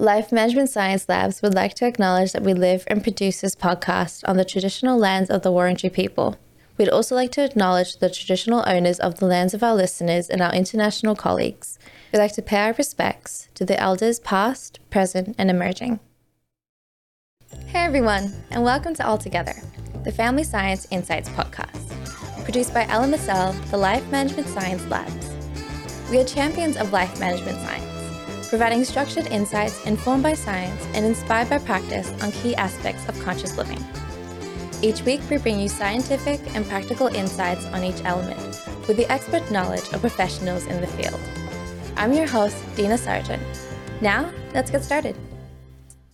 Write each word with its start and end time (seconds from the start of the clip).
Life 0.00 0.32
Management 0.32 0.70
Science 0.70 1.10
Labs 1.10 1.42
would 1.42 1.52
like 1.52 1.74
to 1.74 1.86
acknowledge 1.86 2.32
that 2.32 2.42
we 2.42 2.54
live 2.54 2.84
and 2.86 3.02
produce 3.02 3.42
this 3.42 3.54
podcast 3.54 4.26
on 4.26 4.38
the 4.38 4.46
traditional 4.46 4.98
lands 4.98 5.28
of 5.28 5.42
the 5.42 5.52
Wurundjeri 5.52 5.92
people. 5.92 6.38
We'd 6.78 6.88
also 6.88 7.14
like 7.14 7.32
to 7.32 7.44
acknowledge 7.44 7.98
the 7.98 8.08
traditional 8.08 8.64
owners 8.66 8.98
of 8.98 9.16
the 9.16 9.26
lands 9.26 9.52
of 9.52 9.62
our 9.62 9.74
listeners 9.74 10.30
and 10.30 10.40
our 10.40 10.54
international 10.54 11.14
colleagues. 11.14 11.78
We'd 12.10 12.18
like 12.18 12.32
to 12.36 12.40
pay 12.40 12.56
our 12.60 12.72
respects 12.72 13.50
to 13.56 13.66
the 13.66 13.78
elders 13.78 14.20
past, 14.20 14.80
present, 14.88 15.34
and 15.36 15.50
emerging. 15.50 16.00
Hey 17.66 17.80
everyone, 17.80 18.32
and 18.50 18.64
welcome 18.64 18.94
to 18.94 19.06
All 19.06 19.18
Together, 19.18 19.52
the 20.04 20.12
Family 20.12 20.44
Science 20.44 20.86
Insights 20.90 21.28
podcast, 21.28 21.92
produced 22.44 22.72
by 22.72 22.84
LMSL, 22.84 23.70
the 23.70 23.76
Life 23.76 24.10
Management 24.10 24.48
Science 24.48 24.86
Labs. 24.86 25.30
We 26.10 26.18
are 26.20 26.24
champions 26.24 26.78
of 26.78 26.90
life 26.90 27.20
management 27.20 27.58
science 27.58 27.89
providing 28.50 28.84
structured 28.84 29.28
insights 29.28 29.86
informed 29.86 30.24
by 30.24 30.34
science 30.34 30.84
and 30.92 31.06
inspired 31.06 31.48
by 31.48 31.56
practice 31.56 32.10
on 32.20 32.32
key 32.32 32.52
aspects 32.56 33.08
of 33.08 33.18
conscious 33.20 33.56
living. 33.56 33.78
Each 34.82 35.02
week, 35.04 35.20
we 35.30 35.36
bring 35.36 35.60
you 35.60 35.68
scientific 35.68 36.40
and 36.56 36.66
practical 36.66 37.06
insights 37.06 37.64
on 37.66 37.84
each 37.84 38.04
element 38.04 38.60
with 38.88 38.96
the 38.96 39.06
expert 39.10 39.48
knowledge 39.52 39.88
of 39.92 40.00
professionals 40.00 40.66
in 40.66 40.80
the 40.80 40.88
field. 40.88 41.20
I'm 41.96 42.12
your 42.12 42.26
host, 42.26 42.56
Dina 42.74 42.96
Sargeant. 42.96 43.40
Now, 44.00 44.32
let's 44.52 44.70
get 44.70 44.82
started. 44.82 45.16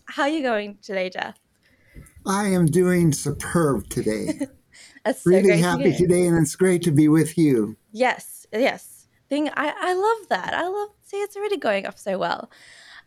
How 0.05 0.25
are 0.25 0.29
you 0.29 0.43
going 0.43 0.77
today, 0.83 1.09
Jeff? 1.09 1.39
I 2.27 2.49
am 2.49 2.67
doing 2.67 3.13
superb 3.13 3.89
today. 3.89 4.41
That's 5.07 5.23
so 5.23 5.31
really 5.31 5.59
happy 5.59 5.93
to 5.93 5.97
today, 5.97 6.27
and 6.27 6.37
it's 6.43 6.55
great 6.55 6.83
to 6.83 6.91
be 6.91 7.09
with 7.09 7.39
you. 7.39 7.77
Yes, 7.93 8.47
yes. 8.53 9.07
Thing 9.31 9.49
I, 9.57 9.73
I 9.81 9.95
love 9.95 10.29
that. 10.29 10.53
I 10.53 10.69
love 10.69 10.91
see, 11.07 11.19
it's 11.19 11.37
already 11.37 11.57
going 11.57 11.87
off 11.87 11.99
so 11.99 12.19
well. 12.19 12.51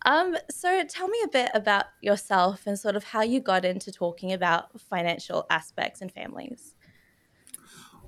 Um, 0.05 0.37
so 0.49 0.83
tell 0.85 1.09
me 1.09 1.19
a 1.25 1.27
bit 1.27 1.51
about 1.53 1.85
yourself 2.01 2.65
and 2.65 2.79
sort 2.79 2.95
of 2.95 3.03
how 3.03 3.21
you 3.21 3.41
got 3.41 3.65
into 3.65 3.91
talking 3.91 4.31
about 4.31 4.79
financial 4.79 5.45
aspects 5.49 6.01
and 6.01 6.11
families. 6.11 6.73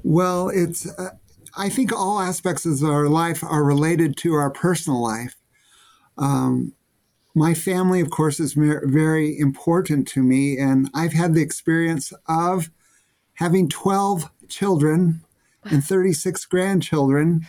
Well, 0.04 0.50
it's 0.50 0.88
uh, 0.98 1.12
I 1.56 1.70
think 1.70 1.92
all 1.92 2.20
aspects 2.20 2.66
of 2.66 2.82
our 2.84 3.08
life 3.10 3.44
are 3.44 3.64
related 3.64 4.16
to 4.18 4.34
our 4.34 4.50
personal 4.50 5.04
life. 5.04 5.36
Um, 6.18 6.74
my 7.36 7.54
family, 7.54 8.00
of 8.02 8.10
course, 8.10 8.40
is 8.40 8.54
very 8.54 9.38
important 9.38 10.08
to 10.10 10.24
me, 10.24 10.58
and 10.58 10.90
I've 10.94 11.14
had 11.14 11.34
the 11.34 11.42
experience 11.42 12.14
of 12.28 12.70
having 13.36 13.70
12 13.70 14.30
children 14.48 15.22
and 15.64 15.84
36 15.84 16.46
grandchildren 16.46 17.46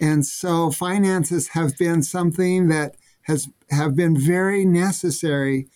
and 0.00 0.26
so 0.26 0.70
finances 0.70 1.48
have 1.48 1.76
been 1.78 2.02
something 2.02 2.68
that 2.68 2.96
has 3.22 3.48
have 3.70 3.96
been 3.96 4.16
very 4.16 4.64
necessary 4.64 5.68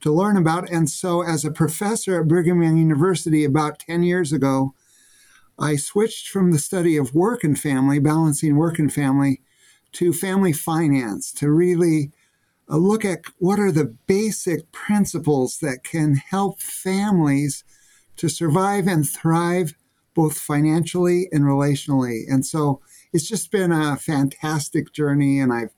to 0.00 0.12
learn 0.12 0.36
about. 0.36 0.68
And 0.70 0.90
so 0.90 1.22
as 1.22 1.44
a 1.44 1.50
professor 1.50 2.20
at 2.20 2.28
Brigham 2.28 2.62
Young 2.62 2.76
University 2.76 3.44
about 3.44 3.78
10 3.80 4.02
years 4.02 4.32
ago, 4.32 4.74
I 5.58 5.76
switched 5.76 6.28
from 6.28 6.50
the 6.50 6.58
study 6.58 6.96
of 6.96 7.14
work 7.14 7.44
and 7.44 7.58
family, 7.58 7.98
balancing 7.98 8.56
work 8.56 8.78
and 8.78 8.92
family, 8.92 9.40
to 9.92 10.12
family 10.12 10.52
finance 10.52 11.32
to 11.32 11.50
really 11.50 12.10
uh, 12.68 12.76
look 12.76 13.04
at 13.04 13.20
what 13.38 13.58
are 13.58 13.72
the 13.72 13.94
basic 14.06 14.70
principles 14.72 15.58
that 15.58 15.84
can 15.84 16.16
help 16.16 16.60
families 16.60 17.64
to 18.16 18.28
survive 18.28 18.86
and 18.86 19.08
thrive 19.08 19.74
both 20.14 20.38
financially 20.38 21.28
and 21.32 21.44
relationally. 21.44 22.22
And 22.28 22.44
so 22.44 22.80
it's 23.12 23.28
just 23.28 23.50
been 23.50 23.72
a 23.72 23.96
fantastic 23.96 24.92
journey, 24.92 25.38
and 25.38 25.52
I've 25.52 25.74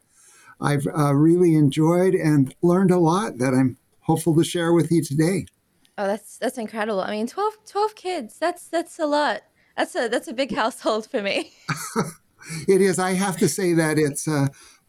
I've 0.60 0.86
uh, 0.86 1.14
really 1.14 1.54
enjoyed 1.54 2.14
and 2.14 2.54
learned 2.62 2.90
a 2.90 2.98
lot 2.98 3.38
that 3.38 3.54
I'm 3.54 3.76
hopeful 4.00 4.34
to 4.36 4.44
share 4.44 4.72
with 4.72 4.90
you 4.90 5.02
today. 5.02 5.46
Oh, 5.98 6.06
that's 6.06 6.38
that's 6.38 6.58
incredible. 6.58 7.00
I 7.00 7.10
mean, 7.10 7.26
12, 7.26 7.58
12 7.66 7.94
kids. 7.94 8.38
That's 8.38 8.68
that's 8.68 8.98
a 8.98 9.06
lot. 9.06 9.42
That's 9.76 9.94
a 9.94 10.08
that's 10.08 10.28
a 10.28 10.32
big 10.32 10.54
household 10.54 11.08
for 11.10 11.22
me. 11.22 11.52
it 12.68 12.80
is. 12.80 12.98
I 12.98 13.12
have 13.12 13.36
to 13.38 13.48
say 13.48 13.72
that 13.74 13.98
it's 13.98 14.26
uh, 14.28 14.48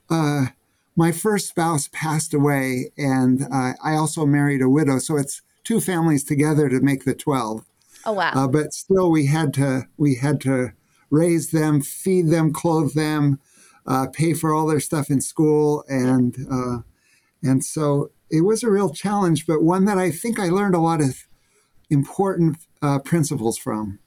uh, 0.09 0.47
my 0.95 1.11
first 1.11 1.47
spouse 1.47 1.89
passed 1.91 2.33
away, 2.33 2.91
and 2.97 3.43
uh, 3.51 3.73
I 3.83 3.95
also 3.95 4.25
married 4.25 4.61
a 4.61 4.69
widow, 4.69 4.99
so 4.99 5.17
it's 5.17 5.41
two 5.63 5.81
families 5.81 6.23
together 6.23 6.69
to 6.69 6.79
make 6.79 7.05
the 7.05 7.15
twelve. 7.15 7.65
Oh 8.05 8.13
wow! 8.13 8.31
Uh, 8.33 8.47
but 8.47 8.73
still, 8.73 9.11
we 9.11 9.27
had 9.27 9.53
to 9.55 9.87
we 9.97 10.15
had 10.15 10.41
to 10.41 10.73
raise 11.09 11.51
them, 11.51 11.81
feed 11.81 12.29
them, 12.29 12.51
clothe 12.53 12.93
them, 12.93 13.39
uh, 13.87 14.07
pay 14.11 14.33
for 14.33 14.53
all 14.53 14.67
their 14.67 14.79
stuff 14.79 15.09
in 15.09 15.21
school, 15.21 15.83
and 15.87 16.35
uh, 16.51 16.77
and 17.43 17.63
so 17.63 18.11
it 18.29 18.41
was 18.41 18.63
a 18.63 18.69
real 18.69 18.89
challenge, 18.89 19.45
but 19.45 19.61
one 19.61 19.85
that 19.85 19.97
I 19.97 20.11
think 20.11 20.39
I 20.39 20.49
learned 20.49 20.75
a 20.75 20.79
lot 20.79 21.01
of 21.01 21.15
important 21.89 22.57
uh, 22.81 22.99
principles 22.99 23.57
from. 23.57 23.99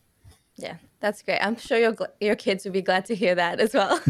Yeah, 0.56 0.76
that's 1.00 1.22
great. 1.22 1.38
I'm 1.41 1.56
sure 1.56 1.78
your 1.78 1.94
your 2.20 2.36
kids 2.36 2.64
would 2.64 2.72
be 2.72 2.82
glad 2.82 3.04
to 3.06 3.15
hear 3.15 3.34
that 3.34 3.60
as 3.60 3.75
well. 3.75 4.00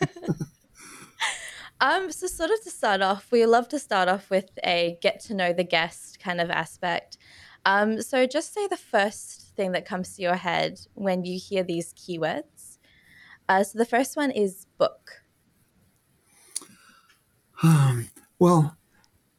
um, 1.80 2.10
so 2.10 2.26
sort 2.26 2.50
of 2.50 2.62
to 2.64 2.70
start 2.70 3.02
off, 3.02 3.30
we 3.30 3.44
love 3.44 3.68
to 3.68 3.78
start 3.78 4.08
off 4.08 4.30
with 4.30 4.50
a 4.64 4.98
get 5.02 5.20
to 5.20 5.34
know 5.34 5.52
the 5.52 5.64
guest 5.64 6.18
kind 6.18 6.40
of 6.40 6.50
aspect. 6.50 7.18
Um, 7.66 8.00
so 8.00 8.26
just 8.26 8.54
say 8.54 8.66
the 8.66 8.76
first 8.76 9.47
thing 9.58 9.72
that 9.72 9.84
comes 9.84 10.14
to 10.14 10.22
your 10.22 10.36
head 10.36 10.80
when 10.94 11.24
you 11.24 11.38
hear 11.38 11.62
these 11.62 11.92
keywords. 11.92 12.78
Uh, 13.48 13.64
so 13.64 13.76
the 13.76 13.84
first 13.84 14.16
one 14.16 14.30
is 14.30 14.66
book. 14.78 15.24
Um, 17.62 18.08
well, 18.38 18.76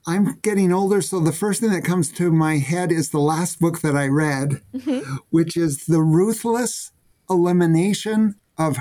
I'm 0.06 0.40
getting 0.42 0.74
older, 0.74 1.02
so 1.02 1.20
the 1.22 1.32
first 1.32 1.62
thing 1.62 1.72
that 1.72 1.86
comes 1.86 2.12
to 2.14 2.32
my 2.32 2.58
head 2.58 2.92
is 2.92 3.12
the 3.12 3.20
last 3.20 3.60
book 3.60 3.80
that 3.80 3.96
I 3.96 4.08
read, 4.08 4.62
mm-hmm. 4.76 5.16
which 5.30 5.56
is 5.56 5.86
The 5.86 6.02
Ruthless 6.02 6.92
Elimination 7.30 8.36
of 8.58 8.78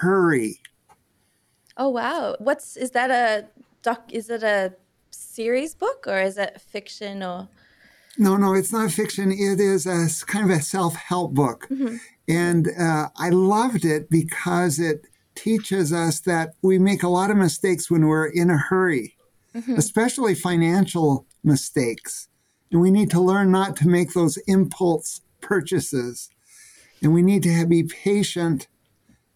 Hurry. 0.00 0.60
Oh 1.76 1.90
wow. 1.90 2.34
What's 2.38 2.76
is 2.76 2.92
that 2.92 3.10
a 3.10 3.46
doc 3.82 4.10
is 4.12 4.30
it 4.30 4.42
a 4.42 4.74
series 5.10 5.74
book 5.74 6.06
or 6.06 6.18
is 6.20 6.38
it 6.38 6.60
fiction 6.60 7.22
or 7.22 7.48
no, 8.18 8.36
no, 8.36 8.54
it's 8.54 8.72
not 8.72 8.90
fiction. 8.90 9.30
It 9.30 9.60
is 9.60 9.86
a 9.86 10.08
kind 10.26 10.50
of 10.50 10.56
a 10.56 10.60
self 10.60 10.96
help 10.96 11.34
book. 11.34 11.68
Mm-hmm. 11.70 11.96
And 12.28 12.68
uh, 12.78 13.08
I 13.16 13.30
loved 13.30 13.84
it 13.84 14.10
because 14.10 14.78
it 14.78 15.06
teaches 15.34 15.92
us 15.92 16.20
that 16.20 16.54
we 16.62 16.78
make 16.78 17.02
a 17.02 17.08
lot 17.08 17.30
of 17.30 17.36
mistakes 17.36 17.90
when 17.90 18.06
we're 18.06 18.26
in 18.26 18.50
a 18.50 18.58
hurry, 18.58 19.16
mm-hmm. 19.54 19.74
especially 19.76 20.34
financial 20.34 21.26
mistakes. 21.44 22.28
And 22.70 22.80
we 22.80 22.90
need 22.90 23.10
to 23.12 23.20
learn 23.20 23.50
not 23.50 23.76
to 23.76 23.88
make 23.88 24.12
those 24.12 24.36
impulse 24.46 25.22
purchases. 25.40 26.28
And 27.00 27.14
we 27.14 27.22
need 27.22 27.44
to 27.44 27.66
be 27.66 27.84
patient 27.84 28.66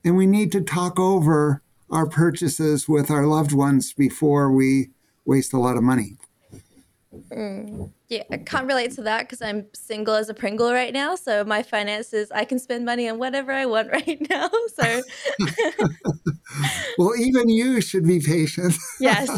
and 0.05 0.17
we 0.17 0.27
need 0.27 0.51
to 0.53 0.61
talk 0.61 0.99
over 0.99 1.63
our 1.89 2.09
purchases 2.09 2.89
with 2.89 3.11
our 3.11 3.27
loved 3.27 3.53
ones 3.53 3.93
before 3.93 4.51
we 4.51 4.91
waste 5.25 5.53
a 5.53 5.59
lot 5.59 5.77
of 5.77 5.83
money. 5.83 6.17
Mm. 7.31 7.93
Yeah, 8.09 8.23
I 8.31 8.39
can't 8.39 8.67
relate 8.67 8.93
to 8.93 9.03
that 9.03 9.23
because 9.23 9.43
I'm 9.43 9.67
single 9.75 10.15
as 10.15 10.29
a 10.29 10.35
Pringle 10.35 10.73
right 10.73 10.93
now. 10.93 11.15
So 11.15 11.45
my 11.45 11.63
finances, 11.63 12.31
I 12.31 12.45
can 12.45 12.59
spend 12.59 12.85
money 12.85 13.09
on 13.09 13.19
whatever 13.19 13.53
I 13.53 13.67
want 13.67 13.91
right 13.93 14.27
now. 14.29 14.49
So, 14.75 15.03
well, 16.99 17.13
even 17.19 17.49
you 17.49 17.81
should 17.81 18.07
be 18.07 18.21
patient. 18.21 18.75
Yes, 19.01 19.29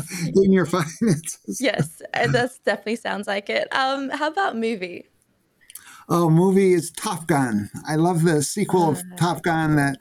in 0.43 0.53
your 0.53 0.67
finances. 0.67 1.59
yes, 1.59 2.03
that 2.13 2.51
definitely 2.65 2.97
sounds 2.97 3.27
like 3.27 3.49
it. 3.49 3.67
Um, 3.75 4.11
how 4.11 4.29
about 4.29 4.57
movie? 4.57 5.07
Oh, 6.09 6.29
movie 6.29 6.75
is 6.75 6.91
Top 6.91 7.27
Gun. 7.27 7.71
I 7.89 7.97
love 7.97 8.25
the 8.25 8.43
sequel 8.43 8.83
uh, 8.83 8.91
of 8.91 9.03
Top 9.17 9.43
Gun 9.43 9.77
that 9.77 9.97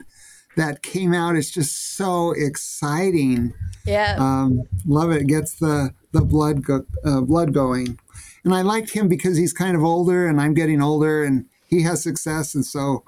that 0.56 0.82
came 0.82 1.14
out. 1.14 1.34
It's 1.36 1.50
just 1.50 1.96
so 1.96 2.32
exciting. 2.32 3.54
Yeah, 3.86 4.16
um, 4.18 4.62
love 4.86 5.10
it. 5.12 5.22
it. 5.22 5.28
Gets 5.28 5.56
the 5.56 5.94
the 6.14 6.22
blood 6.22 6.64
go, 6.64 6.86
uh, 7.04 7.20
blood 7.20 7.52
going. 7.52 7.98
And 8.44 8.54
I 8.54 8.62
liked 8.62 8.90
him 8.90 9.08
because 9.08 9.36
he's 9.36 9.52
kind 9.52 9.76
of 9.76 9.84
older, 9.84 10.26
and 10.26 10.40
I'm 10.40 10.54
getting 10.54 10.80
older, 10.80 11.24
and 11.24 11.46
he 11.66 11.82
has 11.82 12.02
success, 12.02 12.54
and 12.54 12.64
so 12.64 13.04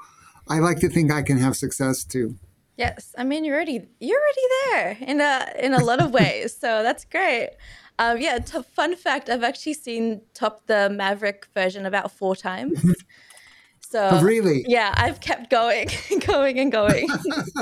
I 0.48 0.58
like 0.58 0.81
to 0.81 0.88
think 0.88 1.10
I 1.10 1.22
can 1.22 1.38
have 1.38 1.56
success 1.56 2.04
too. 2.04 2.36
Yes, 2.76 3.14
I 3.16 3.25
mean 3.25 3.44
you're 3.44 3.54
already 3.54 3.88
you're 4.00 4.20
already 4.20 4.46
there 4.70 5.08
in 5.08 5.20
a 5.20 5.52
in 5.58 5.72
a 5.72 5.82
lot 5.82 6.00
of 6.00 6.12
ways, 6.20 6.56
so 6.58 6.82
that's 6.82 7.04
great. 7.04 7.50
Um, 7.98 8.20
yeah, 8.20 8.38
t- 8.38 8.62
fun 8.62 8.96
fact: 8.96 9.31
I've 9.31 9.44
actually 9.44 9.75
seen 9.75 10.20
Top 10.34 10.66
the 10.66 10.90
Maverick 10.90 11.46
version 11.54 11.86
about 11.86 12.12
four 12.12 12.36
times. 12.36 12.84
So 13.88 14.08
oh, 14.12 14.20
really, 14.20 14.64
yeah, 14.66 14.92
I've 14.96 15.20
kept 15.20 15.48
going, 15.48 15.88
going 16.26 16.58
and 16.58 16.72
going. 16.72 17.08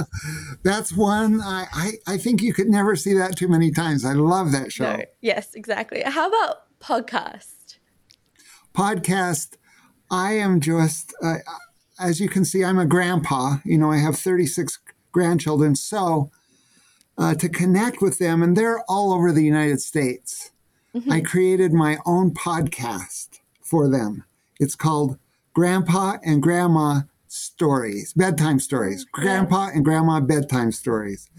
That's 0.63 0.91
one 0.91 1.43
I, 1.43 1.67
I, 1.71 1.93
I 2.07 2.19
think 2.19 2.41
you 2.41 2.55
could 2.55 2.69
never 2.69 2.97
see 2.97 3.13
that 3.15 3.37
too 3.37 3.47
many 3.47 3.71
times. 3.71 4.07
I 4.07 4.15
love 4.15 4.51
that 4.53 4.73
show. 4.73 4.97
No, 4.97 5.05
yes, 5.21 5.55
exactly. 5.55 6.03
How 6.03 6.29
about 6.29 6.63
podcast? 6.81 7.77
Podcast. 8.75 9.57
I 10.11 10.33
am 10.33 10.61
just 10.61 11.13
uh, 11.23 11.37
as 11.99 12.21
you 12.21 12.29
can 12.29 12.45
see, 12.45 12.65
I'm 12.65 12.79
a 12.79 12.87
grandpa. 12.87 13.59
You 13.65 13.79
know, 13.79 13.91
I 13.91 13.99
have 13.99 14.19
36 14.19 14.79
grandchildren, 15.13 15.77
so 15.77 16.31
uh, 17.17 17.35
to 17.35 17.49
connect 17.49 18.01
with 18.01 18.19
them, 18.19 18.43
and 18.43 18.57
they're 18.57 18.83
all 18.89 19.13
over 19.13 19.31
the 19.31 19.45
United 19.45 19.81
States. 19.81 20.51
mm-hmm. 20.95 21.13
I 21.13 21.21
created 21.21 21.73
my 21.73 21.99
own 22.07 22.33
podcast 22.33 23.41
for 23.61 23.89
them. 23.89 24.25
It's 24.59 24.75
called 24.75 25.19
Grandpa 25.55 26.19
and 26.25 26.43
Grandma 26.43 27.03
Stories, 27.29 28.13
Bedtime 28.13 28.59
Stories, 28.59 29.05
Grandpa 29.05 29.71
and 29.73 29.85
Grandma 29.85 30.21
Bedtime 30.21 30.73
Stories. 30.73 31.31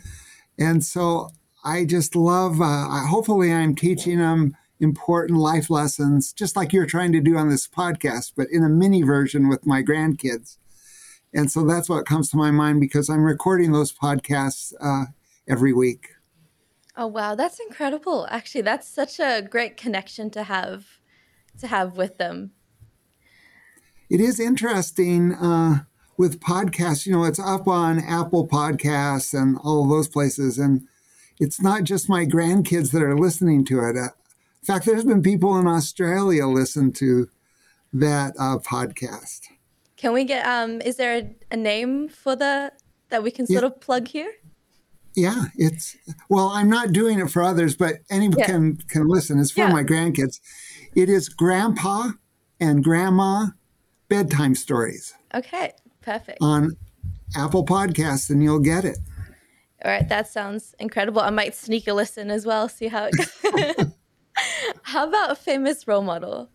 And 0.58 0.84
so 0.84 1.32
I 1.66 1.86
just 1.86 2.16
love, 2.16 2.62
uh, 2.62 3.08
hopefully, 3.08 3.52
I'm 3.52 3.76
teaching 3.76 4.20
them 4.20 4.56
important 4.80 5.40
life 5.40 5.70
lessons, 5.70 6.32
just 6.32 6.56
like 6.56 6.72
you're 6.72 6.86
trying 6.86 7.12
to 7.12 7.22
do 7.22 7.38
on 7.38 7.50
this 7.50 7.68
podcast, 7.68 8.34
but 8.38 8.48
in 8.52 8.64
a 8.64 8.70
mini 8.70 9.02
version 9.02 9.50
with 9.50 9.66
my 9.66 9.84
grandkids. 9.84 10.58
And 11.34 11.52
so 11.52 11.66
that's 11.66 11.90
what 11.90 12.06
comes 12.06 12.30
to 12.30 12.38
my 12.38 12.52
mind 12.52 12.80
because 12.80 13.10
I'm 13.10 13.24
recording 13.24 13.74
those 13.74 13.92
podcasts 13.92 14.74
uh, 14.82 15.12
every 15.48 15.74
week. 15.74 16.12
Oh 16.96 17.08
wow, 17.08 17.36
that's 17.36 17.60
incredible. 17.60 18.26
Actually, 18.30 18.62
that's 18.62 18.88
such 18.88 19.20
a 19.20 19.42
great 19.42 19.76
connection 19.76 20.30
to 20.32 20.44
have 20.44 20.86
to 21.60 21.68
have 21.68 21.98
with 21.98 22.18
them. 22.18 22.52
It 24.10 24.22
is 24.22 24.40
interesting 24.40 25.34
uh, 25.34 25.84
with 26.18 26.40
podcasts. 26.40 27.06
You 27.06 27.14
know, 27.14 27.24
it's 27.24 27.40
up 27.40 27.68
on 27.68 28.00
Apple 28.00 28.48
Podcasts 28.48 29.40
and 29.40 29.58
all 29.64 29.84
of 29.84 29.90
those 29.90 30.08
places, 30.08 30.58
and 30.58 30.88
it's 31.40 31.62
not 31.62 31.84
just 31.84 32.08
my 32.08 32.26
grandkids 32.26 32.92
that 32.92 33.02
are 33.02 33.18
listening 33.18 33.66
to 33.66 33.80
it. 33.80 33.98
Uh, 33.98 34.10
in 34.62 34.66
fact, 34.66 34.86
there's 34.86 35.06
been 35.06 35.22
people 35.22 35.58
in 35.58 35.68
Australia 35.68 36.48
listen 36.48 36.92
to 36.94 37.30
that 37.94 38.34
uh, 38.40 38.58
podcast. 38.60 39.42
Can 39.98 40.14
we 40.14 40.24
get? 40.24 40.46
Um, 40.46 40.82
is 40.82 40.98
there 40.98 41.18
a, 41.18 41.36
a 41.52 41.58
name 41.58 42.10
for 42.10 42.36
the 42.36 42.72
that 43.10 43.24
we 43.24 43.32
can 43.32 43.48
sort 43.48 43.64
yeah. 43.64 43.68
of 43.68 43.80
plug 43.80 44.08
here? 44.08 44.32
Yeah, 45.16 45.46
it's 45.56 45.96
well, 46.30 46.50
I'm 46.50 46.70
not 46.70 46.92
doing 46.92 47.20
it 47.20 47.32
for 47.32 47.42
others, 47.42 47.76
but 47.76 47.96
anyone 48.10 48.38
yeah. 48.38 48.46
can 48.46 48.78
can 48.90 49.08
listen. 49.08 49.40
It's 49.40 49.52
for 49.52 49.62
yeah. 49.62 49.72
my 49.72 49.84
grandkids. 49.84 50.40
It 50.94 51.10
is 51.10 51.30
Grandpa 51.30 52.12
and 52.60 52.84
Grandma 52.84 53.48
bedtime 54.10 54.56
stories. 54.56 55.14
Okay, 55.34 55.74
perfect. 56.02 56.40
On 56.42 56.76
Apple 57.36 57.66
Podcasts, 57.66 58.30
and 58.30 58.44
you'll 58.44 58.60
get 58.60 58.86
it. 58.86 58.98
All 59.84 59.92
right, 59.92 60.08
that 60.10 60.28
sounds 60.28 60.74
incredible. 60.80 61.22
I 61.22 61.30
might 61.30 61.56
sneak 61.56 61.88
a 61.88 61.94
listen 61.94 62.32
as 62.32 62.46
well, 62.46 62.68
see 62.68 62.88
how 62.88 63.10
it 63.12 63.16
goes. 63.18 63.92
how 64.84 65.08
about 65.08 65.32
a 65.32 65.36
famous 65.36 65.88
role 65.88 66.02
model? 66.02 66.50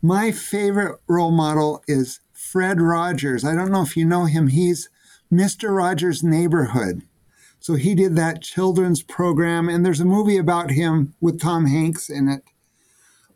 My 0.00 0.32
favorite 0.32 0.98
role 1.06 1.30
model 1.30 1.84
is 1.86 2.20
Fred 2.32 2.80
Rogers. 2.80 3.44
I 3.44 3.54
don't 3.54 3.70
know 3.70 3.82
if 3.82 3.96
you 3.96 4.04
know 4.04 4.24
him. 4.24 4.48
He's 4.48 4.90
Mr. 5.32 5.76
Rogers' 5.76 6.24
Neighborhood. 6.24 7.02
So 7.60 7.74
he 7.74 7.94
did 7.94 8.16
that 8.16 8.42
children's 8.42 9.04
program, 9.04 9.68
and 9.68 9.86
there's 9.86 10.00
a 10.00 10.04
movie 10.04 10.38
about 10.38 10.72
him 10.72 11.14
with 11.20 11.40
Tom 11.40 11.66
Hanks 11.66 12.10
in 12.10 12.28
it. 12.28 12.42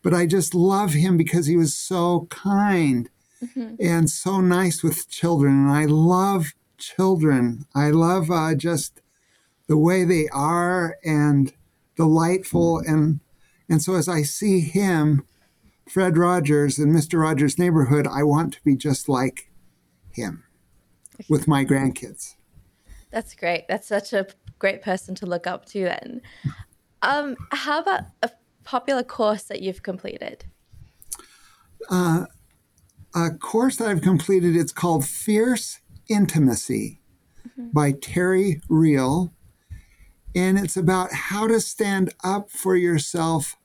But 0.06 0.14
I 0.14 0.26
just 0.26 0.55
love 0.55 0.93
him 0.93 1.17
because 1.17 1.47
he 1.47 1.56
was 1.56 1.75
so 1.75 2.29
kind 2.31 3.11
mm-hmm. 3.44 3.75
and 3.81 4.08
so 4.08 4.41
nice 4.41 4.81
with 4.81 5.11
children. 5.11 5.67
And 5.67 5.69
I 5.69 5.87
love 5.87 6.53
children. 6.79 7.67
I 7.75 7.91
love 7.91 8.31
uh, 8.31 8.55
just 8.55 9.03
the 9.67 9.76
way 9.76 10.05
they 10.05 10.29
are 10.29 10.97
and 11.05 11.53
delightful. 11.97 12.79
And 12.87 13.19
and 13.69 13.82
so 13.82 13.97
as 13.97 14.08
I 14.08 14.23
see 14.23 14.61
him, 14.61 15.26
Fred 15.88 16.17
Rogers 16.17 16.79
and 16.79 16.94
Mr. 16.94 17.20
Rogers' 17.20 17.59
Neighborhood, 17.59 18.06
I 18.06 18.23
want 18.23 18.55
to 18.55 18.62
be 18.62 18.76
just 18.76 19.09
like 19.09 19.50
him 20.12 20.44
with 21.29 21.49
my 21.49 21.64
grandkids. 21.64 22.37
That's 23.11 23.35
great. 23.35 23.67
That's 23.67 23.88
such 23.88 24.12
a 24.12 24.29
great 24.61 24.82
person 24.82 25.17
to 25.17 25.26
look 25.26 25.49
up 25.49 25.67
to 25.70 25.82
then. 25.82 26.23
Um, 27.02 27.35
how 27.50 27.81
about 27.81 28.02
a 28.23 28.31
popular 28.66 29.02
course 29.02 29.44
that 29.44 29.62
you've 29.62 29.82
completed? 29.82 30.44
Uh, 31.88 32.26
a 33.14 33.30
course 33.30 33.76
that 33.76 33.88
I've 33.88 34.02
completed, 34.02 34.54
it's 34.56 34.72
called 34.72 35.06
Fierce 35.06 35.80
Intimacy 36.08 37.00
mm-hmm. 37.48 37.68
by 37.72 37.92
Terry 37.92 38.60
Real. 38.68 39.32
And 40.34 40.58
it's 40.58 40.76
about 40.76 41.12
how 41.12 41.46
to 41.46 41.60
stand 41.60 42.12
up 42.22 42.50
for 42.50 42.76
yourself 42.76 43.56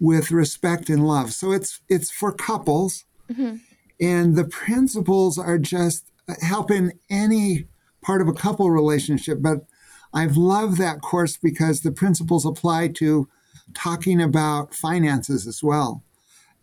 with 0.00 0.30
respect 0.30 0.88
and 0.88 1.06
love. 1.06 1.32
So 1.32 1.52
it's 1.52 1.82
it's 1.88 2.10
for 2.10 2.32
couples. 2.32 3.04
Mm-hmm. 3.30 3.56
And 4.00 4.36
the 4.36 4.44
principles 4.44 5.36
are 5.36 5.58
just 5.58 6.10
helping 6.40 6.92
any 7.10 7.66
part 8.00 8.22
of 8.22 8.28
a 8.28 8.32
couple 8.32 8.70
relationship, 8.70 9.38
but 9.42 9.66
I've 10.14 10.36
loved 10.36 10.78
that 10.78 11.02
course 11.02 11.36
because 11.36 11.80
the 11.80 11.90
principles 11.90 12.46
apply 12.46 12.88
to 12.88 13.28
talking 13.74 14.20
about 14.20 14.74
finances 14.74 15.46
as 15.46 15.62
well. 15.62 16.02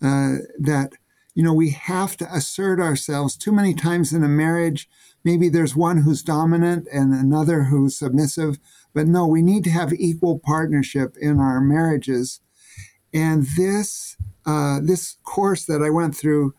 Uh, 0.02 0.38
that, 0.60 0.92
you 1.34 1.44
know, 1.44 1.54
we 1.54 1.72
have 1.72 2.18
to 2.18 2.34
assert 2.34 2.80
ourselves 2.80 3.36
too 3.36 3.52
many 3.52 3.74
times 3.74 4.14
in 4.14 4.24
a 4.24 4.28
marriage. 4.28 4.90
Maybe 5.24 5.50
there's 5.50 5.76
one 5.76 6.00
who's 6.00 6.22
dominant 6.22 6.88
and 6.92 7.14
another 7.14 7.64
who's 7.64 7.98
submissive, 7.98 8.60
but 8.94 9.08
no, 9.08 9.26
we 9.26 9.42
need 9.42 9.64
to 9.64 9.70
have 9.72 9.94
equal 9.94 10.40
partnership 10.40 11.16
in 11.20 11.40
our 11.40 11.60
marriages. 11.62 12.42
And 13.14 13.48
this, 13.58 14.18
uh, 14.46 14.80
this 14.84 15.18
course 15.24 15.66
that 15.66 15.82
I 15.82 15.90
went 15.90 16.16
through 16.16 16.54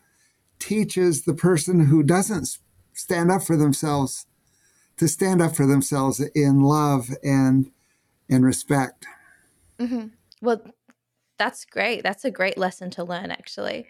teaches 0.59 1.23
the 1.23 1.33
person 1.33 1.85
who 1.85 2.03
doesn't 2.03 2.57
stand 2.93 3.31
up 3.31 3.43
for 3.43 3.55
themselves 3.55 4.25
to 4.97 5.07
stand 5.07 5.41
up 5.41 5.55
for 5.55 5.65
themselves 5.65 6.19
in 6.33 6.61
love 6.61 7.09
and 7.23 7.71
and 8.29 8.43
respect. 8.43 9.05
Mm-hmm. 9.79 10.07
Well, 10.41 10.61
that's 11.37 11.65
great. 11.65 12.03
That's 12.03 12.25
a 12.25 12.31
great 12.31 12.57
lesson 12.57 12.89
to 12.91 13.03
learn, 13.03 13.31
actually. 13.31 13.87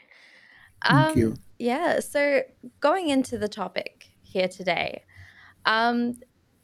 Thank 0.83 1.09
um, 1.09 1.17
you. 1.17 1.35
Yeah. 1.59 1.99
So 1.99 2.43
going 2.79 3.09
into 3.09 3.37
the 3.37 3.47
topic 3.47 4.09
here 4.21 4.47
today, 4.47 5.03
um, 5.65 6.15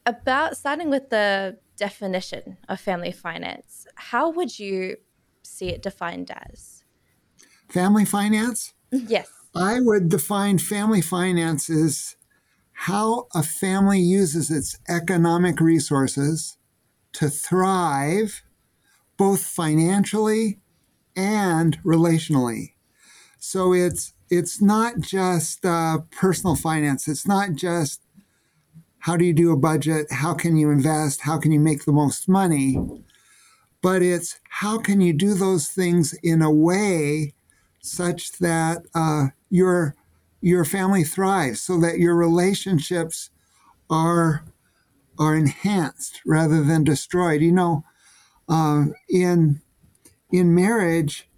about 0.06 0.56
starting 0.56 0.90
with 0.90 1.10
the 1.10 1.58
definition 1.76 2.58
of 2.68 2.80
family 2.80 3.12
finance, 3.12 3.86
how 3.96 4.30
would 4.30 4.58
you 4.58 4.96
see 5.42 5.68
it 5.68 5.82
defined 5.82 6.30
as? 6.30 6.84
Family 7.68 8.04
finance? 8.04 8.74
Yes. 8.92 9.28
I 9.54 9.80
would 9.80 10.08
define 10.08 10.58
family 10.58 11.00
finance 11.00 11.70
as 11.70 12.16
how 12.72 13.26
a 13.34 13.42
family 13.42 14.00
uses 14.00 14.50
its 14.50 14.78
economic 14.88 15.60
resources 15.60 16.56
to 17.14 17.28
thrive 17.28 18.43
both 19.16 19.44
financially 19.44 20.60
and 21.16 21.82
relationally. 21.82 22.72
So 23.38 23.72
it's 23.72 24.14
it's 24.30 24.60
not 24.60 25.00
just 25.00 25.64
uh, 25.64 25.98
personal 26.10 26.56
finance. 26.56 27.06
It's 27.06 27.26
not 27.26 27.52
just 27.54 28.00
how 29.00 29.16
do 29.16 29.24
you 29.24 29.34
do 29.34 29.52
a 29.52 29.56
budget, 29.56 30.06
how 30.10 30.32
can 30.32 30.56
you 30.56 30.70
invest, 30.70 31.20
how 31.22 31.38
can 31.38 31.52
you 31.52 31.60
make 31.60 31.84
the 31.84 31.92
most 31.92 32.26
money, 32.26 32.78
but 33.82 34.00
it's 34.00 34.40
how 34.48 34.78
can 34.78 35.02
you 35.02 35.12
do 35.12 35.34
those 35.34 35.68
things 35.68 36.14
in 36.22 36.40
a 36.40 36.50
way 36.50 37.34
such 37.82 38.32
that 38.38 38.82
uh, 38.94 39.26
you're 39.50 39.94
your 40.40 40.64
family 40.64 41.04
thrives 41.04 41.60
so 41.60 41.78
that 41.78 41.98
your 41.98 42.14
relationships 42.14 43.28
are 43.90 44.44
are 45.18 45.36
enhanced 45.36 46.22
rather 46.24 46.62
than 46.62 46.82
destroyed 46.82 47.42
you 47.42 47.52
know 47.52 47.84
uh, 48.48 48.86
in 49.08 49.60
in 50.30 50.54
marriage 50.54 51.28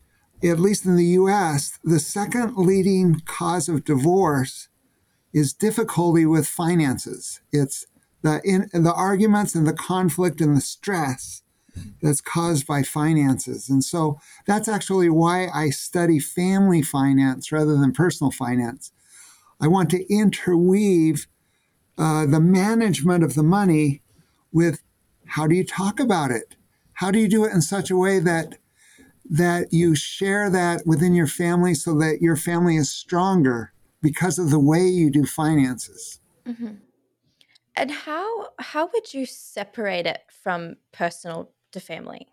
at 0.43 0.61
least 0.61 0.85
in 0.85 0.97
the 0.97 1.05
US 1.05 1.79
the 1.83 1.99
second 1.99 2.57
leading 2.57 3.21
cause 3.25 3.69
of 3.69 3.85
divorce 3.85 4.69
is 5.33 5.53
difficulty 5.53 6.27
with 6.27 6.47
finances 6.47 7.41
it's 7.53 7.87
the 8.23 8.41
in, 8.45 8.69
the 8.73 8.93
arguments 8.93 9.55
and 9.55 9.67
the 9.67 9.73
conflict 9.73 10.41
and 10.41 10.57
the 10.57 10.61
stress 10.61 11.43
that's 12.03 12.21
caused 12.21 12.67
by 12.67 12.83
finances. 12.83 13.69
And 13.69 13.85
so 13.85 14.19
that's 14.47 14.69
actually 14.69 15.11
why 15.11 15.49
I 15.49 15.71
study 15.71 16.19
family 16.19 16.83
finance 16.83 17.53
rather 17.53 17.77
than 17.77 17.93
personal 17.93 18.31
finance. 18.31 18.93
I 19.61 19.69
want 19.69 19.91
to 19.91 20.13
interweave 20.13 21.27
uh, 21.99 22.27
the 22.27 22.41
management 22.41 23.25
of 23.25 23.35
the 23.35 23.43
money 23.43 24.03
with 24.53 24.83
how 25.27 25.47
do 25.47 25.55
you 25.55 25.65
talk 25.65 25.99
about 25.99 26.31
it? 26.31 26.57
How 26.97 27.11
do 27.11 27.19
you 27.19 27.29
do 27.29 27.45
it 27.45 27.53
in 27.53 27.62
such 27.62 27.91
a 27.91 27.97
way 27.97 28.21
that 28.21 28.59
that 29.29 29.73
you 29.73 29.95
share 29.95 30.49
that 30.50 30.87
within 30.87 31.15
your 31.15 31.26
family 31.26 31.75
so 31.75 31.99
that 31.99 32.19
your 32.21 32.37
family 32.37 32.76
is 32.76 32.91
stronger 32.93 33.73
because 34.00 34.38
of 34.38 34.50
the 34.50 34.59
way 34.59 34.87
you 34.87 35.11
do 35.11 35.26
finances? 35.26 36.21
Mm-hmm. 36.47 36.75
And 37.75 37.91
how 37.91 38.49
how 38.59 38.88
would 38.93 39.12
you 39.12 39.26
separate 39.26 40.07
it 40.07 40.23
from 40.43 40.76
personal 40.93 41.50
to 41.73 41.81
family? 41.81 42.29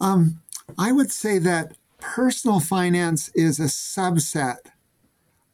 Um, 0.00 0.42
I 0.76 0.90
would 0.92 1.12
say 1.12 1.38
that 1.38 1.76
personal 2.00 2.58
finance 2.58 3.30
is 3.34 3.60
a 3.60 3.64
subset 3.64 4.72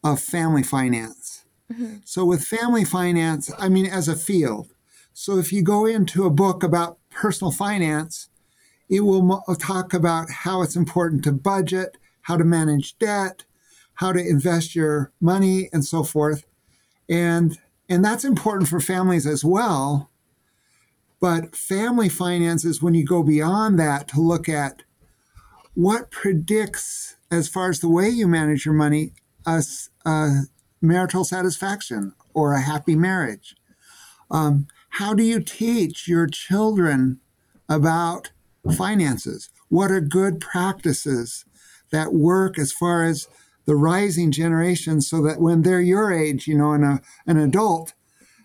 of 0.02 0.20
family 0.20 0.62
finance. 0.62 1.44
Mm-hmm. 1.70 1.96
So, 2.04 2.24
with 2.24 2.44
family 2.44 2.84
finance, 2.84 3.50
I 3.58 3.68
mean, 3.68 3.86
as 3.86 4.08
a 4.08 4.16
field, 4.16 4.68
so 5.12 5.38
if 5.38 5.52
you 5.52 5.62
go 5.62 5.84
into 5.84 6.24
a 6.24 6.30
book 6.30 6.62
about 6.62 6.98
personal 7.16 7.50
finance, 7.50 8.28
it 8.88 9.00
will 9.00 9.42
talk 9.58 9.92
about 9.92 10.30
how 10.30 10.62
it's 10.62 10.76
important 10.76 11.24
to 11.24 11.32
budget, 11.32 11.96
how 12.22 12.36
to 12.36 12.44
manage 12.44 12.96
debt, 12.98 13.44
how 13.94 14.12
to 14.12 14.20
invest 14.20 14.76
your 14.76 15.12
money, 15.20 15.68
and 15.72 15.84
so 15.84 16.04
forth. 16.04 16.46
And 17.08 17.58
and 17.88 18.04
that's 18.04 18.24
important 18.24 18.68
for 18.68 18.80
families 18.80 19.26
as 19.26 19.44
well. 19.44 20.10
But 21.20 21.56
family 21.56 22.08
finances, 22.08 22.82
when 22.82 22.94
you 22.94 23.04
go 23.04 23.22
beyond 23.22 23.78
that 23.78 24.08
to 24.08 24.20
look 24.20 24.48
at 24.48 24.82
what 25.74 26.10
predicts, 26.10 27.16
as 27.30 27.48
far 27.48 27.70
as 27.70 27.80
the 27.80 27.88
way 27.88 28.08
you 28.08 28.26
manage 28.26 28.64
your 28.64 28.74
money, 28.74 29.12
a, 29.46 29.62
a 30.04 30.42
marital 30.82 31.24
satisfaction 31.24 32.12
or 32.34 32.52
a 32.52 32.60
happy 32.60 32.96
marriage. 32.96 33.56
Um, 34.30 34.66
how 34.98 35.12
do 35.12 35.22
you 35.22 35.40
teach 35.40 36.08
your 36.08 36.26
children 36.26 37.20
about 37.68 38.30
finances? 38.76 39.50
What 39.68 39.90
are 39.90 40.00
good 40.00 40.40
practices 40.40 41.44
that 41.90 42.14
work 42.14 42.58
as 42.58 42.72
far 42.72 43.04
as 43.04 43.28
the 43.66 43.74
rising 43.74 44.32
generation 44.32 45.02
so 45.02 45.20
that 45.22 45.38
when 45.38 45.62
they're 45.62 45.82
your 45.82 46.12
age, 46.12 46.46
you 46.46 46.56
know, 46.56 46.72
and 46.72 46.84
a, 46.84 47.00
an 47.26 47.36
adult, 47.36 47.92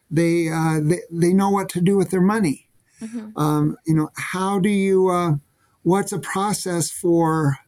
they, 0.10 0.50
uh, 0.50 0.80
they, 0.82 1.00
they 1.10 1.34
know 1.34 1.50
what 1.50 1.70
to 1.70 1.80
do 1.80 1.96
with 1.96 2.12
their 2.12 2.22
money. 2.22 2.68
Mm-hmm. 3.02 3.38
Um, 3.38 3.78
you 3.86 3.96
know, 3.96 4.10
how 4.16 4.60
do 4.60 4.70
you, 4.70 5.10
uh, 5.10 5.36
what's 5.84 6.12
a 6.12 6.20
process 6.20 6.92
for 6.92 7.60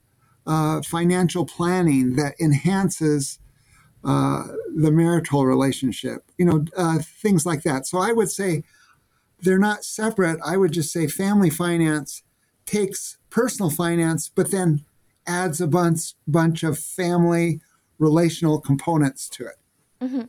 uh, 0.45 0.81
financial 0.81 1.45
planning 1.45 2.17
that 2.17 2.35
enhances 2.37 3.39
uh, 4.03 4.47
the 4.75 4.91
marital 4.91 5.45
relationship? 5.45 6.23
You 6.37 6.45
know, 6.45 6.65
uh, 6.75 6.99
things 6.99 7.45
like 7.45 7.63
that. 7.63 7.87
So 7.87 7.97
I 7.99 8.11
would 8.11 8.31
say 8.31 8.63
they're 9.39 9.59
not 9.59 9.83
separate. 9.83 10.39
I 10.45 10.57
would 10.57 10.71
just 10.71 10.91
say 10.91 11.07
family 11.07 11.49
finance 11.49 12.23
takes 12.65 13.17
personal 13.29 13.69
finance, 13.69 14.29
but 14.33 14.51
then 14.51 14.85
adds 15.27 15.61
a 15.61 15.67
bunch 15.67 16.13
bunch 16.27 16.63
of 16.63 16.77
family 16.77 17.61
relational 17.99 18.59
components 18.59 19.29
to 19.29 19.45
it. 19.45 19.55
Mm-hmm. 20.01 20.21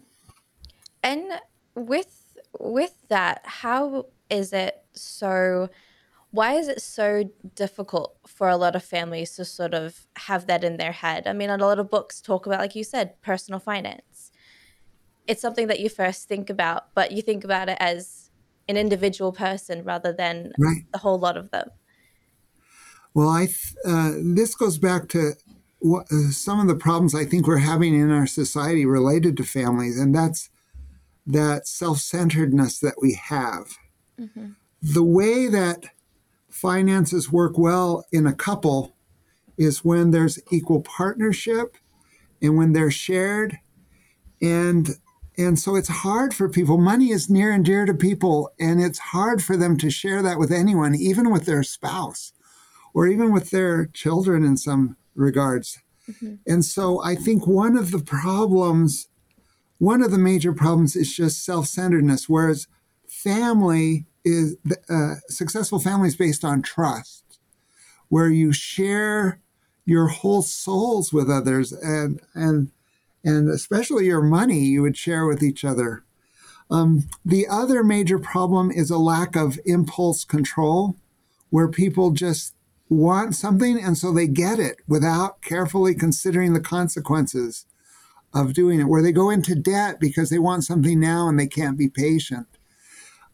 And 1.02 1.24
with 1.74 2.38
with 2.58 2.94
that, 3.08 3.42
how 3.44 4.06
is 4.30 4.52
it 4.52 4.84
so? 4.92 5.68
Why 6.34 6.54
is 6.54 6.66
it 6.66 6.82
so 6.82 7.30
difficult 7.54 8.16
for 8.26 8.48
a 8.48 8.56
lot 8.56 8.74
of 8.74 8.82
families 8.82 9.36
to 9.36 9.44
sort 9.44 9.72
of 9.72 10.08
have 10.16 10.48
that 10.48 10.64
in 10.64 10.78
their 10.78 10.90
head? 10.90 11.28
I 11.28 11.32
mean, 11.32 11.48
a 11.48 11.56
lot 11.56 11.78
of 11.78 11.88
books 11.88 12.20
talk 12.20 12.46
about, 12.46 12.58
like 12.58 12.74
you 12.74 12.82
said, 12.82 13.22
personal 13.22 13.60
finance. 13.60 14.32
It's 15.28 15.40
something 15.40 15.68
that 15.68 15.78
you 15.78 15.88
first 15.88 16.26
think 16.26 16.50
about, 16.50 16.92
but 16.92 17.12
you 17.12 17.22
think 17.22 17.44
about 17.44 17.68
it 17.68 17.76
as 17.78 18.32
an 18.68 18.76
individual 18.76 19.30
person 19.30 19.84
rather 19.84 20.12
than 20.12 20.52
right. 20.58 20.82
the 20.90 20.98
whole 20.98 21.20
lot 21.20 21.36
of 21.36 21.52
them. 21.52 21.68
Well, 23.14 23.28
I 23.28 23.46
uh, 23.86 24.14
this 24.20 24.56
goes 24.56 24.76
back 24.76 25.08
to 25.10 25.34
what, 25.78 26.06
uh, 26.10 26.32
some 26.32 26.58
of 26.58 26.66
the 26.66 26.74
problems 26.74 27.14
I 27.14 27.26
think 27.26 27.46
we're 27.46 27.58
having 27.58 27.94
in 27.94 28.10
our 28.10 28.26
society 28.26 28.84
related 28.84 29.36
to 29.36 29.44
families, 29.44 30.00
and 30.00 30.12
that's 30.12 30.50
that 31.28 31.68
self-centeredness 31.68 32.80
that 32.80 32.96
we 33.00 33.12
have. 33.12 33.76
Mm-hmm. 34.18 34.48
The 34.82 35.04
way 35.04 35.46
that 35.46 35.93
finances 36.54 37.30
work 37.30 37.58
well 37.58 38.04
in 38.12 38.26
a 38.26 38.32
couple 38.32 38.94
is 39.56 39.84
when 39.84 40.10
there's 40.10 40.38
equal 40.50 40.80
partnership 40.80 41.76
and 42.40 42.56
when 42.56 42.72
they're 42.72 42.90
shared 42.90 43.58
and 44.40 44.96
and 45.36 45.58
so 45.58 45.74
it's 45.74 45.88
hard 45.88 46.32
for 46.32 46.48
people 46.48 46.78
money 46.78 47.10
is 47.10 47.28
near 47.28 47.50
and 47.50 47.64
dear 47.64 47.84
to 47.84 47.94
people 47.94 48.52
and 48.58 48.80
it's 48.80 48.98
hard 48.98 49.42
for 49.42 49.56
them 49.56 49.76
to 49.76 49.90
share 49.90 50.22
that 50.22 50.38
with 50.38 50.52
anyone 50.52 50.94
even 50.94 51.30
with 51.30 51.44
their 51.44 51.62
spouse 51.62 52.32
or 52.94 53.08
even 53.08 53.32
with 53.32 53.50
their 53.50 53.86
children 53.86 54.44
in 54.44 54.56
some 54.56 54.96
regards. 55.14 55.80
Mm-hmm. 56.08 56.34
And 56.46 56.64
so 56.64 57.02
I 57.02 57.16
think 57.16 57.46
one 57.46 57.76
of 57.76 57.90
the 57.90 57.98
problems, 57.98 59.08
one 59.78 60.02
of 60.02 60.12
the 60.12 60.18
major 60.18 60.52
problems 60.52 60.96
is 60.96 61.14
just 61.14 61.44
self 61.44 61.66
centeredness, 61.66 62.28
whereas 62.28 62.68
family 63.08 64.06
is 64.24 64.56
uh, 64.88 65.14
successful 65.28 65.78
families 65.78 66.16
based 66.16 66.44
on 66.44 66.62
trust, 66.62 67.38
where 68.08 68.28
you 68.28 68.52
share 68.52 69.40
your 69.84 70.08
whole 70.08 70.42
souls 70.42 71.12
with 71.12 71.28
others 71.28 71.72
and, 71.72 72.20
and, 72.34 72.70
and 73.22 73.50
especially 73.50 74.06
your 74.06 74.22
money 74.22 74.60
you 74.60 74.82
would 74.82 74.96
share 74.96 75.26
with 75.26 75.42
each 75.42 75.64
other. 75.64 76.04
Um, 76.70 77.04
the 77.24 77.46
other 77.46 77.84
major 77.84 78.18
problem 78.18 78.70
is 78.70 78.90
a 78.90 78.98
lack 78.98 79.36
of 79.36 79.58
impulse 79.66 80.24
control, 80.24 80.96
where 81.50 81.68
people 81.68 82.10
just 82.10 82.54
want 82.88 83.34
something 83.34 83.78
and 83.82 83.96
so 83.96 84.12
they 84.12 84.26
get 84.26 84.58
it 84.58 84.78
without 84.86 85.40
carefully 85.42 85.94
considering 85.94 86.52
the 86.52 86.60
consequences 86.60 87.66
of 88.34 88.52
doing 88.52 88.80
it, 88.80 88.88
where 88.88 89.02
they 89.02 89.12
go 89.12 89.30
into 89.30 89.54
debt 89.54 90.00
because 90.00 90.30
they 90.30 90.38
want 90.38 90.64
something 90.64 90.98
now 90.98 91.28
and 91.28 91.38
they 91.38 91.46
can't 91.46 91.78
be 91.78 91.88
patient. 91.88 92.46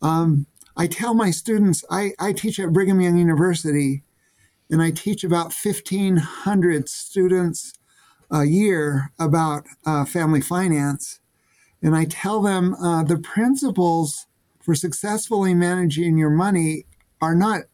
Um, 0.03 0.47
I 0.81 0.87
tell 0.87 1.13
my 1.13 1.31
students, 1.31 1.85
I, 1.91 2.15
I 2.19 2.33
teach 2.33 2.59
at 2.59 2.73
Brigham 2.73 3.03
Young 3.03 3.19
University, 3.19 4.03
and 4.71 4.81
I 4.81 4.91
teach 4.91 5.23
about 5.23 5.53
1,500 5.53 6.89
students 6.89 7.75
a 8.31 8.45
year 8.45 9.13
about 9.19 9.67
uh, 9.85 10.07
family 10.07 10.41
finance. 10.41 11.21
And 11.83 11.95
I 11.95 12.07
tell 12.07 12.41
them 12.41 12.73
uh, 12.73 13.03
the 13.03 13.19
principles 13.19 14.27
for 14.63 14.75
successfully 14.75 15.53
managing 15.53 16.17
your 16.17 16.31
money 16.31 16.87
are 17.21 17.35
not 17.35 17.65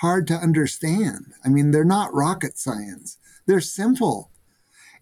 hard 0.00 0.26
to 0.26 0.34
understand. 0.34 1.26
I 1.44 1.48
mean, 1.48 1.70
they're 1.70 1.84
not 1.84 2.12
rocket 2.12 2.58
science, 2.58 3.18
they're 3.46 3.60
simple. 3.60 4.32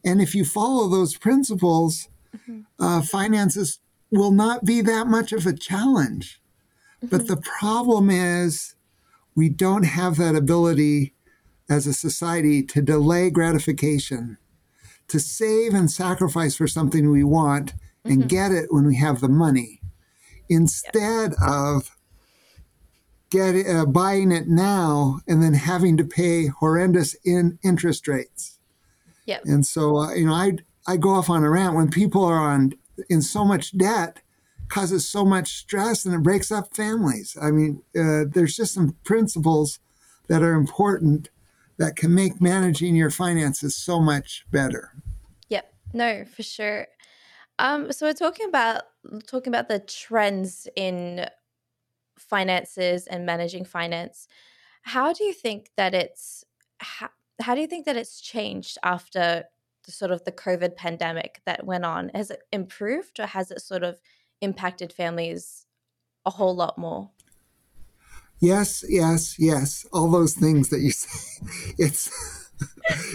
And 0.05 0.21
if 0.21 0.35
you 0.35 0.45
follow 0.45 0.89
those 0.89 1.17
principles, 1.17 2.11
mm-hmm. 2.37 2.61
uh, 2.79 3.01
finances 3.01 3.79
will 4.11 4.31
not 4.31 4.67
be 4.67 4.83
that 4.83 5.07
much 5.07 5.33
of 5.33 5.47
a 5.47 5.57
challenge. 5.57 6.43
Mm-hmm. 7.05 7.17
But 7.17 7.29
the 7.29 7.37
problem 7.37 8.11
is, 8.11 8.75
we 9.35 9.49
don't 9.49 9.85
have 9.85 10.17
that 10.17 10.35
ability 10.35 11.15
as 11.71 11.87
a 11.87 11.93
society 11.93 12.63
to 12.63 12.83
delay 12.83 13.31
gratification, 13.31 14.39
to 15.09 15.21
save 15.21 15.75
and 15.75 15.91
sacrifice 15.91 16.57
for 16.57 16.67
something 16.67 17.11
we 17.11 17.25
want 17.25 17.75
and 18.05 18.21
mm-hmm. 18.21 18.29
get 18.29 18.53
it 18.53 18.73
when 18.73 18.87
we 18.87 18.97
have 18.97 19.21
the 19.21 19.29
money, 19.29 19.81
instead 20.49 21.33
yep. 21.33 21.49
of 21.49 21.97
get 23.31 23.55
uh, 23.67 23.85
buying 23.85 24.33
it 24.33 24.49
now 24.49 25.21
and 25.29 25.43
then 25.43 25.55
having 25.55 25.97
to 25.99 26.05
pay 26.05 26.47
horrendous 26.47 27.15
in 27.25 27.59
interest 27.63 28.09
rates. 28.09 28.59
Yeah. 29.27 29.41
And 29.45 29.67
so 29.67 29.99
uh, 29.99 30.15
you 30.15 30.27
know, 30.27 30.35
I 30.35 30.53
I 30.87 30.97
go 30.97 31.11
off 31.11 31.29
on 31.29 31.45
a 31.45 31.51
rant 31.51 31.75
when 31.75 31.91
people 31.91 32.25
are 32.25 32.39
on 32.39 32.73
in 33.11 33.23
so 33.23 33.45
much 33.45 33.77
debt 33.77 34.21
causes 34.69 35.09
so 35.09 35.25
much 35.25 35.57
stress 35.57 36.05
and 36.05 36.15
it 36.15 36.23
breaks 36.23 36.51
up 36.53 36.75
families. 36.75 37.37
I 37.41 37.51
mean, 37.51 37.83
uh, 37.99 38.25
there's 38.29 38.57
just 38.57 38.75
some 38.75 38.97
principles 39.05 39.81
that 40.29 40.43
are 40.43 40.55
important 40.55 41.31
that 41.79 41.97
can 41.97 42.15
make 42.15 42.41
managing 42.41 42.95
your 42.95 43.11
finances 43.11 43.75
so 43.77 44.01
much 44.01 44.45
better. 44.51 44.93
Yep. 45.49 45.73
No, 45.93 46.25
for 46.25 46.43
sure. 46.43 46.89
Um, 47.59 47.93
so 47.93 48.07
we're 48.07 48.13
talking 48.13 48.49
about 48.49 48.83
talking 49.27 49.53
about 49.53 49.69
the 49.69 49.81
trends 49.81 50.69
in 50.77 51.27
finances 52.19 53.07
and 53.07 53.25
managing 53.25 53.65
finance. 53.65 54.29
How 54.83 55.13
do 55.13 55.25
you 55.25 55.33
think 55.33 55.71
that 55.77 55.95
it's 55.95 56.45
how, 56.79 57.09
how 57.41 57.55
do 57.55 57.61
you 57.61 57.67
think 57.67 57.87
that 57.87 57.97
it's 57.97 58.21
changed 58.21 58.79
after 58.83 59.45
the 59.85 59.93
sort 59.93 60.11
of 60.11 60.25
the 60.25 60.33
COVID 60.33 60.77
pandemic 60.77 61.41
that 61.47 61.65
went 61.65 61.85
on? 61.85 62.11
Has 62.15 62.31
it 62.31 62.43
improved 62.53 63.19
or 63.19 63.27
has 63.27 63.51
it 63.51 63.61
sort 63.61 63.83
of 63.83 64.01
impacted 64.41 64.93
families 64.93 65.67
a 66.25 66.31
whole 66.31 66.55
lot 66.55 66.79
more? 66.79 67.11
Yes, 68.41 68.85
yes, 68.89 69.37
yes. 69.39 69.87
All 69.93 70.11
those 70.11 70.35
things 70.35 70.69
that 70.71 70.81
you 70.81 70.91
say. 70.93 71.47
It's 71.79 72.11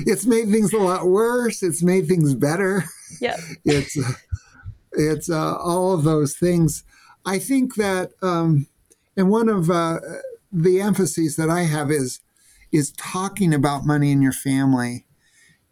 it's 0.05 0.25
made 0.25 0.49
things 0.49 0.73
a 0.73 0.77
lot 0.77 1.07
worse. 1.07 1.63
It's 1.63 1.83
made 1.83 2.07
things 2.07 2.33
better. 2.33 2.85
Yeah. 3.19 3.37
It's 3.65 3.97
it's 4.91 5.29
uh, 5.29 5.57
all 5.57 5.93
of 5.93 6.03
those 6.03 6.35
things. 6.35 6.83
I 7.25 7.39
think 7.39 7.75
that 7.75 8.11
um, 8.21 8.67
and 9.17 9.29
one 9.29 9.49
of 9.49 9.69
uh, 9.69 9.99
the 10.51 10.81
emphases 10.81 11.35
that 11.37 11.49
I 11.49 11.63
have 11.63 11.89
is 11.89 12.19
is 12.71 12.91
talking 12.93 13.53
about 13.53 13.85
money 13.85 14.11
in 14.11 14.21
your 14.21 14.33
family. 14.33 15.05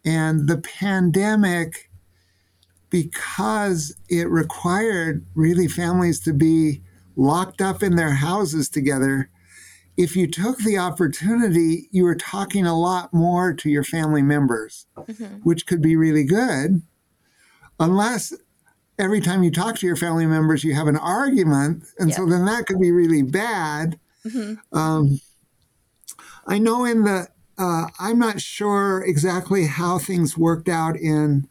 And 0.04 0.48
the 0.48 0.58
pandemic, 0.58 1.90
because 2.92 3.96
it 4.10 4.28
required 4.28 5.24
really 5.34 5.66
families 5.66 6.20
to 6.20 6.32
be 6.34 6.82
locked 7.16 7.62
up 7.62 7.82
in 7.82 7.96
their 7.96 8.12
houses 8.12 8.68
together, 8.68 9.30
if 9.96 10.14
you 10.14 10.26
took 10.26 10.58
the 10.58 10.76
opportunity, 10.76 11.88
you 11.90 12.04
were 12.04 12.14
talking 12.14 12.66
a 12.66 12.78
lot 12.78 13.12
more 13.12 13.54
to 13.54 13.70
your 13.70 13.82
family 13.82 14.20
members, 14.20 14.86
mm-hmm. 14.96 15.36
which 15.42 15.66
could 15.66 15.80
be 15.80 15.96
really 15.96 16.24
good. 16.24 16.82
Unless 17.80 18.34
every 18.98 19.22
time 19.22 19.42
you 19.42 19.50
talk 19.50 19.76
to 19.76 19.86
your 19.86 19.96
family 19.96 20.26
members, 20.26 20.62
you 20.62 20.74
have 20.74 20.86
an 20.86 20.96
argument. 20.96 21.84
And 21.98 22.12
so 22.12 22.26
then 22.26 22.44
that 22.44 22.66
could 22.66 22.78
be 22.78 22.92
really 22.92 23.22
bad. 23.22 23.98
Mm-hmm. 24.26 24.78
Um, 24.78 25.20
I 26.46 26.58
know 26.58 26.84
in 26.84 27.04
the, 27.04 27.28
uh, 27.56 27.86
I'm 27.98 28.18
not 28.18 28.40
sure 28.42 29.02
exactly 29.02 29.66
how 29.66 29.98
things 29.98 30.36
worked 30.36 30.68
out 30.68 30.96
in 30.96 31.48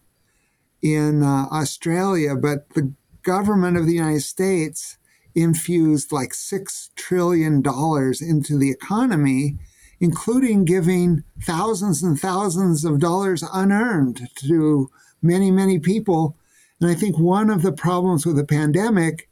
in 0.81 1.23
uh, 1.23 1.45
Australia, 1.51 2.35
but 2.35 2.69
the 2.69 2.93
government 3.23 3.77
of 3.77 3.85
the 3.85 3.93
United 3.93 4.21
States 4.21 4.97
infused 5.35 6.11
like 6.11 6.33
six 6.33 6.89
trillion 6.95 7.61
dollars 7.61 8.21
into 8.21 8.57
the 8.57 8.71
economy, 8.71 9.57
including 9.99 10.65
giving 10.65 11.23
thousands 11.41 12.03
and 12.03 12.19
thousands 12.19 12.83
of 12.83 12.99
dollars 12.99 13.43
unearned 13.53 14.27
to 14.35 14.89
many, 15.21 15.51
many 15.51 15.79
people. 15.79 16.35
And 16.79 16.89
I 16.89 16.95
think 16.95 17.17
one 17.17 17.49
of 17.49 17.61
the 17.61 17.71
problems 17.71 18.25
with 18.25 18.35
the 18.35 18.43
pandemic 18.43 19.29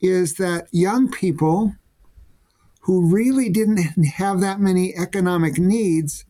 is 0.00 0.34
that 0.34 0.68
young 0.72 1.10
people 1.10 1.74
who 2.82 3.12
really 3.12 3.48
didn't 3.48 4.04
have 4.16 4.40
that 4.40 4.60
many 4.60 4.94
economic 4.96 5.58
needs 5.58 6.24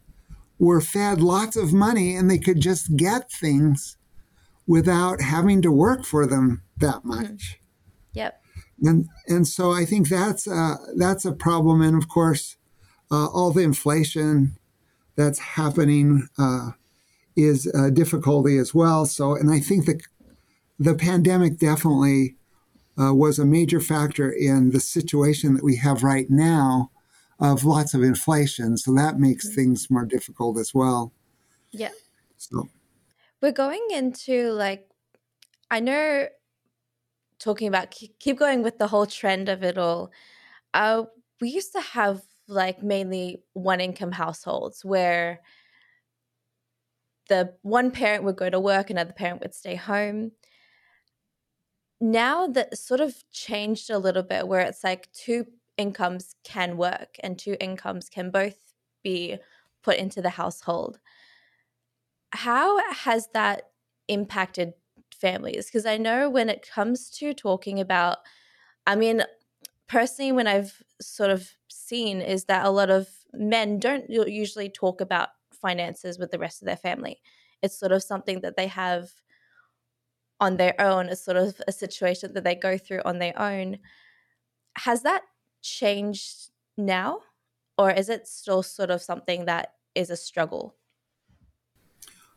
were 0.59 0.81
fed 0.81 1.21
lots 1.21 1.57
of 1.57 1.73
money 1.73 2.15
and 2.15 2.31
they 2.31 2.39
could 2.39 2.61
just 2.61 2.97
get 2.97 3.31
things 3.31 3.97
without 4.67 5.21
having 5.21 5.63
to 5.63 5.73
work 5.73 6.05
for 6.05 6.27
them 6.27 6.63
that 6.79 6.97
mm-hmm. 6.97 7.09
much. 7.09 7.27
Mm-hmm. 7.27 8.19
Yep. 8.19 8.43
And 8.83 9.09
and 9.29 9.47
so 9.47 9.73
I 9.73 9.85
think 9.85 10.09
that's 10.09 10.47
uh, 10.47 10.77
that's 10.97 11.25
a 11.25 11.33
problem. 11.33 11.83
And 11.83 11.97
of 11.97 12.09
course, 12.09 12.57
uh, 13.11 13.27
all 13.27 13.53
the 13.53 13.63
inflation 13.63 14.57
that's 15.17 15.39
happening 15.39 16.29
uh, 16.39 16.71
is 17.37 17.67
a 17.67 17.91
difficulty 17.91 18.59
as 18.59 18.75
well. 18.75 19.07
So, 19.07 19.35
and 19.35 19.51
I 19.51 19.61
think 19.61 19.87
the 19.87 20.01
the 20.79 20.95
pandemic 20.95 21.59
definitely 21.59 22.37
uh, 23.01 23.15
was 23.15 23.39
a 23.39 23.45
major 23.45 23.81
factor 23.81 24.31
in 24.31 24.71
the 24.71 24.81
situation 24.81 25.55
that 25.55 25.65
we 25.65 25.77
have 25.77 26.03
right 26.03 26.29
now 26.29 26.91
of 27.39 27.65
lots 27.65 27.95
of 27.95 28.03
inflation. 28.03 28.77
So 28.77 28.95
that 28.95 29.19
makes 29.19 29.47
mm-hmm. 29.47 29.55
things 29.55 29.91
more 29.91 30.05
difficult 30.05 30.59
as 30.59 30.75
well. 30.75 31.13
Yeah. 31.71 31.91
So 32.37 32.69
we're 33.43 33.53
going 33.53 33.85
into 33.91 34.53
like, 34.53 34.89
I 35.71 35.81
know 35.81 36.29
talking 37.39 37.69
about 37.69 37.91
keep 37.91 38.39
going 38.39 38.63
with 38.63 38.79
the 38.79 38.87
whole 38.87 39.07
trend 39.07 39.49
of 39.49 39.65
it 39.65 39.77
all. 39.77 40.13
Uh, 40.73 41.05
we 41.41 41.51
used 41.51 41.73
to 41.73 41.81
have 41.81 42.23
like 42.47 42.83
mainly 42.83 43.43
one 43.53 43.81
income 43.81 44.13
households 44.13 44.85
where 44.85 45.41
the 47.29 47.55
one 47.63 47.91
parent 47.91 48.25
would 48.25 48.37
go 48.37 48.49
to 48.49 48.61
work, 48.61 48.91
another 48.91 49.13
parent 49.13 49.41
would 49.41 49.55
stay 49.55 49.75
home 49.75 50.33
now 52.03 52.49
that 52.49 52.77
sort 52.77 53.01
of 53.01 53.15
changed 53.31 53.89
a 53.89 53.97
little 53.97 54.25
bit 54.25 54.49
where 54.49 54.61
it's 54.61 54.83
like 54.83 55.09
two 55.13 55.47
incomes 55.79 56.35
can 56.43 56.77
work 56.77 57.17
and 57.21 57.39
two 57.39 57.57
incomes 57.61 58.09
can 58.09 58.29
both 58.29 58.57
be 59.05 59.39
put 59.85 59.97
into 59.97 60.21
the 60.21 60.31
household. 60.31 60.99
How 62.33 62.79
has 62.93 63.29
that 63.35 63.71
impacted 64.09 64.75
families? 65.15 65.67
Because 65.67 65.87
I 65.87 65.97
know 65.99 66.31
when 66.31 66.49
it 66.49 66.67
comes 66.69 67.11
to 67.19 67.35
talking 67.35 67.79
about, 67.81 68.19
I 68.87 68.97
mean, 68.97 69.23
personally, 69.89 70.33
when 70.33 70.47
I've 70.47 70.83
sort 71.01 71.31
of 71.31 71.51
seen 71.69 72.21
is 72.23 72.47
that 72.47 72.67
a 72.67 72.71
lot 72.71 72.91
of 72.91 73.09
men 73.33 73.79
don't 73.81 74.09
usually 74.11 74.71
talk 74.71 75.01
about 75.01 75.31
finances 75.53 76.19
with 76.19 76.31
the 76.31 76.39
rest 76.39 76.63
of 76.63 76.67
their 76.67 76.77
family. 76.77 77.21
It's 77.63 77.79
sort 77.79 77.93
of 77.93 78.03
something 78.03 78.41
that 78.43 78.57
they 78.57 78.69
have 78.69 79.11
on 80.41 80.57
their 80.57 80.79
own, 80.81 81.09
a 81.09 81.17
sort 81.17 81.37
of 81.37 81.61
a 81.69 81.73
situation 81.73 82.33
that 82.35 82.45
they 82.45 82.55
go 82.55 82.77
through 82.77 83.01
on 83.05 83.19
their 83.19 83.39
own. 83.41 83.79
Has 84.77 85.03
that 85.03 85.23
changed 85.63 86.51
now? 86.77 87.21
Or 87.79 87.91
is 87.91 88.09
it 88.09 88.29
still 88.29 88.63
sort 88.63 88.91
of 88.91 89.03
something 89.03 89.47
that 89.47 89.75
is 89.95 90.11
a 90.11 90.17
struggle? 90.17 90.77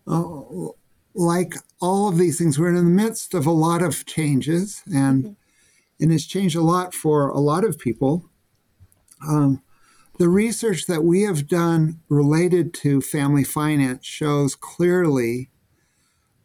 Oh, 0.07 0.75
like 1.13 1.55
all 1.81 2.07
of 2.07 2.17
these 2.17 2.37
things, 2.37 2.59
we're 2.59 2.69
in 2.69 2.75
the 2.75 2.83
midst 2.83 3.33
of 3.33 3.45
a 3.45 3.51
lot 3.51 3.81
of 3.81 4.05
changes, 4.05 4.83
and 4.93 5.23
mm-hmm. 5.23 5.33
and 5.99 6.13
it's 6.13 6.25
changed 6.25 6.55
a 6.55 6.61
lot 6.61 6.93
for 6.93 7.29
a 7.29 7.39
lot 7.39 7.63
of 7.63 7.79
people. 7.79 8.29
Um, 9.27 9.61
the 10.17 10.29
research 10.29 10.85
that 10.87 11.03
we 11.03 11.23
have 11.23 11.47
done 11.47 11.99
related 12.09 12.73
to 12.75 13.01
family 13.01 13.43
finance 13.43 14.05
shows 14.05 14.55
clearly 14.55 15.49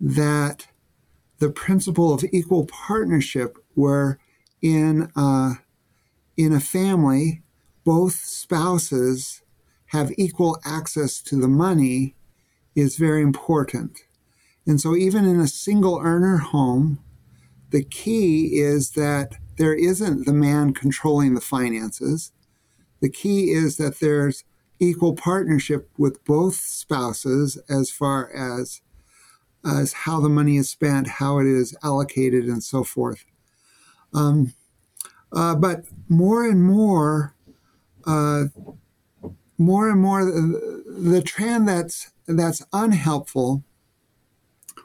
that 0.01 0.66
the 1.38 1.51
principle 1.51 2.12
of 2.12 2.25
equal 2.33 2.66
partnership, 2.66 3.57
where 3.75 4.18
in 4.61 5.11
a, 5.14 5.53
in 6.37 6.53
a 6.53 6.61
family, 6.61 7.42
both 7.85 8.14
spouses 8.14 9.42
have 9.87 10.12
equal 10.16 10.59
access 10.64 11.20
to 11.23 11.37
the 11.37 11.49
money, 11.49 12.14
is 12.75 12.97
very 12.97 13.23
important. 13.23 13.99
And 14.67 14.81
so, 14.81 14.95
even 14.95 15.25
in 15.25 15.41
a 15.41 15.49
single 15.49 16.01
earner 16.03 16.39
home, 16.39 17.01
the 17.71 17.83
key 17.83 18.61
is 18.61 18.93
that 18.93 19.37
there 19.59 19.75
isn't 19.75 20.27
the 20.27 20.33
man 20.33 20.73
controlling 20.73 21.35
the 21.35 21.41
finances. 21.41 22.33
The 23.01 23.11
key 23.11 23.51
is 23.51 23.77
that 23.77 24.01
there's 24.01 24.45
equal 24.79 25.15
partnership 25.15 25.91
with 25.99 26.25
both 26.25 26.55
spouses 26.55 27.61
as 27.69 27.91
far 27.91 28.31
as 28.35 28.81
as 29.65 29.93
how 29.93 30.21
the 30.21 30.29
money 30.29 30.57
is 30.57 30.71
spent, 30.71 31.07
how 31.07 31.39
it 31.39 31.47
is 31.47 31.77
allocated, 31.83 32.45
and 32.45 32.63
so 32.63 32.83
forth. 32.83 33.25
Um, 34.15 34.55
uh, 35.33 35.55
but 35.55 35.85
more 36.09 36.49
and 36.49 36.65
more, 36.65 37.35
uh, 38.07 38.45
more 39.59 39.91
and 39.91 40.01
more, 40.01 40.25
the, 40.25 40.83
the 40.87 41.23
trend 41.23 41.69
that's 41.69 42.11
that's 42.38 42.62
unhelpful 42.73 43.64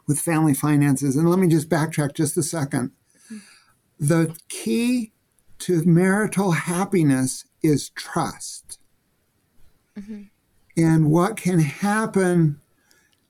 with 0.07 0.19
family 0.19 0.53
finances. 0.53 1.15
And 1.15 1.29
let 1.29 1.39
me 1.39 1.47
just 1.47 1.69
backtrack 1.69 2.15
just 2.15 2.37
a 2.37 2.43
second. 2.43 2.91
The 3.99 4.37
key 4.49 5.13
to 5.59 5.83
marital 5.85 6.51
happiness 6.51 7.45
is 7.63 7.89
trust. 7.89 8.79
Mm-hmm. 9.97 10.23
And 10.77 11.09
what 11.09 11.37
can 11.37 11.59
happen 11.59 12.59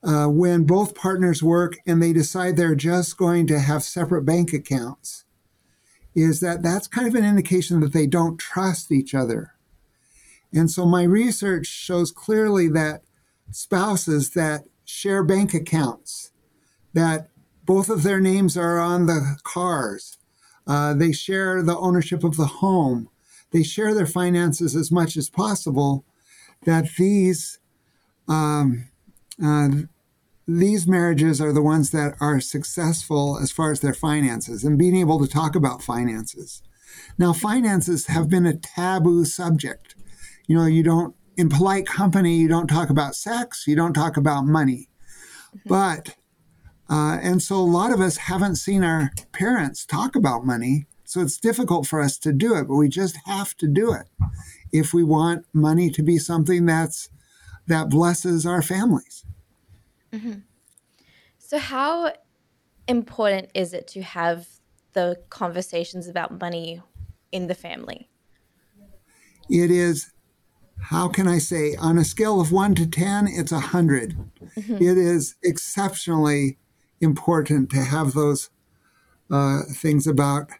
uh, 0.02 0.26
when 0.26 0.64
both 0.64 0.94
partners 0.94 1.42
work 1.42 1.78
and 1.86 2.02
they 2.02 2.12
decide 2.12 2.56
they're 2.56 2.74
just 2.74 3.16
going 3.16 3.46
to 3.46 3.58
have 3.60 3.82
separate 3.82 4.22
bank 4.22 4.52
accounts 4.52 5.24
is 6.14 6.40
that 6.40 6.62
that's 6.62 6.88
kind 6.88 7.06
of 7.06 7.14
an 7.14 7.24
indication 7.24 7.80
that 7.80 7.92
they 7.92 8.06
don't 8.06 8.38
trust 8.38 8.90
each 8.90 9.14
other. 9.14 9.52
And 10.52 10.70
so 10.70 10.86
my 10.86 11.02
research 11.02 11.66
shows 11.66 12.10
clearly 12.10 12.68
that 12.68 13.02
spouses 13.50 14.30
that 14.30 14.64
share 14.84 15.22
bank 15.22 15.54
accounts, 15.54 16.30
that 16.92 17.28
both 17.64 17.88
of 17.88 18.02
their 18.02 18.20
names 18.20 18.56
are 18.56 18.78
on 18.78 19.06
the 19.06 19.38
cars, 19.42 20.18
uh, 20.66 20.94
they 20.94 21.12
share 21.12 21.62
the 21.62 21.76
ownership 21.76 22.24
of 22.24 22.36
the 22.36 22.46
home, 22.46 23.08
they 23.50 23.62
share 23.62 23.94
their 23.94 24.06
finances 24.06 24.74
as 24.74 24.90
much 24.90 25.16
as 25.16 25.30
possible, 25.30 26.04
that 26.64 26.88
these 26.96 27.58
um, 28.28 28.88
uh, 29.42 29.68
these 30.48 30.86
marriages 30.86 31.40
are 31.40 31.52
the 31.52 31.62
ones 31.62 31.90
that 31.90 32.14
are 32.20 32.40
successful 32.40 33.38
as 33.42 33.50
far 33.50 33.72
as 33.72 33.80
their 33.80 33.94
finances 33.94 34.62
and 34.62 34.78
being 34.78 34.96
able 34.96 35.18
to 35.18 35.26
talk 35.26 35.56
about 35.56 35.82
finances. 35.82 36.62
Now, 37.18 37.32
finances 37.32 38.06
have 38.06 38.28
been 38.28 38.46
a 38.46 38.56
taboo 38.56 39.24
subject. 39.24 39.96
You 40.46 40.56
know, 40.56 40.66
you 40.66 40.84
don't, 40.84 41.15
in 41.36 41.48
polite 41.48 41.86
company, 41.86 42.36
you 42.36 42.48
don't 42.48 42.66
talk 42.66 42.90
about 42.90 43.14
sex, 43.14 43.66
you 43.66 43.76
don't 43.76 43.92
talk 43.92 44.16
about 44.16 44.46
money. 44.46 44.88
Mm-hmm. 45.56 45.68
But, 45.68 46.16
uh, 46.88 47.18
and 47.22 47.42
so 47.42 47.56
a 47.56 47.58
lot 47.58 47.92
of 47.92 48.00
us 48.00 48.16
haven't 48.16 48.56
seen 48.56 48.82
our 48.82 49.10
parents 49.32 49.84
talk 49.84 50.16
about 50.16 50.44
money. 50.44 50.86
So 51.04 51.20
it's 51.20 51.38
difficult 51.38 51.86
for 51.86 52.00
us 52.00 52.18
to 52.18 52.32
do 52.32 52.56
it, 52.56 52.66
but 52.66 52.74
we 52.74 52.88
just 52.88 53.16
have 53.26 53.56
to 53.58 53.68
do 53.68 53.92
it 53.92 54.06
if 54.72 54.92
we 54.92 55.04
want 55.04 55.46
money 55.52 55.90
to 55.90 56.02
be 56.02 56.18
something 56.18 56.66
that's 56.66 57.08
that 57.68 57.88
blesses 57.88 58.46
our 58.46 58.62
families. 58.62 59.24
Mm-hmm. 60.12 60.40
So, 61.38 61.58
how 61.58 62.12
important 62.88 63.50
is 63.54 63.72
it 63.72 63.86
to 63.88 64.02
have 64.02 64.46
the 64.92 65.20
conversations 65.30 66.08
about 66.08 66.40
money 66.40 66.82
in 67.32 67.46
the 67.48 67.54
family? 67.54 68.08
It 69.48 69.70
is, 69.70 70.10
how 70.80 71.08
can 71.08 71.26
I 71.26 71.38
say, 71.38 71.74
on 71.76 71.98
a 71.98 72.04
scale 72.04 72.40
of 72.40 72.52
one 72.52 72.74
to 72.76 72.86
10, 72.86 73.28
it's 73.28 73.52
a 73.52 73.56
100. 73.56 74.16
Mm-hmm. 74.56 74.76
It 74.76 74.98
is 74.98 75.34
exceptionally 75.42 76.58
important 77.00 77.70
to 77.70 77.82
have 77.82 78.12
those 78.12 78.50
uh, 79.30 79.62
things 79.72 80.06
about 80.06 80.50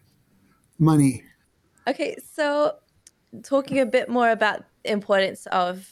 money. 0.79 1.25
Okay, 1.87 2.17
so 2.33 2.77
talking 3.43 3.79
a 3.79 3.87
bit 3.87 4.09
more 4.09 4.31
about 4.31 4.65
the 4.85 4.91
importance 4.91 5.47
of 5.47 5.89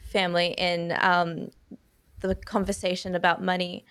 family 0.00 0.54
in 0.58 0.94
um, 1.00 1.50
the 2.20 2.34
conversation 2.34 3.14
about 3.14 3.42
money. 3.42 3.84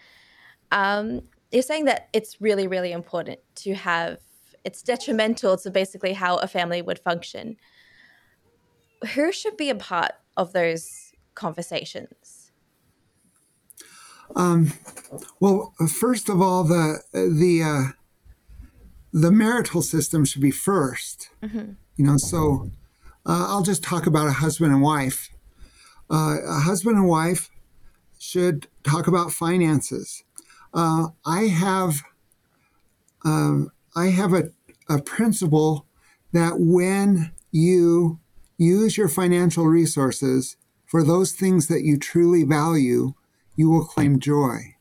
Um, 0.72 1.22
you're 1.52 1.64
saying 1.64 1.86
that 1.86 2.10
it's 2.14 2.40
really, 2.42 2.68
really 2.68 2.92
important 2.92 3.40
to 3.56 3.74
have, 3.74 4.20
it's 4.64 4.82
detrimental 4.82 5.58
to 5.58 5.72
basically 5.72 6.14
how 6.14 6.38
a 6.38 6.48
family 6.48 6.82
would 6.82 7.00
function. 7.00 7.58
Who 9.16 9.32
should 9.32 9.58
be 9.58 9.70
a 9.70 9.76
part 9.76 10.12
of 10.38 10.54
those 10.54 11.14
conversations? 11.36 12.52
Um, 14.36 14.74
well, 15.40 15.74
first 16.00 16.30
of 16.30 16.42
all, 16.42 16.64
the 16.64 17.02
the 17.12 17.64
uh, 17.64 17.92
the 19.12 19.32
marital 19.32 19.82
system 19.82 20.24
should 20.26 20.42
be 20.42 20.52
1st 20.52 21.28
mm-hmm. 21.44 21.72
You 21.98 22.06
know, 22.06 22.18
so 22.18 22.72
uh, 23.26 23.46
I'll 23.50 23.62
just 23.62 23.84
talk 23.84 24.08
about 24.08 24.28
a 24.28 24.32
husband 24.32 24.72
and 24.72 24.82
wife. 24.82 25.30
Uh, 26.10 26.38
a 26.48 26.60
husband 26.62 26.96
and 26.96 27.08
wife 27.08 27.50
should 28.18 28.68
talk 28.84 29.08
about 29.08 29.32
finances. 29.32 30.24
Uh, 30.74 31.10
I 31.26 31.44
have 31.44 32.02
um, 33.24 33.72
I 33.96 34.08
have 34.08 34.34
a, 34.34 34.52
a 34.90 35.02
principle 35.02 35.86
that 36.32 36.54
when 36.58 37.34
you 37.52 38.21
use 38.62 38.98
your 38.98 39.08
financial 39.08 39.66
resources 39.66 40.56
for 40.86 41.04
those 41.04 41.32
things 41.32 41.68
that 41.68 41.84
you 41.84 41.98
truly 41.98 42.44
value, 42.44 43.14
you 43.56 43.70
will 43.70 43.86
claim 43.86 44.20
joy. 44.20 44.76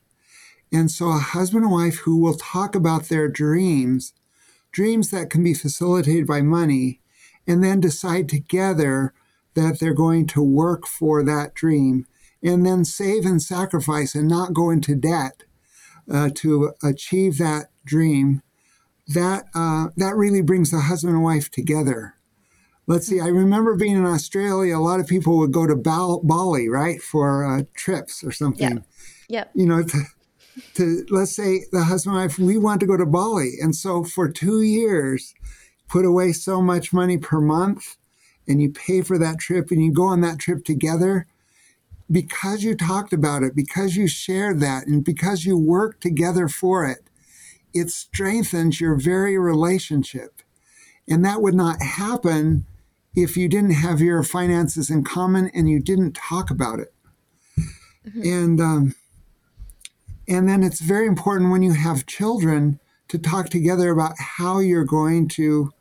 And 0.71 0.91
so, 0.91 1.09
a 1.09 1.17
husband 1.17 1.63
and 1.63 1.71
wife 1.71 1.97
who 1.99 2.17
will 2.17 2.35
talk 2.35 2.75
about 2.75 3.09
their 3.09 3.27
dreams, 3.27 4.13
dreams 4.71 5.09
that 5.09 5.29
can 5.29 5.43
be 5.43 5.53
facilitated 5.53 6.27
by 6.27 6.41
money, 6.41 7.01
and 7.47 7.63
then 7.63 7.79
decide 7.79 8.29
together 8.29 9.13
that 9.55 9.79
they're 9.79 9.93
going 9.93 10.27
to 10.27 10.43
work 10.43 10.85
for 10.85 11.23
that 11.23 11.53
dream, 11.53 12.05
and 12.43 12.65
then 12.65 12.85
save 12.85 13.25
and 13.25 13.41
sacrifice 13.41 14.15
and 14.15 14.27
not 14.27 14.53
go 14.53 14.69
into 14.69 14.95
debt 14.95 15.43
uh, 16.11 16.29
to 16.35 16.73
achieve 16.83 17.37
that 17.37 17.67
dream, 17.83 18.41
that 19.07 19.45
uh, 19.55 19.87
that 19.97 20.15
really 20.15 20.41
brings 20.41 20.71
the 20.71 20.81
husband 20.81 21.15
and 21.15 21.23
wife 21.23 21.49
together. 21.49 22.15
Let's 22.91 23.07
see. 23.07 23.21
I 23.21 23.27
remember 23.27 23.73
being 23.75 23.95
in 23.95 24.05
Australia. 24.05 24.75
A 24.75 24.79
lot 24.79 24.99
of 24.99 25.07
people 25.07 25.37
would 25.37 25.53
go 25.53 25.65
to 25.65 25.77
Bali, 25.77 26.67
right, 26.67 27.01
for 27.01 27.45
uh, 27.45 27.63
trips 27.73 28.21
or 28.21 28.33
something. 28.33 28.69
Yep. 28.69 28.85
yep. 29.29 29.51
You 29.55 29.65
know, 29.65 29.81
to, 29.81 30.03
to 30.73 31.05
let's 31.09 31.33
say 31.33 31.61
the 31.71 31.85
husband 31.85 32.17
and 32.17 32.25
wife, 32.25 32.37
we 32.37 32.57
want 32.57 32.81
to 32.81 32.85
go 32.85 32.97
to 32.97 33.05
Bali, 33.05 33.53
and 33.61 33.73
so 33.73 34.03
for 34.03 34.29
two 34.29 34.61
years, 34.61 35.33
put 35.87 36.03
away 36.03 36.33
so 36.33 36.61
much 36.61 36.91
money 36.91 37.17
per 37.17 37.39
month, 37.39 37.95
and 38.45 38.61
you 38.61 38.69
pay 38.69 39.01
for 39.03 39.17
that 39.17 39.39
trip, 39.39 39.71
and 39.71 39.81
you 39.81 39.93
go 39.93 40.03
on 40.03 40.19
that 40.19 40.39
trip 40.39 40.65
together 40.65 41.27
because 42.11 42.61
you 42.61 42.75
talked 42.75 43.13
about 43.13 43.41
it, 43.41 43.55
because 43.55 43.95
you 43.95 44.05
shared 44.05 44.59
that, 44.59 44.85
and 44.85 45.05
because 45.05 45.45
you 45.45 45.57
worked 45.57 46.01
together 46.01 46.49
for 46.49 46.85
it, 46.85 47.05
it 47.73 47.89
strengthens 47.89 48.81
your 48.81 48.95
very 48.99 49.37
relationship. 49.37 50.41
And 51.07 51.23
that 51.23 51.41
would 51.41 51.55
not 51.55 51.81
happen 51.81 52.65
if 53.15 53.35
you 53.35 53.47
didn't 53.47 53.71
have 53.71 53.99
your 53.99 54.23
finances 54.23 54.89
in 54.89 55.03
common 55.03 55.51
and 55.53 55.69
you 55.69 55.79
didn't 55.79 56.13
talk 56.13 56.49
about 56.49 56.79
it. 56.79 56.93
Mm-hmm. 58.07 58.21
And 58.23 58.61
um, 58.61 58.95
and 60.27 60.47
then 60.47 60.63
it's 60.63 60.79
very 60.79 61.07
important 61.07 61.51
when 61.51 61.61
you 61.61 61.73
have 61.73 62.05
children 62.05 62.79
to 63.09 63.19
talk 63.19 63.49
together 63.49 63.91
about 63.91 64.13
how 64.17 64.59
you're 64.59 64.85
going 64.85 65.27
to 65.27 65.71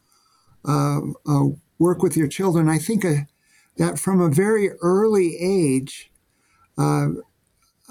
uh, 0.66 1.00
uh, 1.26 1.44
work 1.78 2.02
with 2.02 2.16
your 2.16 2.26
children. 2.26 2.68
I 2.68 2.78
think 2.78 3.04
uh, 3.04 3.14
that 3.76 3.98
from 3.98 4.20
a 4.20 4.28
very 4.28 4.70
early 4.82 5.36
age, 5.40 6.10
uh, 6.76 7.08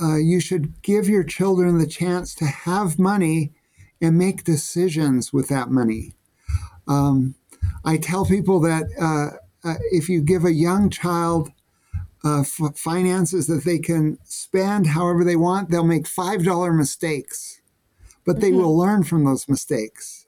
uh, 0.02 0.17
you 0.17 0.39
should 0.39 0.82
give 0.82 1.08
your 1.08 1.23
children 1.23 1.78
the 1.78 1.88
chance 1.88 2.36
to 2.36 2.45
have 2.45 2.99
money 2.99 3.54
and 4.02 4.17
make 4.17 4.43
decisions 4.43 5.34
with 5.34 5.47
that 5.49 5.69
money. 5.69 6.13
Um, 6.88 7.36
I 7.85 7.97
tell 7.97 8.25
people 8.25 8.59
that 8.61 8.83
uh, 8.99 9.67
uh 9.67 9.75
if 9.91 10.09
you 10.09 10.21
give 10.21 10.45
a 10.45 10.53
young 10.53 10.89
child 10.89 11.51
uh, 12.23 12.41
f- 12.41 12.75
finances 12.75 13.47
that 13.47 13.63
they 13.63 13.79
can 13.79 14.17
spend 14.23 14.87
however 14.87 15.23
they 15.23 15.35
want, 15.35 15.69
they'll 15.69 15.83
make 15.83 16.03
$5 16.03 16.77
mistakes, 16.77 17.61
but 18.25 18.41
they 18.41 18.51
mm-hmm. 18.51 18.59
will 18.59 18.77
learn 18.77 19.03
from 19.03 19.23
those 19.23 19.47
mistakes. 19.47 20.27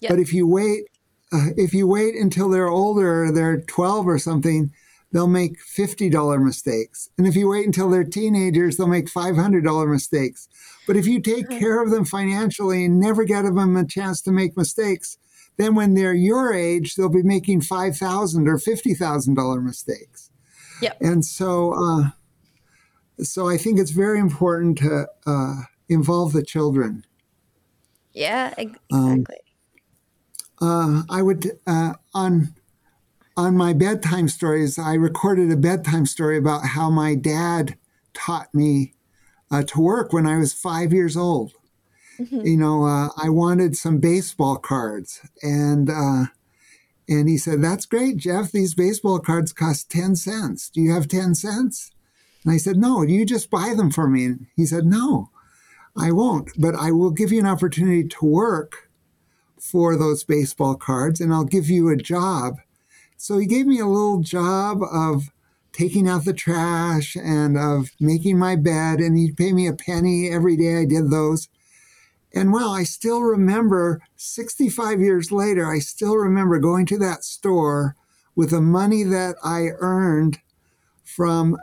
Yep. 0.00 0.10
But 0.10 0.18
if 0.20 0.32
you 0.32 0.46
wait, 0.46 0.84
uh, 1.32 1.48
if 1.56 1.74
you 1.74 1.86
wait 1.86 2.14
until 2.14 2.48
they're 2.48 2.68
older, 2.68 3.32
they're 3.32 3.60
12 3.60 4.06
or 4.06 4.18
something, 4.18 4.72
they'll 5.12 5.26
make 5.26 5.58
$50 5.58 6.44
mistakes. 6.44 7.10
And 7.16 7.26
if 7.26 7.34
you 7.34 7.48
wait 7.48 7.66
until 7.66 7.90
they're 7.90 8.04
teenagers, 8.04 8.76
they'll 8.76 8.86
make 8.86 9.06
$500 9.06 9.90
mistakes. 9.90 10.48
But 10.86 10.96
if 10.96 11.06
you 11.06 11.20
take 11.20 11.48
care 11.48 11.82
of 11.82 11.90
them 11.90 12.04
financially 12.04 12.84
and 12.84 13.00
never 13.00 13.24
give 13.24 13.42
them 13.42 13.76
a 13.76 13.86
chance 13.86 14.20
to 14.22 14.32
make 14.32 14.56
mistakes, 14.56 15.18
then 15.56 15.74
when 15.74 15.94
they're 15.94 16.14
your 16.14 16.52
age, 16.52 16.94
they'll 16.94 17.08
be 17.08 17.22
making 17.22 17.62
5,000 17.62 18.48
or 18.48 18.58
$50,000 18.58 19.62
mistakes. 19.64 20.30
Yep. 20.82 20.98
And 21.00 21.24
so, 21.24 21.72
uh, 21.72 22.10
so 23.22 23.48
I 23.48 23.56
think 23.56 23.78
it's 23.78 23.90
very 23.90 24.18
important 24.18 24.78
to 24.78 25.06
uh, 25.26 25.54
involve 25.88 26.32
the 26.32 26.42
children. 26.42 27.04
Yeah, 28.12 28.54
um, 28.58 28.64
exactly. 29.18 29.36
Um, 30.60 31.06
uh, 31.08 31.14
I 31.14 31.22
would 31.22 31.50
uh, 31.66 31.94
on 32.14 32.54
on 33.36 33.54
my 33.54 33.74
bedtime 33.74 34.28
stories, 34.28 34.78
I 34.78 34.94
recorded 34.94 35.52
a 35.52 35.56
bedtime 35.56 36.06
story 36.06 36.38
about 36.38 36.64
how 36.64 36.88
my 36.88 37.14
dad 37.14 37.76
taught 38.14 38.54
me 38.54 38.94
uh, 39.50 39.62
to 39.64 39.80
work 39.80 40.12
when 40.12 40.26
I 40.26 40.38
was 40.38 40.54
five 40.54 40.92
years 40.92 41.16
old. 41.16 41.52
Mm-hmm. 42.18 42.46
You 42.46 42.56
know, 42.56 42.84
uh, 42.84 43.08
I 43.16 43.28
wanted 43.28 43.76
some 43.76 43.98
baseball 43.98 44.56
cards, 44.56 45.20
and 45.42 45.90
uh, 45.90 46.26
and 47.08 47.28
he 47.28 47.36
said, 47.36 47.62
"That's 47.62 47.86
great, 47.86 48.16
Jeff. 48.16 48.52
These 48.52 48.74
baseball 48.74 49.18
cards 49.18 49.52
cost 49.52 49.90
ten 49.90 50.16
cents. 50.16 50.70
Do 50.70 50.80
you 50.80 50.92
have 50.92 51.08
ten 51.08 51.34
cents?" 51.34 51.92
And 52.44 52.52
I 52.52 52.56
said, 52.56 52.76
"No. 52.76 53.02
You 53.02 53.24
just 53.26 53.50
buy 53.50 53.74
them 53.76 53.90
for 53.90 54.08
me." 54.08 54.24
And 54.24 54.46
he 54.56 54.66
said, 54.66 54.86
"No, 54.86 55.30
I 55.96 56.10
won't. 56.12 56.50
But 56.58 56.74
I 56.74 56.90
will 56.90 57.10
give 57.10 57.32
you 57.32 57.40
an 57.40 57.46
opportunity 57.46 58.04
to 58.06 58.24
work 58.24 58.88
for 59.60 59.96
those 59.96 60.24
baseball 60.24 60.74
cards, 60.74 61.20
and 61.20 61.32
I'll 61.32 61.44
give 61.44 61.68
you 61.68 61.88
a 61.88 61.96
job." 61.96 62.56
So 63.18 63.38
he 63.38 63.46
gave 63.46 63.66
me 63.66 63.78
a 63.78 63.86
little 63.86 64.20
job 64.20 64.82
of 64.82 65.30
taking 65.72 66.08
out 66.08 66.24
the 66.24 66.32
trash 66.32 67.16
and 67.16 67.58
of 67.58 67.90
making 68.00 68.38
my 68.38 68.56
bed, 68.56 68.98
and 68.98 69.16
he'd 69.16 69.36
pay 69.36 69.52
me 69.52 69.66
a 69.66 69.74
penny 69.74 70.30
every 70.30 70.56
day 70.56 70.78
I 70.78 70.84
did 70.86 71.10
those. 71.10 71.48
And 72.34 72.52
well, 72.52 72.70
I 72.70 72.82
still 72.82 73.22
remember 73.22 74.00
65 74.16 75.00
years 75.00 75.32
later, 75.32 75.70
I 75.70 75.78
still 75.78 76.16
remember 76.16 76.58
going 76.58 76.86
to 76.86 76.98
that 76.98 77.24
store 77.24 77.96
with 78.34 78.50
the 78.50 78.60
money 78.60 79.02
that 79.04 79.36
I 79.42 79.68
earned 79.78 80.38
from 81.02 81.56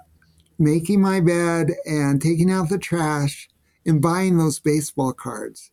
making 0.57 1.01
my 1.01 1.19
bed 1.19 1.71
and 1.85 2.21
taking 2.21 2.51
out 2.51 2.69
the 2.69 2.79
trash 2.79 3.49
and 3.85 4.01
buying 4.01 4.37
those 4.37 4.59
baseball 4.59 5.13
cards. 5.13 5.71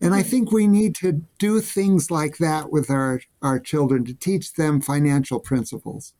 And 0.00 0.14
I 0.14 0.22
hmm. 0.22 0.28
think 0.28 0.52
we 0.52 0.66
need 0.66 0.94
to 0.96 1.22
do 1.38 1.60
things 1.60 2.10
like 2.10 2.38
that 2.38 2.70
with 2.70 2.90
our, 2.90 3.22
our 3.42 3.58
children 3.58 4.04
to 4.04 4.14
teach 4.14 4.54
them 4.54 4.80
financial 4.80 5.40
principles. 5.40 6.12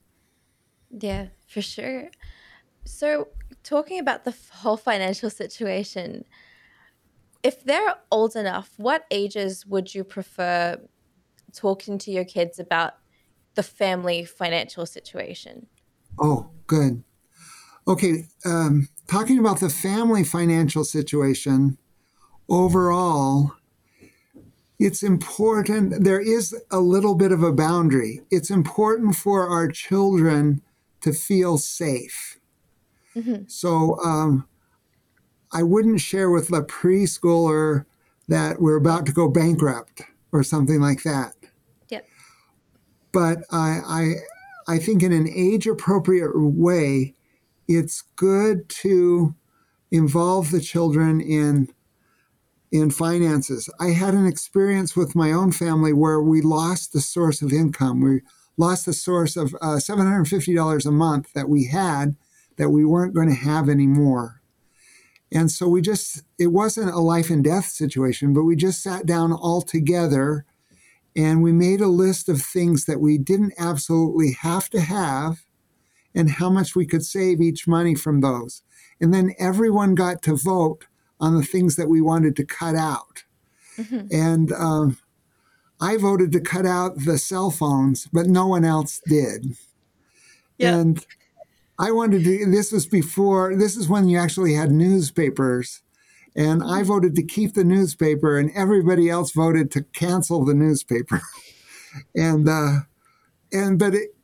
Yeah, 0.90 1.26
for 1.46 1.60
sure. 1.60 2.10
So, 2.84 3.28
talking 3.64 3.98
about 3.98 4.24
the 4.24 4.34
whole 4.52 4.76
financial 4.76 5.28
situation, 5.28 6.24
if 7.46 7.62
they're 7.62 7.94
old 8.10 8.34
enough, 8.34 8.72
what 8.76 9.04
ages 9.08 9.64
would 9.66 9.94
you 9.94 10.02
prefer 10.02 10.76
talking 11.54 11.96
to 11.96 12.10
your 12.10 12.24
kids 12.24 12.58
about 12.58 12.94
the 13.54 13.62
family 13.62 14.24
financial 14.24 14.84
situation? 14.84 15.68
Oh, 16.18 16.50
good. 16.66 17.04
Okay, 17.86 18.24
um, 18.44 18.88
talking 19.06 19.38
about 19.38 19.60
the 19.60 19.70
family 19.70 20.24
financial 20.24 20.82
situation 20.82 21.78
overall, 22.48 23.52
it's 24.80 25.04
important, 25.04 26.02
there 26.02 26.20
is 26.20 26.52
a 26.72 26.80
little 26.80 27.14
bit 27.14 27.30
of 27.30 27.44
a 27.44 27.52
boundary. 27.52 28.22
It's 28.28 28.50
important 28.50 29.14
for 29.14 29.48
our 29.48 29.68
children 29.68 30.62
to 31.02 31.12
feel 31.12 31.58
safe. 31.58 32.40
Mm-hmm. 33.14 33.44
So 33.46 34.00
um, 34.04 34.48
I 35.52 35.62
wouldn't 35.62 36.00
share 36.00 36.30
with 36.30 36.50
a 36.50 36.62
preschooler 36.62 37.84
that 38.28 38.60
we're 38.60 38.76
about 38.76 39.06
to 39.06 39.12
go 39.12 39.28
bankrupt 39.28 40.02
or 40.32 40.42
something 40.42 40.80
like 40.80 41.02
that. 41.04 41.34
Yep. 41.88 42.06
But 43.12 43.38
I, 43.50 43.80
I, 43.86 44.12
I 44.68 44.78
think 44.78 45.02
in 45.02 45.12
an 45.12 45.28
age 45.28 45.66
appropriate 45.66 46.32
way, 46.34 47.14
it's 47.68 48.02
good 48.16 48.68
to 48.68 49.34
involve 49.90 50.50
the 50.50 50.60
children 50.60 51.20
in 51.20 51.68
in 52.72 52.90
finances. 52.90 53.70
I 53.78 53.90
had 53.90 54.12
an 54.12 54.26
experience 54.26 54.96
with 54.96 55.14
my 55.14 55.30
own 55.30 55.52
family 55.52 55.92
where 55.92 56.20
we 56.20 56.42
lost 56.42 56.92
the 56.92 57.00
source 57.00 57.40
of 57.40 57.52
income. 57.52 58.00
We 58.00 58.22
lost 58.56 58.86
the 58.86 58.92
source 58.92 59.36
of 59.36 59.54
uh, 59.62 59.76
$750 59.76 60.86
a 60.86 60.90
month 60.90 61.32
that 61.32 61.48
we 61.48 61.66
had 61.66 62.16
that 62.56 62.70
we 62.70 62.84
weren't 62.84 63.14
going 63.14 63.28
to 63.28 63.34
have 63.34 63.68
anymore. 63.68 64.42
And 65.36 65.50
so 65.50 65.68
we 65.68 65.82
just, 65.82 66.22
it 66.38 66.46
wasn't 66.46 66.94
a 66.94 66.98
life 66.98 67.28
and 67.28 67.44
death 67.44 67.66
situation, 67.66 68.32
but 68.32 68.44
we 68.44 68.56
just 68.56 68.82
sat 68.82 69.04
down 69.04 69.34
all 69.34 69.60
together 69.60 70.46
and 71.14 71.42
we 71.42 71.52
made 71.52 71.82
a 71.82 71.88
list 71.88 72.30
of 72.30 72.40
things 72.40 72.86
that 72.86 73.00
we 73.00 73.18
didn't 73.18 73.52
absolutely 73.58 74.32
have 74.32 74.70
to 74.70 74.80
have 74.80 75.44
and 76.14 76.30
how 76.30 76.48
much 76.48 76.74
we 76.74 76.86
could 76.86 77.04
save 77.04 77.42
each 77.42 77.68
money 77.68 77.94
from 77.94 78.22
those. 78.22 78.62
And 78.98 79.12
then 79.12 79.34
everyone 79.38 79.94
got 79.94 80.22
to 80.22 80.36
vote 80.36 80.86
on 81.20 81.36
the 81.36 81.44
things 81.44 81.76
that 81.76 81.90
we 81.90 82.00
wanted 82.00 82.34
to 82.36 82.44
cut 82.46 82.74
out. 82.74 83.24
Mm-hmm. 83.76 84.06
And 84.10 84.52
um, 84.52 84.98
I 85.78 85.98
voted 85.98 86.32
to 86.32 86.40
cut 86.40 86.64
out 86.64 87.04
the 87.04 87.18
cell 87.18 87.50
phones, 87.50 88.08
but 88.10 88.26
no 88.26 88.46
one 88.46 88.64
else 88.64 89.02
did. 89.06 89.54
Yeah. 90.56 90.78
And 90.78 91.06
I 91.78 91.90
wanted 91.90 92.24
to, 92.24 92.46
this 92.46 92.72
was 92.72 92.86
before, 92.86 93.56
this 93.56 93.76
is 93.76 93.88
when 93.88 94.08
you 94.08 94.18
actually 94.18 94.54
had 94.54 94.70
newspapers. 94.70 95.82
And 96.34 96.62
I 96.62 96.80
mm-hmm. 96.80 96.88
voted 96.88 97.16
to 97.16 97.22
keep 97.22 97.54
the 97.54 97.64
newspaper, 97.64 98.38
and 98.38 98.50
everybody 98.54 99.08
else 99.08 99.32
voted 99.32 99.70
to 99.72 99.82
cancel 99.82 100.44
the 100.44 100.54
newspaper. 100.54 101.22
and, 102.14 102.48
uh, 102.48 102.80
and, 103.52 103.78
but 103.78 103.94
it, 103.94 104.14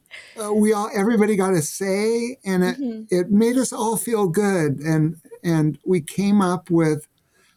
uh, 0.43 0.53
we 0.53 0.73
all, 0.73 0.91
everybody 0.95 1.37
got 1.37 1.55
a 1.55 1.63
say, 1.63 2.37
and 2.45 2.65
it, 2.65 2.77
mm-hmm. 2.79 3.05
it 3.09 3.31
made 3.31 3.57
us 3.57 3.73
all 3.73 3.97
feel 3.97 4.29
good. 4.29 4.79
And, 4.81 5.17
and 5.43 5.79
we 5.87 6.01
came 6.01 6.43
up 6.43 6.71
with 6.71 7.07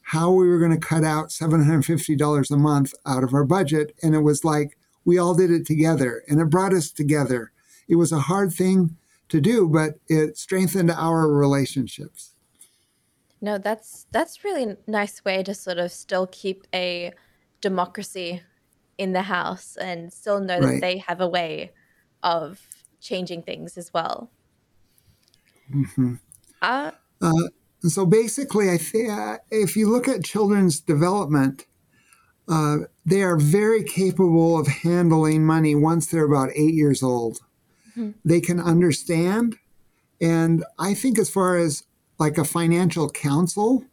how 0.03 0.31
we 0.31 0.47
were 0.47 0.59
going 0.59 0.71
to 0.71 0.77
cut 0.77 1.03
out 1.03 1.29
$750 1.29 2.51
a 2.51 2.57
month 2.57 2.93
out 3.05 3.23
of 3.23 3.33
our 3.33 3.43
budget. 3.43 3.95
And 4.03 4.13
it 4.13 4.19
was 4.19 4.45
like 4.45 4.77
we 5.03 5.17
all 5.17 5.33
did 5.33 5.51
it 5.51 5.65
together 5.65 6.23
and 6.27 6.39
it 6.39 6.49
brought 6.49 6.73
us 6.73 6.91
together. 6.91 7.51
It 7.87 7.95
was 7.95 8.11
a 8.11 8.19
hard 8.19 8.53
thing 8.53 8.97
to 9.29 9.41
do, 9.41 9.67
but 9.67 9.95
it 10.07 10.37
strengthened 10.37 10.91
our 10.91 11.27
relationships. 11.27 12.35
No, 13.41 13.57
that's 13.57 14.07
that's 14.11 14.43
really 14.43 14.75
nice 14.87 15.23
way 15.23 15.43
to 15.43 15.53
sort 15.53 15.77
of 15.77 15.91
still 15.91 16.27
keep 16.27 16.65
a 16.73 17.13
democracy 17.61 18.41
in 18.97 19.13
the 19.13 19.23
house 19.23 19.77
and 19.77 20.11
still 20.11 20.39
know 20.39 20.59
right. 20.59 20.73
that 20.73 20.81
they 20.81 20.97
have 20.99 21.21
a 21.21 21.27
way 21.27 21.71
of 22.23 22.61
changing 23.01 23.43
things 23.43 23.77
as 23.77 23.93
well. 23.93 24.31
Mm-hmm. 25.73 26.15
Uh, 26.61 26.91
uh, 27.21 27.31
so 27.81 28.05
basically, 28.05 28.69
I 28.69 28.77
think 28.77 29.09
uh, 29.11 29.37
if 29.51 29.75
you 29.75 29.89
look 29.89 30.07
at 30.07 30.23
children's 30.23 30.79
development, 30.79 31.65
uh, 32.47 32.77
they 33.05 33.21
are 33.23 33.37
very 33.37 33.83
capable 33.83 34.57
of 34.57 34.67
handling 34.67 35.45
money 35.45 35.75
once 35.75 36.07
they're 36.07 36.25
about 36.25 36.49
eight 36.55 36.73
years 36.73 37.03
old. 37.03 37.39
They 38.23 38.41
can 38.41 38.59
understand. 38.59 39.57
And 40.21 40.63
I 40.79 40.93
think, 40.93 41.19
as 41.19 41.29
far 41.29 41.57
as 41.57 41.83
like 42.19 42.37
a 42.37 42.45
financial 42.45 43.09
council 43.09 43.85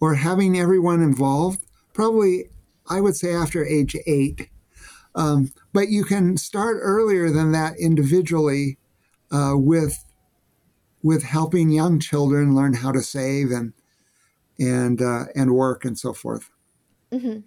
or 0.00 0.14
having 0.14 0.58
everyone 0.58 1.02
involved, 1.02 1.64
probably 1.92 2.50
I 2.88 3.00
would 3.00 3.16
say 3.16 3.34
after 3.34 3.64
age 3.64 3.96
eight. 4.06 4.50
Um, 5.14 5.52
but 5.72 5.88
you 5.88 6.04
can 6.04 6.36
start 6.36 6.78
earlier 6.80 7.30
than 7.30 7.52
that 7.52 7.78
individually 7.78 8.78
uh, 9.30 9.54
with 9.56 10.04
with 11.02 11.22
helping 11.22 11.70
young 11.70 12.00
children 12.00 12.54
learn 12.54 12.74
how 12.74 12.90
to 12.90 13.02
save 13.02 13.50
and 13.50 13.72
and 14.58 15.00
uh, 15.00 15.24
and 15.34 15.54
work 15.54 15.84
and 15.84 15.98
so 15.98 16.12
forth. 16.12 16.50
Mm-hmm. 17.12 17.40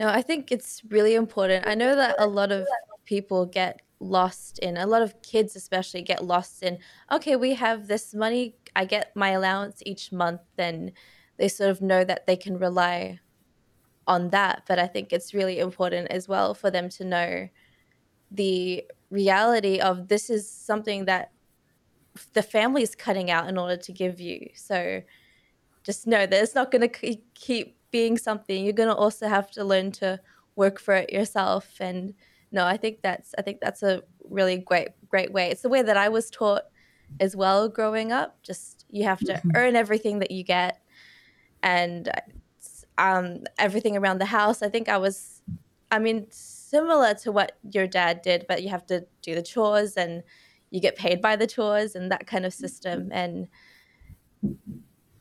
No, 0.00 0.08
I 0.08 0.22
think 0.22 0.52
it's 0.52 0.82
really 0.88 1.14
important. 1.14 1.66
I 1.66 1.74
know 1.74 1.96
that 1.96 2.16
a 2.18 2.26
lot 2.26 2.52
of 2.52 2.66
people 3.04 3.46
get 3.46 3.80
lost 4.00 4.58
in 4.60 4.76
a 4.76 4.86
lot 4.86 5.02
of 5.02 5.20
kids 5.22 5.56
especially 5.56 6.02
get 6.02 6.24
lost 6.24 6.62
in 6.62 6.78
okay 7.10 7.34
we 7.34 7.54
have 7.54 7.88
this 7.88 8.14
money 8.14 8.54
i 8.76 8.84
get 8.84 9.14
my 9.16 9.30
allowance 9.30 9.82
each 9.84 10.12
month 10.12 10.40
and 10.56 10.92
they 11.36 11.48
sort 11.48 11.68
of 11.70 11.80
know 11.80 12.04
that 12.04 12.26
they 12.26 12.36
can 12.36 12.56
rely 12.58 13.18
on 14.06 14.30
that 14.30 14.62
but 14.68 14.78
i 14.78 14.86
think 14.86 15.12
it's 15.12 15.34
really 15.34 15.58
important 15.58 16.06
as 16.12 16.28
well 16.28 16.54
for 16.54 16.70
them 16.70 16.88
to 16.88 17.04
know 17.04 17.48
the 18.30 18.84
reality 19.10 19.80
of 19.80 20.08
this 20.08 20.30
is 20.30 20.48
something 20.48 21.06
that 21.06 21.32
the 22.32 22.42
family 22.42 22.82
is 22.82 22.94
cutting 22.94 23.30
out 23.30 23.48
in 23.48 23.58
order 23.58 23.76
to 23.76 23.92
give 23.92 24.20
you. 24.20 24.48
So 24.54 25.02
just 25.82 26.06
know 26.06 26.26
that 26.26 26.42
it's 26.42 26.54
not 26.54 26.70
going 26.70 26.88
to 26.88 27.16
keep 27.34 27.76
being 27.90 28.18
something. 28.18 28.64
You're 28.64 28.72
going 28.72 28.88
to 28.88 28.94
also 28.94 29.28
have 29.28 29.50
to 29.52 29.64
learn 29.64 29.92
to 29.92 30.20
work 30.56 30.80
for 30.80 30.94
it 30.94 31.12
yourself. 31.12 31.76
And 31.80 32.14
no, 32.50 32.66
I 32.66 32.76
think 32.76 33.02
that's 33.02 33.34
I 33.38 33.42
think 33.42 33.60
that's 33.60 33.82
a 33.82 34.02
really 34.28 34.58
great 34.58 34.88
great 35.08 35.32
way. 35.32 35.50
It's 35.50 35.62
the 35.62 35.68
way 35.68 35.82
that 35.82 35.96
I 35.96 36.08
was 36.08 36.30
taught 36.30 36.64
as 37.20 37.36
well 37.36 37.68
growing 37.68 38.12
up. 38.12 38.42
Just 38.42 38.86
you 38.90 39.04
have 39.04 39.20
to 39.20 39.34
mm-hmm. 39.34 39.50
earn 39.54 39.76
everything 39.76 40.18
that 40.20 40.30
you 40.30 40.44
get, 40.44 40.80
and 41.62 42.10
um, 42.96 43.44
everything 43.58 43.96
around 43.96 44.18
the 44.18 44.26
house. 44.26 44.62
I 44.62 44.68
think 44.68 44.88
I 44.88 44.98
was, 44.98 45.42
I 45.90 45.98
mean, 45.98 46.26
similar 46.30 47.14
to 47.14 47.32
what 47.32 47.58
your 47.70 47.86
dad 47.86 48.22
did, 48.22 48.46
but 48.48 48.62
you 48.62 48.68
have 48.70 48.86
to 48.86 49.06
do 49.22 49.34
the 49.34 49.42
chores 49.42 49.96
and 49.96 50.22
you 50.70 50.80
get 50.80 50.96
paid 50.96 51.20
by 51.20 51.36
the 51.36 51.46
chores 51.46 51.94
and 51.94 52.10
that 52.12 52.26
kind 52.26 52.44
of 52.44 52.52
system 52.52 53.08
and 53.12 53.48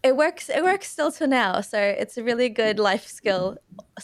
it 0.03 0.15
works 0.15 0.49
it 0.49 0.63
works 0.63 0.89
still 0.89 1.11
to 1.11 1.25
now 1.25 1.61
so 1.61 1.79
it's 1.79 2.17
a 2.17 2.23
really 2.23 2.49
good 2.49 2.79
life 2.79 3.07
skill 3.07 3.57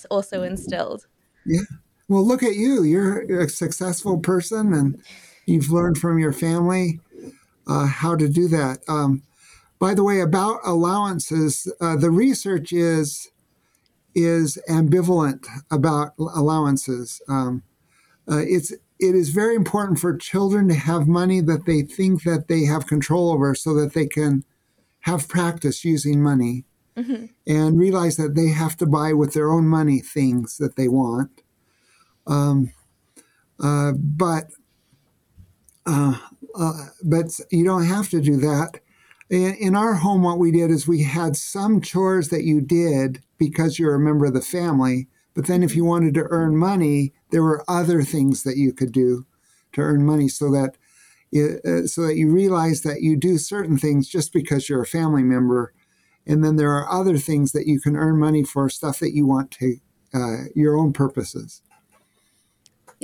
also 0.10 0.44
instilled 0.44 1.06
yeah 1.46 1.62
well 2.08 2.26
look 2.26 2.44
at 2.44 2.56
you. 2.56 2.84
You're 2.84 3.42
a 3.42 3.50
successful 3.50 4.20
person 4.20 4.74
and 4.74 5.02
you've 5.46 5.72
learned 5.72 5.98
from 5.98 6.20
your 6.20 6.34
family 6.34 7.00
uh, 7.68 7.88
how 7.88 8.16
to 8.16 8.28
do 8.28 8.48
that. 8.50 8.80
Um, 8.88 9.24
by 9.80 9.94
the 9.94 10.04
way 10.04 10.22
about 10.22 10.60
allowances 10.64 11.72
uh, 11.82 11.96
the 11.98 12.12
research 12.12 12.72
is 12.72 13.30
is 14.16 14.58
ambivalent 14.70 15.46
about 15.72 16.12
allowances. 16.18 17.22
Um, 17.28 17.64
uh, 18.30 18.44
it's 18.46 18.72
it 18.72 19.16
is 19.16 19.30
very 19.30 19.56
important 19.56 20.00
for 20.00 20.16
children 20.16 20.68
to 20.70 20.76
have 20.76 21.08
money 21.08 21.42
that 21.42 21.66
they 21.66 21.82
think 21.82 22.24
that 22.24 22.48
they 22.48 22.64
have 22.64 22.88
control 22.88 23.32
over 23.32 23.56
so 23.56 23.74
that 23.74 23.94
they 23.94 24.06
can 24.06 24.46
have 25.02 25.28
practice 25.28 25.84
using 25.84 26.24
money 26.24 26.64
mm-hmm. 26.96 27.26
and 27.46 27.80
realize 27.80 28.16
that 28.16 28.36
they 28.36 28.48
have 28.48 28.78
to 28.78 28.86
buy 28.86 29.12
with 29.12 29.34
their 29.34 29.52
own 29.52 29.68
money 29.68 30.00
things 30.00 30.58
that 30.58 30.78
they 30.78 30.88
want 30.88 31.43
um, 32.28 32.72
uh, 33.60 33.94
but 33.98 34.46
uh, 35.86 36.18
uh, 36.56 36.86
but 37.04 37.40
you 37.52 37.66
don't 37.66 37.86
have 37.86 38.10
to 38.10 38.22
do 38.22 38.38
that. 38.38 38.80
In, 39.30 39.56
in 39.56 39.76
our 39.76 39.96
home 39.96 40.24
what 40.24 40.40
we 40.40 40.52
did 40.52 40.70
is 40.70 40.88
we 40.88 41.04
had 41.04 41.36
some 41.36 41.82
chores 41.82 42.30
that 42.30 42.44
you 42.44 42.62
did 42.62 43.22
because 43.38 43.80
you're 43.80 43.96
a 43.96 44.00
member 44.00 44.26
of 44.26 44.34
the 44.34 44.42
family 44.42 45.08
but 45.34 45.48
then 45.48 45.64
if 45.64 45.76
you 45.76 45.84
wanted 45.84 46.14
to 46.16 46.28
earn 46.30 46.58
money, 46.58 47.14
there 47.32 47.44
were 47.44 47.64
other 47.68 48.04
things 48.04 48.44
that 48.44 48.58
you 48.58 48.72
could 48.72 48.92
do 48.92 49.26
to 49.74 49.82
earn 49.82 50.06
money 50.06 50.28
so 50.28 50.52
that 50.52 50.78
uh, 51.36 51.88
so 51.88 52.04
that 52.04 52.16
you 52.16 52.32
realize 52.32 52.82
that 52.82 53.02
you 53.02 53.18
do 53.18 53.40
certain 53.40 53.78
things 53.78 54.08
just 54.08 54.32
because 54.32 54.70
you're 54.70 54.84
a 54.84 54.88
family 54.88 55.24
member. 55.24 55.74
And 56.28 56.44
then 56.44 56.58
there 56.58 56.72
are 56.74 56.90
other 56.92 57.18
things 57.18 57.54
that 57.54 57.66
you 57.66 57.82
can 57.82 57.96
earn 57.96 58.20
money 58.20 58.44
for 58.44 58.70
stuff 58.70 59.00
that 59.00 59.14
you 59.14 59.26
want 59.26 59.50
to 59.52 59.78
uh, 60.14 60.44
your 60.56 60.78
own 60.78 60.94
purposes 60.94 61.64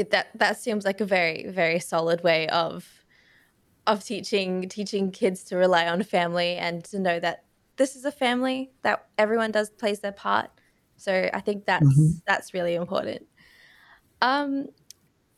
that 0.04 0.30
that 0.36 0.58
seems 0.58 0.86
like 0.86 1.02
a 1.02 1.06
very 1.06 1.48
very 1.50 1.80
solid 1.80 2.24
way 2.24 2.48
of 2.50 2.88
of 3.88 4.04
teaching 4.04 4.68
teaching 4.70 5.12
kids 5.12 5.44
to 5.44 5.56
rely 5.56 5.88
on 5.88 6.04
family 6.04 6.56
and 6.56 6.84
to 6.86 7.00
know 7.00 7.20
that 7.20 7.44
this 7.78 7.96
is 7.96 8.06
a 8.06 8.12
family 8.12 8.72
that 8.82 9.08
everyone 9.18 9.52
does 9.52 9.70
plays 9.70 10.00
their 10.00 10.12
part 10.12 10.50
so 11.00 11.30
I 11.34 11.40
think 11.40 11.66
that's 11.66 11.86
mm-hmm. 11.86 12.18
that's 12.28 12.54
really 12.54 12.76
important. 12.76 13.26
Um, 14.22 14.68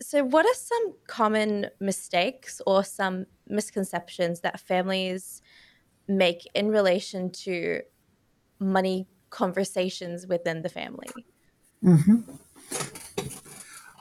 so 0.02 0.24
what 0.24 0.45
are 0.45 0.56
some 0.56 0.95
common 1.06 1.67
mistakes 1.80 2.62
or 2.65 2.84
some 2.84 3.28
misconceptions 3.47 4.39
that 4.41 4.60
families 4.60 5.43
make 6.08 6.50
in 6.56 6.69
relation 6.69 7.32
to 7.32 7.82
money 8.60 9.08
conversations 9.30 10.26
within 10.26 10.63
the 10.63 10.69
family? 10.69 11.10
Mm-hmm. 11.84 12.21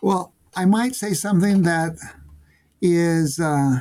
Well, 0.02 0.32
I 0.54 0.64
might 0.64 0.94
say 0.94 1.14
something 1.14 1.62
that 1.62 1.96
is 2.82 3.38
uh, 3.38 3.80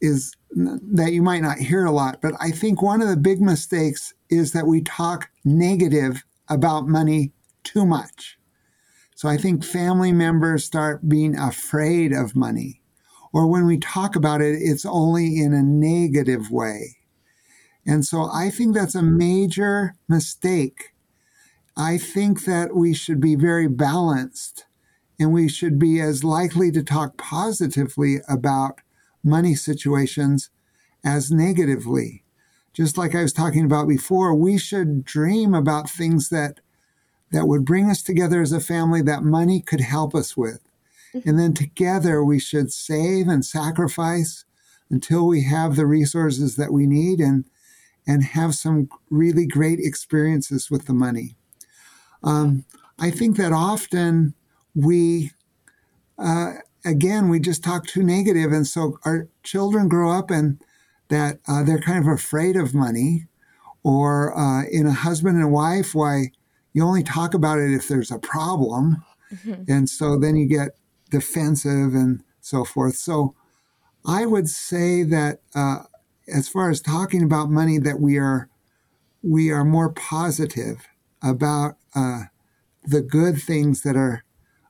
is 0.00 0.34
that 0.50 1.12
you 1.12 1.22
might 1.22 1.42
not 1.42 1.58
hear 1.58 1.84
a 1.84 1.92
lot, 1.92 2.20
but 2.20 2.34
I 2.40 2.50
think 2.50 2.82
one 2.82 3.00
of 3.00 3.08
the 3.08 3.16
big 3.16 3.40
mistakes 3.40 4.14
is 4.28 4.52
that 4.52 4.66
we 4.66 4.82
talk 4.82 5.30
negative 5.44 6.24
about 6.48 6.88
money 6.88 7.32
too 7.62 7.86
much. 7.86 8.38
So 9.14 9.28
I 9.28 9.36
think 9.36 9.64
family 9.64 10.12
members 10.12 10.64
start 10.64 11.08
being 11.08 11.38
afraid 11.38 12.12
of 12.12 12.36
money. 12.36 12.80
Or 13.32 13.46
when 13.46 13.64
we 13.64 13.78
talk 13.78 14.16
about 14.16 14.42
it, 14.42 14.58
it's 14.60 14.84
only 14.84 15.40
in 15.40 15.54
a 15.54 15.62
negative 15.62 16.50
way. 16.50 16.96
And 17.86 18.04
so 18.04 18.28
I 18.32 18.50
think 18.50 18.74
that's 18.74 18.94
a 18.94 19.02
major 19.02 19.94
mistake. 20.08 20.92
I 21.76 21.96
think 21.96 22.44
that 22.44 22.74
we 22.74 22.92
should 22.92 23.20
be 23.20 23.36
very 23.36 23.68
balanced 23.68 24.66
and 25.22 25.32
we 25.32 25.48
should 25.48 25.78
be 25.78 26.00
as 26.00 26.24
likely 26.24 26.72
to 26.72 26.82
talk 26.82 27.16
positively 27.16 28.16
about 28.28 28.80
money 29.22 29.54
situations 29.54 30.50
as 31.04 31.30
negatively. 31.30 32.24
Just 32.72 32.98
like 32.98 33.14
I 33.14 33.22
was 33.22 33.32
talking 33.32 33.64
about 33.64 33.86
before, 33.86 34.34
we 34.34 34.58
should 34.58 35.04
dream 35.04 35.54
about 35.54 35.88
things 35.88 36.28
that 36.30 36.58
that 37.30 37.46
would 37.46 37.64
bring 37.64 37.88
us 37.88 38.02
together 38.02 38.42
as 38.42 38.52
a 38.52 38.60
family 38.60 39.00
that 39.00 39.22
money 39.22 39.62
could 39.62 39.80
help 39.80 40.14
us 40.14 40.36
with. 40.36 40.60
Mm-hmm. 41.14 41.28
And 41.28 41.38
then 41.38 41.54
together 41.54 42.22
we 42.22 42.38
should 42.38 42.72
save 42.72 43.26
and 43.28 43.44
sacrifice 43.44 44.44
until 44.90 45.26
we 45.26 45.44
have 45.44 45.76
the 45.76 45.86
resources 45.86 46.56
that 46.56 46.72
we 46.72 46.86
need 46.86 47.20
and 47.20 47.44
and 48.06 48.24
have 48.24 48.56
some 48.56 48.88
really 49.08 49.46
great 49.46 49.78
experiences 49.78 50.68
with 50.68 50.86
the 50.86 50.92
money. 50.92 51.36
Um, 52.24 52.64
I 52.98 53.10
think 53.12 53.36
that 53.36 53.52
often 53.52 54.34
we, 54.74 55.32
uh, 56.18 56.54
again, 56.84 57.28
we 57.28 57.40
just 57.40 57.62
talk 57.62 57.86
too 57.86 58.02
negative, 58.02 58.52
and 58.52 58.66
so 58.66 58.98
our 59.04 59.28
children 59.42 59.88
grow 59.88 60.10
up 60.10 60.30
and 60.30 60.60
that 61.08 61.38
uh, 61.46 61.62
they're 61.62 61.80
kind 61.80 61.98
of 61.98 62.06
afraid 62.06 62.56
of 62.56 62.74
money, 62.74 63.26
or 63.82 64.36
uh, 64.38 64.64
in 64.70 64.86
a 64.86 64.92
husband 64.92 65.36
and 65.36 65.52
wife, 65.52 65.94
why 65.94 66.30
you 66.72 66.82
only 66.82 67.02
talk 67.02 67.34
about 67.34 67.58
it 67.58 67.72
if 67.72 67.88
there's 67.88 68.10
a 68.10 68.18
problem, 68.18 69.04
mm-hmm. 69.32 69.70
and 69.70 69.88
so 69.90 70.18
then 70.18 70.36
you 70.36 70.46
get 70.46 70.70
defensive 71.10 71.94
and 71.94 72.22
so 72.40 72.64
forth. 72.64 72.96
So 72.96 73.34
I 74.06 74.26
would 74.26 74.48
say 74.48 75.02
that 75.02 75.40
uh, 75.54 75.80
as 76.32 76.48
far 76.48 76.70
as 76.70 76.80
talking 76.80 77.22
about 77.22 77.50
money, 77.50 77.78
that 77.78 78.00
we 78.00 78.18
are 78.18 78.48
we 79.22 79.50
are 79.50 79.64
more 79.64 79.92
positive 79.92 80.88
about 81.22 81.76
uh, 81.94 82.22
the 82.84 83.02
good 83.02 83.40
things 83.40 83.82
that 83.82 83.96
are 83.96 84.24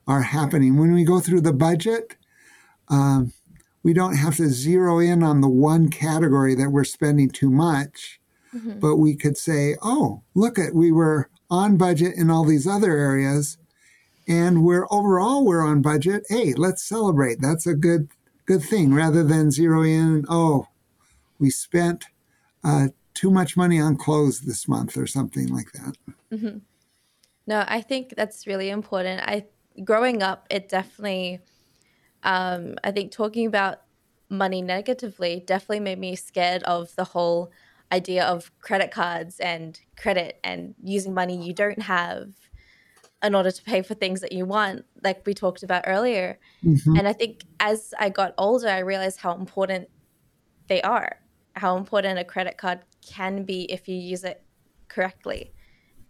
are 0.06 0.22
happening 0.22 0.76
when 0.76 0.92
we 0.92 1.04
go 1.04 1.20
through 1.20 1.40
the 1.40 1.52
budget. 1.52 2.16
Um, 2.88 3.32
we 3.82 3.92
don't 3.92 4.16
have 4.16 4.36
to 4.36 4.48
zero 4.48 4.98
in 4.98 5.22
on 5.22 5.40
the 5.40 5.48
one 5.48 5.88
category 5.88 6.54
that 6.54 6.70
we're 6.70 6.84
spending 6.84 7.30
too 7.30 7.50
much, 7.50 8.20
mm-hmm. 8.54 8.78
but 8.78 8.96
we 8.96 9.16
could 9.16 9.36
say, 9.36 9.76
"Oh, 9.82 10.22
look 10.34 10.58
at 10.58 10.74
we 10.74 10.92
were 10.92 11.30
on 11.50 11.76
budget 11.76 12.14
in 12.16 12.30
all 12.30 12.44
these 12.44 12.66
other 12.66 12.96
areas, 12.96 13.58
and 14.28 14.64
we're 14.64 14.86
overall 14.90 15.44
we're 15.44 15.66
on 15.66 15.82
budget. 15.82 16.24
Hey, 16.28 16.54
let's 16.54 16.82
celebrate. 16.82 17.40
That's 17.40 17.66
a 17.66 17.74
good 17.74 18.08
good 18.46 18.62
thing." 18.62 18.94
Rather 18.94 19.24
than 19.24 19.50
zero 19.50 19.82
in, 19.82 20.24
"Oh, 20.28 20.68
we 21.38 21.50
spent 21.50 22.04
uh, 22.62 22.88
too 23.14 23.30
much 23.30 23.56
money 23.56 23.80
on 23.80 23.96
clothes 23.96 24.40
this 24.40 24.68
month 24.68 24.96
or 24.96 25.06
something 25.06 25.48
like 25.48 25.72
that. 25.72 25.96
Mm-hmm. 26.32 26.58
No, 27.46 27.64
I 27.66 27.80
think 27.80 28.14
that's 28.16 28.46
really 28.46 28.70
important. 28.70 29.20
I 29.22 29.46
growing 29.84 30.22
up, 30.22 30.46
it 30.50 30.68
definitely, 30.68 31.40
um, 32.22 32.76
I 32.84 32.90
think 32.90 33.12
talking 33.12 33.46
about 33.46 33.82
money 34.28 34.62
negatively 34.62 35.42
definitely 35.46 35.80
made 35.80 35.98
me 35.98 36.16
scared 36.16 36.62
of 36.62 36.94
the 36.96 37.04
whole 37.04 37.52
idea 37.92 38.24
of 38.24 38.50
credit 38.60 38.90
cards 38.90 39.38
and 39.40 39.78
credit 39.96 40.40
and 40.42 40.74
using 40.82 41.12
money 41.12 41.36
you 41.36 41.52
don't 41.52 41.82
have 41.82 42.32
in 43.22 43.34
order 43.34 43.50
to 43.50 43.62
pay 43.62 43.82
for 43.82 43.94
things 43.94 44.20
that 44.20 44.32
you 44.32 44.44
want, 44.44 44.84
like 45.04 45.24
we 45.26 45.34
talked 45.34 45.62
about 45.62 45.84
earlier. 45.86 46.38
Mm-hmm. 46.64 46.96
And 46.96 47.06
I 47.06 47.12
think 47.12 47.42
as 47.60 47.94
I 47.98 48.08
got 48.08 48.34
older, 48.38 48.68
I 48.68 48.78
realized 48.78 49.20
how 49.20 49.34
important 49.34 49.88
they 50.68 50.82
are 50.82 51.18
how 51.54 51.76
important 51.76 52.18
a 52.18 52.24
credit 52.24 52.56
card 52.56 52.80
can 53.06 53.44
be 53.44 53.70
if 53.70 53.88
you 53.88 53.96
use 53.96 54.24
it 54.24 54.42
correctly 54.88 55.52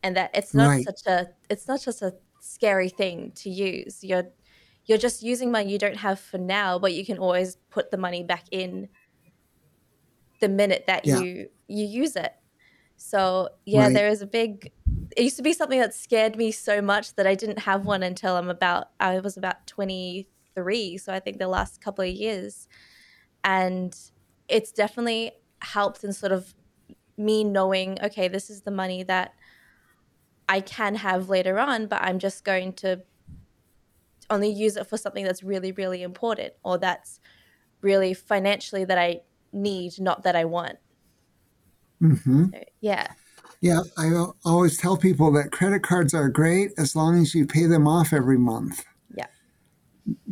and 0.02 0.16
that 0.16 0.30
it's 0.34 0.54
not 0.54 0.68
right. 0.68 0.84
such 0.84 1.06
a 1.06 1.28
it's 1.48 1.68
not 1.68 1.80
just 1.80 2.02
a 2.02 2.14
scary 2.44 2.88
thing 2.88 3.30
to 3.36 3.48
use 3.48 4.02
you're 4.02 4.24
you're 4.86 4.98
just 4.98 5.22
using 5.22 5.52
money 5.52 5.70
you 5.70 5.78
don't 5.78 5.98
have 5.98 6.18
for 6.18 6.38
now 6.38 6.76
but 6.78 6.92
you 6.92 7.04
can 7.04 7.16
always 7.16 7.56
put 7.70 7.90
the 7.92 7.96
money 7.96 8.24
back 8.24 8.44
in 8.50 8.88
the 10.40 10.48
minute 10.48 10.84
that 10.88 11.06
yeah. 11.06 11.20
you 11.20 11.48
you 11.68 11.84
use 11.84 12.16
it 12.16 12.34
so 12.96 13.48
yeah 13.64 13.84
right. 13.84 13.94
there 13.94 14.08
is 14.08 14.22
a 14.22 14.26
big 14.26 14.72
it 15.16 15.22
used 15.22 15.36
to 15.36 15.42
be 15.42 15.52
something 15.52 15.78
that 15.78 15.94
scared 15.94 16.36
me 16.36 16.50
so 16.50 16.82
much 16.82 17.14
that 17.14 17.28
i 17.28 17.34
didn't 17.34 17.60
have 17.60 17.86
one 17.86 18.02
until 18.02 18.34
i'm 18.34 18.50
about 18.50 18.88
i 18.98 19.20
was 19.20 19.36
about 19.36 19.64
23 19.68 20.98
so 20.98 21.12
i 21.12 21.20
think 21.20 21.38
the 21.38 21.46
last 21.46 21.80
couple 21.80 22.02
of 22.02 22.10
years 22.10 22.66
and 23.44 23.96
it's 24.48 24.72
definitely 24.72 25.30
helped 25.60 26.02
in 26.02 26.12
sort 26.12 26.32
of 26.32 26.54
me 27.16 27.44
knowing, 27.44 27.98
okay, 28.02 28.28
this 28.28 28.50
is 28.50 28.62
the 28.62 28.70
money 28.70 29.02
that 29.04 29.34
I 30.48 30.60
can 30.60 30.96
have 30.96 31.28
later 31.28 31.58
on, 31.58 31.86
but 31.86 32.02
I'm 32.02 32.18
just 32.18 32.44
going 32.44 32.74
to 32.74 33.02
only 34.30 34.50
use 34.50 34.76
it 34.76 34.86
for 34.86 34.96
something 34.96 35.24
that's 35.24 35.42
really, 35.42 35.72
really 35.72 36.02
important 36.02 36.54
or 36.64 36.78
that's 36.78 37.20
really 37.80 38.14
financially 38.14 38.84
that 38.84 38.98
I 38.98 39.20
need, 39.52 40.00
not 40.00 40.22
that 40.24 40.36
I 40.36 40.44
want. 40.44 40.78
Mm-hmm. 42.02 42.46
So, 42.52 42.64
yeah. 42.80 43.08
Yeah, 43.60 43.80
I 43.96 44.26
always 44.44 44.76
tell 44.76 44.96
people 44.96 45.30
that 45.32 45.52
credit 45.52 45.84
cards 45.84 46.14
are 46.14 46.28
great 46.28 46.72
as 46.76 46.96
long 46.96 47.20
as 47.20 47.32
you 47.34 47.46
pay 47.46 47.66
them 47.66 47.86
off 47.86 48.12
every 48.12 48.38
month. 48.38 48.84
Yeah. 49.14 49.26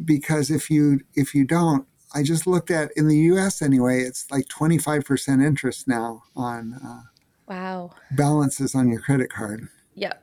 Because 0.04 0.50
if 0.50 0.68
you 0.68 1.00
if 1.14 1.32
you 1.32 1.44
don't, 1.44 1.86
I 2.12 2.24
just 2.24 2.48
looked 2.48 2.72
at 2.72 2.90
in 2.96 3.06
the 3.06 3.18
U.S. 3.18 3.62
anyway. 3.62 4.00
It's 4.00 4.28
like 4.32 4.48
twenty 4.48 4.78
five 4.78 5.04
percent 5.04 5.42
interest 5.42 5.86
now 5.86 6.24
on 6.34 6.74
uh, 6.84 7.02
wow 7.46 7.92
balances 8.10 8.74
on 8.74 8.88
your 8.88 9.00
credit 9.00 9.30
card. 9.30 9.68
Yep, 10.00 10.22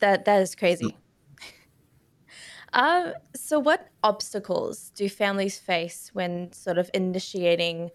that 0.00 0.24
that 0.24 0.42
is 0.42 0.54
crazy. 0.54 0.96
uh, 2.72 3.12
so, 3.34 3.58
what 3.58 3.88
obstacles 4.02 4.90
do 4.94 5.08
families 5.08 5.58
face 5.58 6.10
when 6.12 6.52
sort 6.52 6.78
of 6.78 6.90
initiating 6.92 7.90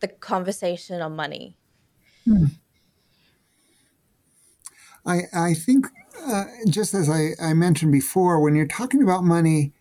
the 0.00 0.08
conversation 0.08 1.02
on 1.02 1.14
money? 1.14 1.56
Hmm. 2.24 2.46
I 5.04 5.22
I 5.32 5.54
think 5.54 5.88
uh, 6.24 6.44
just 6.68 6.94
as 6.94 7.10
I, 7.10 7.30
I 7.40 7.54
mentioned 7.54 7.92
before, 7.92 8.40
when 8.40 8.54
you're 8.54 8.66
talking 8.66 9.02
about 9.02 9.24
money 9.24 9.72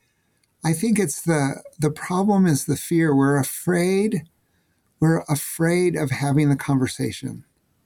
I 0.65 0.73
think 0.73 0.97
it's 0.97 1.21
the 1.21 1.61
the 1.77 1.91
problem 1.91 2.47
is 2.47 2.65
the 2.65 2.75
fear. 2.75 3.15
We're 3.15 3.37
afraid. 3.37 4.23
We're 4.99 5.23
afraid 5.29 5.95
of 5.95 6.09
having 6.09 6.49
the 6.49 6.55
conversation. 6.55 7.45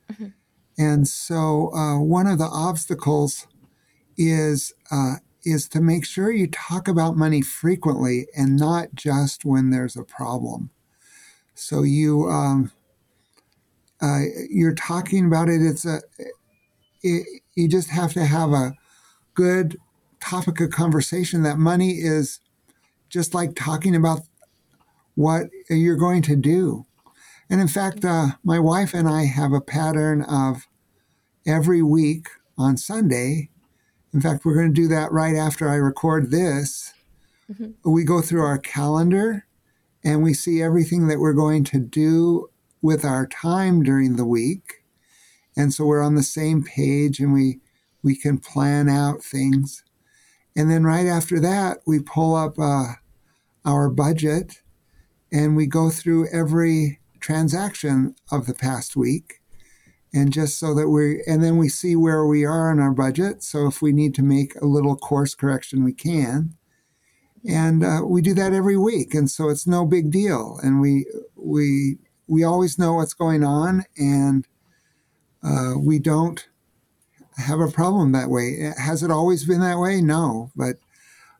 Mm-hmm. 0.09 0.27
And 0.79 1.07
so 1.07 1.73
uh, 1.75 1.99
one 1.99 2.27
of 2.27 2.39
the 2.39 2.49
obstacles 2.51 3.47
is 4.17 4.73
uh, 4.91 5.15
is 5.43 5.67
to 5.69 5.81
make 5.81 6.05
sure 6.05 6.31
you 6.31 6.47
talk 6.47 6.87
about 6.87 7.17
money 7.17 7.41
frequently 7.41 8.27
and 8.35 8.57
not 8.57 8.95
just 8.95 9.45
when 9.45 9.71
there's 9.71 9.97
a 9.97 10.03
problem. 10.03 10.71
So 11.55 11.83
you 11.83 12.29
um, 12.29 12.71
uh, 14.01 14.21
you're 14.49 14.75
talking 14.75 15.25
about 15.25 15.49
it. 15.49 15.61
It's 15.61 15.85
a 15.85 16.01
it, 17.03 17.41
you 17.55 17.67
just 17.67 17.89
have 17.89 18.13
to 18.13 18.25
have 18.25 18.51
a 18.51 18.75
good 19.33 19.77
topic 20.21 20.61
of 20.61 20.71
conversation 20.71 21.43
that 21.43 21.57
money 21.57 21.91
is 21.91 22.39
just 23.09 23.33
like 23.33 23.55
talking 23.55 23.95
about 23.95 24.21
what 25.15 25.47
you're 25.69 25.97
going 25.97 26.21
to 26.23 26.37
do. 26.37 26.85
And 27.49 27.59
in 27.59 27.67
fact, 27.67 28.05
uh, 28.05 28.29
my 28.43 28.59
wife 28.59 28.93
and 28.93 29.09
I 29.09 29.25
have 29.25 29.53
a 29.53 29.61
pattern 29.61 30.21
of 30.23 30.68
every 31.45 31.81
week 31.81 32.27
on 32.57 32.77
Sunday. 32.77 33.49
In 34.13 34.21
fact, 34.21 34.43
we're 34.43 34.55
going 34.55 34.73
to 34.73 34.81
do 34.81 34.87
that 34.87 35.11
right 35.11 35.35
after 35.35 35.69
I 35.69 35.75
record 35.75 36.31
this. 36.31 36.93
Mm-hmm. 37.51 37.91
We 37.91 38.03
go 38.03 38.21
through 38.21 38.43
our 38.43 38.57
calendar 38.57 39.45
and 40.03 40.23
we 40.23 40.33
see 40.33 40.61
everything 40.61 41.07
that 41.07 41.19
we're 41.19 41.33
going 41.33 41.63
to 41.65 41.79
do 41.79 42.49
with 42.81 43.03
our 43.03 43.27
time 43.27 43.83
during 43.83 44.15
the 44.15 44.25
week. 44.25 44.83
And 45.55 45.73
so 45.73 45.85
we're 45.85 46.03
on 46.03 46.15
the 46.15 46.23
same 46.23 46.63
page 46.63 47.19
and 47.19 47.33
we 47.33 47.59
we 48.01 48.15
can 48.15 48.37
plan 48.37 48.87
out 48.87 49.21
things. 49.21 49.83
And 50.55 50.71
then 50.71 50.83
right 50.83 51.05
after 51.05 51.39
that, 51.41 51.79
we 51.85 51.99
pull 51.99 52.35
up 52.35 52.57
uh, 52.57 52.93
our 53.65 53.89
budget 53.89 54.61
and 55.31 55.55
we 55.55 55.67
go 55.67 55.89
through 55.89 56.29
every 56.31 56.99
transaction 57.19 58.15
of 58.31 58.47
the 58.47 58.53
past 58.53 58.95
week. 58.95 59.38
And 60.13 60.33
just 60.33 60.57
so 60.57 60.73
that 60.73 60.89
we, 60.89 61.21
and 61.27 61.43
then 61.43 61.57
we 61.57 61.69
see 61.69 61.95
where 61.95 62.25
we 62.25 62.43
are 62.43 62.71
in 62.71 62.79
our 62.79 62.91
budget. 62.91 63.43
So 63.43 63.67
if 63.67 63.81
we 63.81 63.91
need 63.91 64.15
to 64.15 64.23
make 64.23 64.55
a 64.55 64.65
little 64.65 64.95
course 64.95 65.35
correction, 65.35 65.83
we 65.83 65.93
can. 65.93 66.55
And 67.47 67.83
uh, 67.83 68.01
we 68.05 68.21
do 68.21 68.33
that 68.33 68.53
every 68.53 68.77
week, 68.77 69.13
and 69.13 69.29
so 69.31 69.49
it's 69.49 69.65
no 69.65 69.85
big 69.85 70.11
deal. 70.11 70.59
And 70.61 70.81
we 70.81 71.05
we 71.35 71.97
we 72.27 72.43
always 72.43 72.77
know 72.77 72.95
what's 72.95 73.13
going 73.13 73.45
on, 73.45 73.85
and 73.97 74.45
uh, 75.41 75.73
we 75.79 75.99
don't 75.99 76.47
have 77.37 77.61
a 77.61 77.71
problem 77.71 78.11
that 78.11 78.29
way. 78.29 78.73
Has 78.77 79.03
it 79.03 79.11
always 79.11 79.45
been 79.45 79.61
that 79.61 79.79
way? 79.79 80.01
No, 80.01 80.51
but 80.55 80.75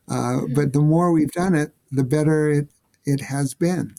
uh, 0.08 0.42
but 0.54 0.72
the 0.72 0.80
more 0.80 1.12
we've 1.12 1.32
done 1.32 1.54
it, 1.54 1.74
the 1.90 2.04
better 2.04 2.48
it 2.48 2.68
it 3.04 3.20
has 3.20 3.52
been. 3.52 3.94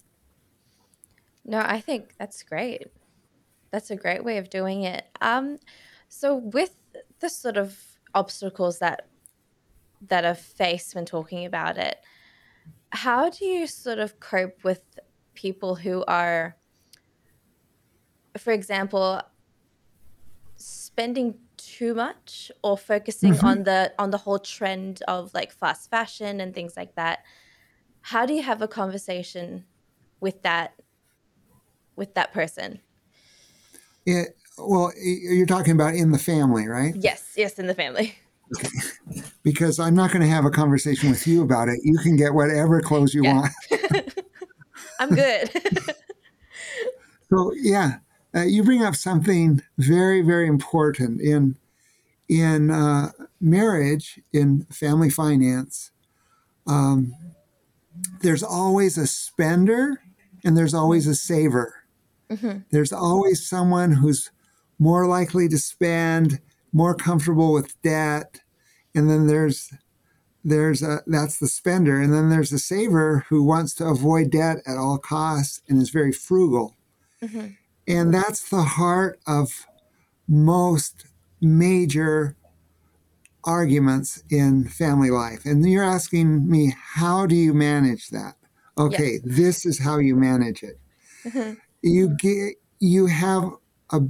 No, 1.46 1.60
I 1.60 1.82
think 1.82 2.16
that's 2.18 2.42
great. 2.42 2.88
That's 3.72 3.92
a 3.92 3.96
great 3.96 4.24
way 4.24 4.38
of 4.38 4.50
doing 4.50 4.84
it. 4.84 5.06
Um, 5.22 5.58
so 6.10 6.36
with 6.36 6.76
the 7.20 7.30
sort 7.30 7.58
of 7.58 7.78
obstacles 8.14 8.80
that 8.80 9.08
that 10.08 10.26
are 10.26 10.36
faced 10.36 10.96
when 10.96 11.06
talking 11.06 11.46
about 11.46 11.78
it, 11.78 11.98
how 12.92 13.30
do 13.30 13.46
you 13.46 13.68
sort 13.68 14.00
of 14.00 14.20
cope 14.20 14.64
with 14.64 14.82
people 15.36 15.76
who 15.76 16.04
are, 16.08 16.58
for 18.38 18.52
example, 18.52 19.22
spending 20.56 21.36
too 21.58 21.94
much 21.94 22.52
or 22.64 22.78
focusing 22.78 23.34
mm-hmm. 23.34 23.46
on 23.46 23.64
the 23.64 23.94
on 23.98 24.12
the 24.12 24.18
whole 24.18 24.40
trend 24.40 25.02
of 25.08 25.34
like 25.34 25.52
fast 25.52 25.90
fashion 25.90 26.42
and 26.42 26.54
things 26.54 26.76
like 26.76 26.96
that 26.96 27.20
how 28.02 28.26
do 28.26 28.34
you 28.34 28.42
have 28.42 28.62
a 28.62 28.68
conversation 28.68 29.64
with 30.20 30.42
that 30.42 30.74
with 31.96 32.14
that 32.16 32.34
person 32.34 32.80
it, 34.06 34.36
well 34.58 34.92
you're 35.02 35.46
talking 35.46 35.74
about 35.74 35.96
in 35.96 36.12
the 36.12 36.20
family 36.20 36.68
right 36.68 36.96
yes 36.96 37.34
yes 37.36 37.60
in 37.60 37.68
the 37.68 37.76
family 37.76 38.16
okay. 38.58 38.70
because 39.44 39.80
i'm 39.80 39.96
not 39.96 40.12
going 40.12 40.22
to 40.22 40.28
have 40.28 40.46
a 40.46 40.52
conversation 40.52 41.10
with 41.10 41.26
you 41.26 41.42
about 41.42 41.68
it 41.68 41.80
you 41.84 41.98
can 41.98 42.16
get 42.16 42.34
whatever 42.34 42.82
clothes 42.82 43.14
you 43.14 43.24
yeah. 43.24 43.34
want 43.34 43.54
i'm 45.00 45.10
good 45.10 45.50
so 47.30 47.54
yeah 47.56 47.98
uh, 48.36 48.44
you 48.44 48.64
bring 48.64 48.84
up 48.84 48.96
something 48.96 49.62
very, 49.78 50.22
very 50.22 50.48
important 50.48 51.22
in 51.22 51.58
in 52.30 52.72
uh, 52.72 53.12
marriage, 53.42 54.20
in 54.32 54.66
family 54.72 55.10
finance. 55.10 55.92
Um, 56.66 57.14
there's 58.22 58.44
always 58.44 58.98
a 58.98 59.06
spender 59.06 60.02
and 60.46 60.58
there's 60.58 60.74
always 60.74 61.08
a 61.08 61.16
saver. 61.16 61.81
Mm-hmm. 62.32 62.60
There's 62.72 62.94
always 62.94 63.48
someone 63.48 63.92
who's 63.92 64.32
more 64.80 65.06
likely 65.06 65.48
to 65.50 65.58
spend, 65.58 66.40
more 66.74 66.96
comfortable 66.96 67.54
with 67.54 67.80
debt, 67.82 68.42
and 68.96 69.10
then 69.10 69.28
there's 69.28 69.74
there's 70.44 70.82
a 70.82 71.02
that's 71.06 71.38
the 71.40 71.48
spender, 71.48 72.02
and 72.02 72.14
then 72.14 72.30
there's 72.30 72.50
the 72.50 72.60
saver 72.60 73.26
who 73.30 73.44
wants 73.44 73.76
to 73.76 73.86
avoid 73.86 74.32
debt 74.32 74.58
at 74.66 74.78
all 74.78 74.98
costs 74.98 75.62
and 75.68 75.82
is 75.82 75.90
very 75.90 76.12
frugal. 76.12 76.76
Mm-hmm. 77.22 77.48
And 77.88 78.14
that's 78.14 78.50
the 78.50 78.64
heart 78.64 79.20
of 79.28 79.66
most 80.28 81.06
major 81.42 82.38
arguments 83.44 84.24
in 84.30 84.68
family 84.68 85.10
life. 85.10 85.46
And 85.46 85.68
you're 85.68 85.84
asking 85.84 86.50
me, 86.50 86.76
how 86.78 87.26
do 87.26 87.36
you 87.36 87.54
manage 87.54 88.10
that? 88.10 88.36
Okay, 88.78 89.14
yes. 89.14 89.22
this 89.24 89.66
is 89.66 89.80
how 89.80 89.98
you 89.98 90.16
manage 90.16 90.64
it. 90.64 90.80
Mm-hmm. 91.26 91.54
You 91.82 92.10
get, 92.10 92.56
you 92.80 93.08
have 93.08 93.52
a, 93.92 94.02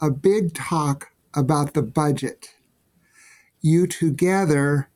a 0.00 0.10
big 0.10 0.54
talk 0.54 1.12
about 1.34 1.74
the 1.74 1.82
budget. 1.82 2.50
You 3.60 3.86
together 3.86 4.88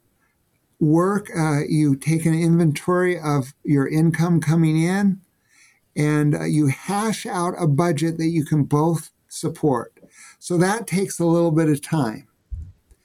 work, 0.79 1.31
uh, 1.37 1.61
you 1.69 1.97
take 1.97 2.27
an 2.27 2.35
inventory 2.35 3.19
of 3.19 3.55
your 3.65 3.89
income 3.89 4.41
coming 4.41 4.83
in 4.83 5.21
and 5.97 6.35
uh, 6.35 6.45
you 6.45 6.67
hash 6.69 7.27
out 7.27 7.55
a 7.59 7.67
budget 7.67 8.19
that 8.19 8.29
you 8.29 8.45
can 8.45 8.65
both 8.65 9.11
support. 9.29 9.99
So 10.39 10.59
that 10.59 10.87
takes 10.87 11.19
a 11.19 11.25
little 11.25 11.53
bit 11.53 11.69
of 11.69 11.81
time. 11.81 12.29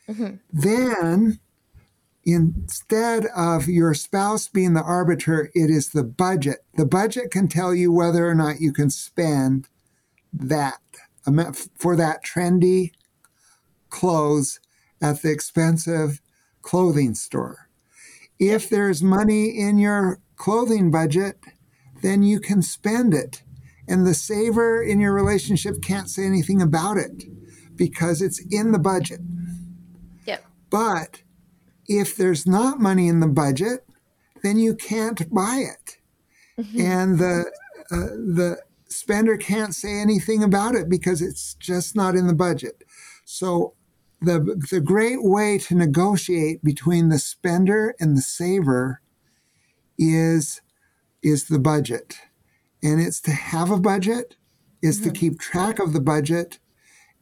Mm-hmm. 0.10 0.36
Then, 0.52 1.40
instead 2.28 3.26
of 3.38 3.70
your 3.70 3.94
spouse 3.94 4.50
being 4.50 4.74
the 4.74 4.84
arbiter, 4.84 5.50
it 5.56 5.70
is 5.70 5.90
the 5.92 6.04
budget. 6.04 6.58
The 6.76 6.86
budget 6.86 7.32
can 7.32 7.48
tell 7.48 7.74
you 7.74 7.90
whether 7.90 8.28
or 8.28 8.36
not 8.36 8.60
you 8.60 8.74
can 8.74 8.90
spend 8.90 9.70
that 10.34 10.80
for 11.76 11.96
that 11.96 12.26
trendy 12.26 12.92
clothes 13.90 14.60
at 15.02 15.22
the 15.22 15.32
expensive 15.32 16.22
clothing 16.62 17.16
store. 17.16 17.70
If 18.40 18.70
there's 18.70 19.02
money 19.02 19.58
in 19.58 19.78
your 19.78 20.20
clothing 20.36 20.92
budget, 20.92 21.40
then 22.02 22.24
you 22.24 22.42
can 22.42 22.62
spend 22.62 23.14
it. 23.14 23.42
And 23.88 24.06
the 24.06 24.14
saver 24.14 24.84
in 24.84 25.00
your 25.00 25.14
relationship 25.14 25.82
can't 25.82 26.10
say 26.10 26.26
anything 26.26 26.62
about 26.62 26.98
it 26.98 27.24
because 27.78 28.22
it's 28.22 28.40
in 28.52 28.74
the 28.74 28.80
budget. 28.80 29.22
Yep. 30.26 30.44
But 30.70 31.22
if 31.88 32.16
there's 32.16 32.46
not 32.46 32.80
money 32.80 33.08
in 33.08 33.20
the 33.20 33.28
budget, 33.28 33.86
then 34.44 34.60
you 34.60 34.76
can't 34.76 35.34
buy 35.34 35.66
it. 35.66 35.98
Mm-hmm. 36.60 36.82
And 36.82 37.20
the 37.20 37.52
uh, 37.92 37.96
the 38.36 38.62
spender 38.88 39.38
can't 39.38 39.76
say 39.76 40.00
anything 40.00 40.44
about 40.44 40.76
it 40.76 40.90
because 40.90 41.22
it's 41.22 41.54
just 41.56 41.96
not 41.96 42.16
in 42.16 42.28
the 42.28 42.34
budget. 42.34 42.84
So 43.26 43.74
the 44.22 44.40
the 44.72 44.82
great 44.82 45.24
way 45.24 45.58
to 45.60 45.76
negotiate 45.76 46.64
between 46.64 47.10
the 47.10 47.20
spender 47.20 47.96
and 48.00 48.18
the 48.18 48.22
saver 48.22 49.02
is 49.98 50.62
is 51.22 51.48
the 51.48 51.60
budget. 51.60 52.18
And 52.84 53.02
it's 53.02 53.22
to 53.22 53.32
have 53.32 53.72
a 53.72 53.80
budget, 53.80 54.36
is 54.82 55.00
mm-hmm. 55.00 55.10
to 55.10 55.20
keep 55.20 55.40
track 55.40 55.80
of 55.80 55.94
the 55.94 56.00
budget, 56.00 56.60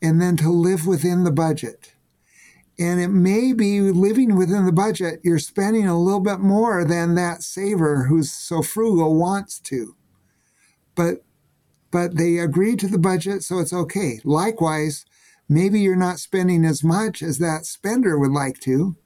and 0.01 0.21
then 0.21 0.37
to 0.37 0.49
live 0.49 0.85
within 0.85 1.23
the 1.23 1.31
budget. 1.31 1.94
And 2.77 2.99
it 2.99 3.07
may 3.07 3.53
be 3.53 3.79
living 3.79 4.35
within 4.35 4.65
the 4.65 4.73
budget, 4.73 5.21
you're 5.23 5.39
spending 5.39 5.87
a 5.87 5.99
little 5.99 6.19
bit 6.19 6.39
more 6.39 6.83
than 6.83 7.15
that 7.15 7.41
saver 7.41 8.05
who's 8.05 8.31
so 8.31 8.61
frugal 8.61 9.15
wants 9.15 9.59
to. 9.59 9.95
But 10.93 11.23
but 11.91 12.17
they 12.17 12.39
agree 12.39 12.75
to 12.75 12.87
the 12.87 12.99
budget, 12.99 13.41
so 13.43 13.59
it's 13.59 13.71
okay. 13.71 14.19
Likewise, 14.25 15.05
maybe 15.47 15.79
you're 15.79 15.95
not 15.95 16.19
spending 16.19 16.65
as 16.65 16.83
much 16.83 17.21
as 17.21 17.37
that 17.37 17.65
spender 17.65 18.19
would 18.19 18.31
like 18.31 18.59
to, 18.61 18.97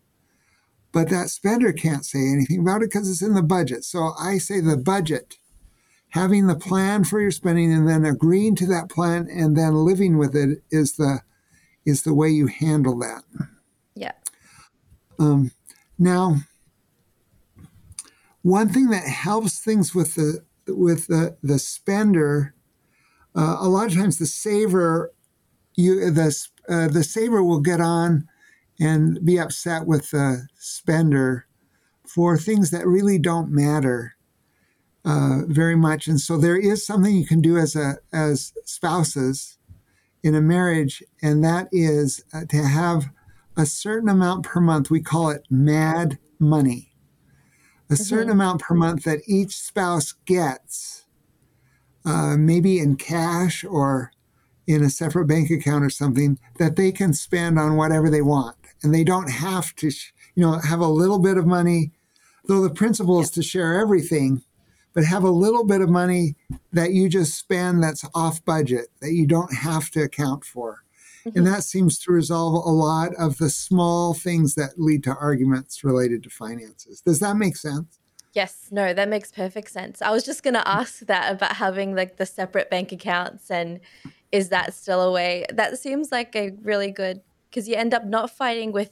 but 0.91 1.09
that 1.09 1.29
spender 1.29 1.71
can't 1.71 2.03
say 2.03 2.27
anything 2.31 2.61
about 2.61 2.81
it 2.81 2.89
because 2.89 3.07
it's 3.07 3.21
in 3.21 3.35
the 3.35 3.43
budget. 3.43 3.83
So 3.83 4.13
I 4.19 4.39
say 4.39 4.59
the 4.59 4.75
budget, 4.75 5.37
having 6.09 6.47
the 6.47 6.55
plan 6.55 7.03
for 7.03 7.21
your 7.21 7.29
spending 7.29 7.71
and 7.71 7.87
then 7.87 8.05
agreeing 8.05 8.55
to 8.55 8.65
that 8.67 8.89
plan 8.89 9.27
and 9.29 9.55
then 9.55 9.85
living 9.85 10.17
with 10.17 10.35
it 10.35 10.63
is 10.71 10.93
the 10.93 11.19
is 11.85 12.03
the 12.03 12.13
way 12.13 12.29
you 12.29 12.47
handle 12.47 12.97
that. 12.99 13.23
Um, 15.19 15.51
now, 15.97 16.37
one 18.41 18.69
thing 18.69 18.87
that 18.89 19.03
helps 19.03 19.59
things 19.59 19.93
with 19.93 20.15
the 20.15 20.43
with 20.67 21.07
the 21.07 21.37
the 21.43 21.59
spender, 21.59 22.55
uh, 23.35 23.57
a 23.59 23.67
lot 23.67 23.87
of 23.87 23.93
times 23.93 24.17
the 24.17 24.25
saver, 24.25 25.11
you 25.75 26.09
the 26.09 26.47
uh, 26.69 26.87
the 26.87 27.03
saver 27.03 27.43
will 27.43 27.59
get 27.59 27.81
on 27.81 28.27
and 28.79 29.23
be 29.25 29.37
upset 29.37 29.85
with 29.85 30.09
the 30.11 30.47
spender 30.57 31.45
for 32.07 32.37
things 32.37 32.71
that 32.71 32.87
really 32.87 33.19
don't 33.19 33.51
matter 33.51 34.15
uh, 35.05 35.41
very 35.47 35.75
much. 35.75 36.07
And 36.07 36.19
so 36.19 36.37
there 36.37 36.57
is 36.57 36.85
something 36.85 37.15
you 37.15 37.25
can 37.25 37.41
do 37.41 37.57
as 37.57 37.75
a 37.75 37.97
as 38.13 38.53
spouses 38.63 39.57
in 40.23 40.33
a 40.35 40.41
marriage, 40.41 41.03
and 41.21 41.43
that 41.43 41.67
is 41.71 42.23
uh, 42.33 42.45
to 42.49 42.57
have 42.57 43.09
a 43.59 43.65
certain 43.65 44.07
amount 44.07 44.45
per 44.45 44.61
month. 44.61 44.89
We 44.89 45.01
call 45.01 45.29
it 45.29 45.45
mad 45.49 46.17
money. 46.39 46.93
A 47.89 47.93
mm-hmm. 47.93 48.03
certain 48.03 48.31
amount 48.31 48.61
per 48.61 48.73
month 48.73 49.03
that 49.03 49.19
each 49.27 49.57
spouse 49.57 50.13
gets, 50.25 51.05
uh, 52.05 52.37
maybe 52.37 52.79
in 52.79 52.95
cash 52.95 53.65
or 53.65 54.11
in 54.65 54.81
a 54.81 54.89
separate 54.89 55.25
bank 55.25 55.51
account 55.51 55.83
or 55.83 55.89
something, 55.89 56.39
that 56.57 56.77
they 56.77 56.93
can 56.93 57.11
spend 57.13 57.59
on 57.59 57.75
whatever 57.75 58.09
they 58.09 58.21
want 58.21 58.55
and 58.81 58.93
they 58.93 59.03
don't 59.03 59.29
have 59.29 59.75
to, 59.75 59.87
you 60.35 60.43
know, 60.43 60.59
have 60.59 60.79
a 60.79 60.87
little 60.87 61.19
bit 61.19 61.37
of 61.37 61.45
money, 61.45 61.91
though 62.45 62.61
the 62.61 62.73
principle 62.73 63.19
is 63.19 63.29
to 63.31 63.43
share 63.43 63.77
everything, 63.77 64.41
but 64.93 65.03
have 65.03 65.23
a 65.23 65.29
little 65.29 65.65
bit 65.65 65.81
of 65.81 65.89
money 65.89 66.35
that 66.71 66.93
you 66.93 67.09
just 67.09 67.37
spend 67.37 67.83
that's 67.83 68.05
off 68.15 68.45
budget, 68.45 68.87
that 69.01 69.11
you 69.11 69.27
don't 69.27 69.53
have 69.53 69.89
to 69.89 70.01
account 70.01 70.45
for. 70.45 70.83
Mm-hmm. 71.25 71.37
And 71.37 71.47
that 71.47 71.63
seems 71.63 71.99
to 71.99 72.11
resolve 72.11 72.53
a 72.65 72.69
lot 72.69 73.13
of 73.15 73.37
the 73.37 73.49
small 73.49 74.13
things 74.13 74.55
that 74.55 74.79
lead 74.79 75.03
to 75.03 75.15
arguments 75.15 75.83
related 75.83 76.23
to 76.23 76.29
finances. 76.29 77.01
Does 77.01 77.19
that 77.19 77.35
make 77.35 77.57
sense? 77.57 77.99
Yes, 78.33 78.67
no, 78.71 78.93
that 78.93 79.09
makes 79.09 79.31
perfect 79.31 79.71
sense. 79.71 80.01
I 80.01 80.11
was 80.11 80.23
just 80.23 80.43
going 80.43 80.53
to 80.53 80.67
ask 80.67 80.99
that 81.01 81.31
about 81.33 81.55
having 81.55 81.95
like 81.95 82.17
the 82.17 82.25
separate 82.25 82.69
bank 82.69 82.91
accounts 82.91 83.49
and 83.49 83.79
is 84.31 84.49
that 84.49 84.73
still 84.73 85.01
a 85.01 85.11
way? 85.11 85.45
That 85.51 85.79
seems 85.79 86.11
like 86.11 86.35
a 86.35 86.51
really 86.61 86.91
good 86.91 87.21
because 87.49 87.67
you 87.67 87.75
end 87.75 87.93
up 87.93 88.05
not 88.05 88.29
fighting 88.29 88.71
with 88.71 88.91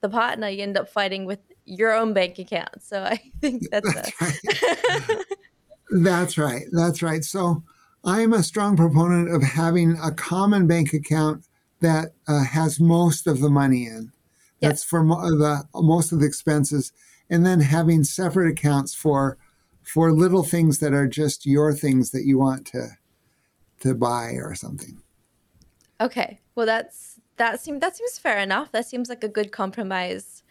the 0.00 0.08
partner, 0.08 0.48
you 0.48 0.62
end 0.62 0.78
up 0.78 0.88
fighting 0.88 1.26
with 1.26 1.40
your 1.66 1.92
own 1.92 2.14
bank 2.14 2.38
account. 2.38 2.82
So 2.82 3.02
I 3.02 3.16
think 3.40 3.64
that's, 3.70 3.94
that's 3.94 4.12
a- 4.20 4.24
right. 4.24 5.24
that's 5.90 6.38
right. 6.38 6.64
That's 6.72 7.02
right. 7.02 7.24
So 7.24 7.62
I 8.04 8.22
am 8.22 8.32
a 8.32 8.42
strong 8.42 8.76
proponent 8.76 9.34
of 9.34 9.42
having 9.42 9.98
a 10.02 10.12
common 10.12 10.66
bank 10.66 10.92
account 10.92 11.44
that 11.80 12.12
uh, 12.26 12.44
has 12.44 12.80
most 12.80 13.26
of 13.26 13.40
the 13.40 13.50
money 13.50 13.86
in. 13.86 14.12
That's 14.60 14.82
for 14.82 15.02
mo- 15.02 15.20
the 15.20 15.64
most 15.74 16.12
of 16.12 16.20
the 16.20 16.26
expenses, 16.26 16.92
and 17.30 17.46
then 17.46 17.60
having 17.60 18.04
separate 18.04 18.50
accounts 18.50 18.94
for 18.94 19.38
for 19.82 20.12
little 20.12 20.42
things 20.42 20.80
that 20.80 20.92
are 20.92 21.06
just 21.06 21.46
your 21.46 21.72
things 21.72 22.10
that 22.10 22.24
you 22.24 22.38
want 22.38 22.66
to 22.68 22.88
to 23.80 23.94
buy 23.94 24.32
or 24.32 24.54
something. 24.54 25.00
Okay. 26.00 26.40
Well, 26.54 26.66
that's 26.66 27.20
that 27.36 27.60
seems 27.60 27.80
that 27.80 27.96
seems 27.96 28.18
fair 28.18 28.38
enough. 28.38 28.72
That 28.72 28.86
seems 28.86 29.08
like 29.08 29.24
a 29.24 29.28
good 29.28 29.52
compromise, 29.52 30.42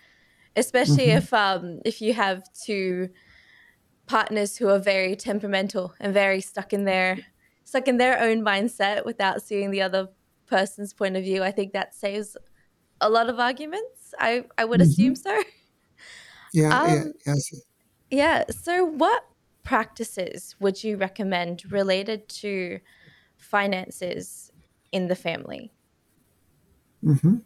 especially 0.55 1.07
mm-hmm. 1.07 1.17
if 1.17 1.33
um 1.33 1.79
if 1.85 2.01
you 2.01 2.13
have 2.13 2.43
two 2.53 3.09
partners 4.07 4.57
who 4.57 4.69
are 4.69 4.79
very 4.79 5.15
temperamental 5.15 5.93
and 5.99 6.13
very 6.13 6.41
stuck 6.41 6.73
in 6.73 6.85
their 6.85 7.19
stuck 7.63 7.87
in 7.87 7.97
their 7.97 8.19
own 8.21 8.41
mindset 8.41 9.05
without 9.05 9.41
seeing 9.41 9.71
the 9.71 9.81
other 9.81 10.07
person's 10.47 10.93
point 10.93 11.15
of 11.15 11.23
view. 11.23 11.43
I 11.43 11.51
think 11.51 11.73
that 11.73 11.93
saves 11.93 12.37
a 13.01 13.09
lot 13.09 13.29
of 13.29 13.39
arguments. 13.39 14.13
I 14.19 14.45
I 14.57 14.65
would 14.65 14.79
mm-hmm. 14.79 14.89
assume 14.89 15.15
so. 15.15 15.43
Yeah, 16.53 16.79
um, 16.79 16.89
yeah, 16.89 17.03
yes. 17.25 17.61
Yeah. 18.09 18.43
So, 18.49 18.85
what 18.85 19.25
practices 19.63 20.55
would 20.59 20.81
you 20.81 20.95
recommend 20.95 21.69
related 21.71 22.27
to 22.29 22.79
finances 23.35 24.51
in 24.91 25.07
the 25.07 25.15
family? 25.15 25.71
Mm-hmm. 27.03 27.37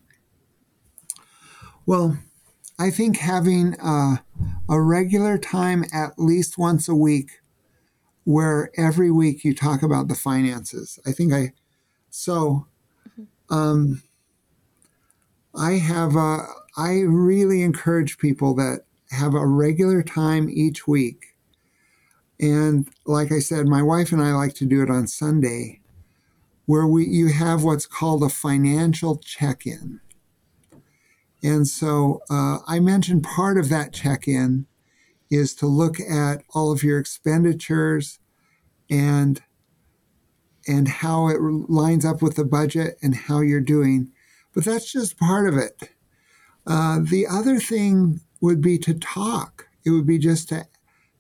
Well, 1.86 2.18
I 2.80 2.90
think 2.90 3.18
having 3.18 3.76
a, 3.80 4.24
a 4.70 4.82
regular 4.82 5.38
time 5.38 5.84
at 5.94 6.18
least 6.18 6.58
once 6.58 6.88
a 6.88 6.96
week 6.96 7.42
where 8.24 8.72
every 8.78 9.12
week 9.12 9.44
you 9.44 9.56
talk 9.56 9.82
about 9.82 10.08
the 10.08 10.16
finances. 10.16 11.00
I 11.06 11.12
think 11.12 11.34
I, 11.34 11.54
so, 12.10 12.68
um, 13.50 14.04
I 15.56 15.74
have, 15.74 16.16
a, 16.16 16.46
I 16.78 17.02
really 17.02 17.62
encourage 17.62 18.18
people 18.18 18.56
that 18.56 18.86
have 19.12 19.34
a 19.34 19.46
regular 19.46 20.02
time 20.04 20.50
each 20.50 20.88
week. 20.88 21.36
And 22.40 22.88
like 23.06 23.32
I 23.32 23.40
said, 23.40 23.68
my 23.68 23.84
wife 23.84 24.12
and 24.12 24.22
I 24.22 24.34
like 24.34 24.56
to 24.56 24.66
do 24.66 24.82
it 24.82 24.90
on 24.90 25.08
Sunday, 25.08 25.82
where 26.66 26.88
we 26.88 27.06
you 27.06 27.28
have 27.28 27.64
what's 27.64 27.86
called 27.86 28.24
a 28.24 28.30
financial 28.30 29.18
check-in. 29.18 30.00
And 31.44 31.68
so 31.68 32.22
uh, 32.30 32.60
I 32.68 32.80
mentioned 32.80 33.24
part 33.24 33.58
of 33.58 33.70
that 33.70 33.94
check 33.94 34.28
in 34.28 34.66
is 35.30 35.54
to 35.56 35.66
look 35.66 36.00
at 36.00 36.44
all 36.54 36.72
of 36.72 36.84
your 36.84 37.00
expenditures 37.00 38.20
and 38.90 39.42
and 40.72 40.88
how 40.88 41.28
it 41.28 41.40
lines 41.42 42.06
up 42.06 42.22
with 42.22 42.36
the 42.36 42.46
budget 42.46 42.98
and 43.02 43.16
how 43.16 43.42
you're 43.42 43.60
doing. 43.60 44.12
But 44.54 44.66
that's 44.66 44.92
just 44.92 45.18
part 45.18 45.48
of 45.48 45.58
it. 45.58 45.90
Uh, 46.66 47.00
the 47.02 47.28
other 47.28 47.60
thing 47.60 48.22
would 48.40 48.62
be 48.62 48.78
to 48.80 48.94
talk. 48.94 49.68
It 49.86 49.90
would 49.90 50.06
be 50.06 50.18
just 50.18 50.50
to 50.50 50.68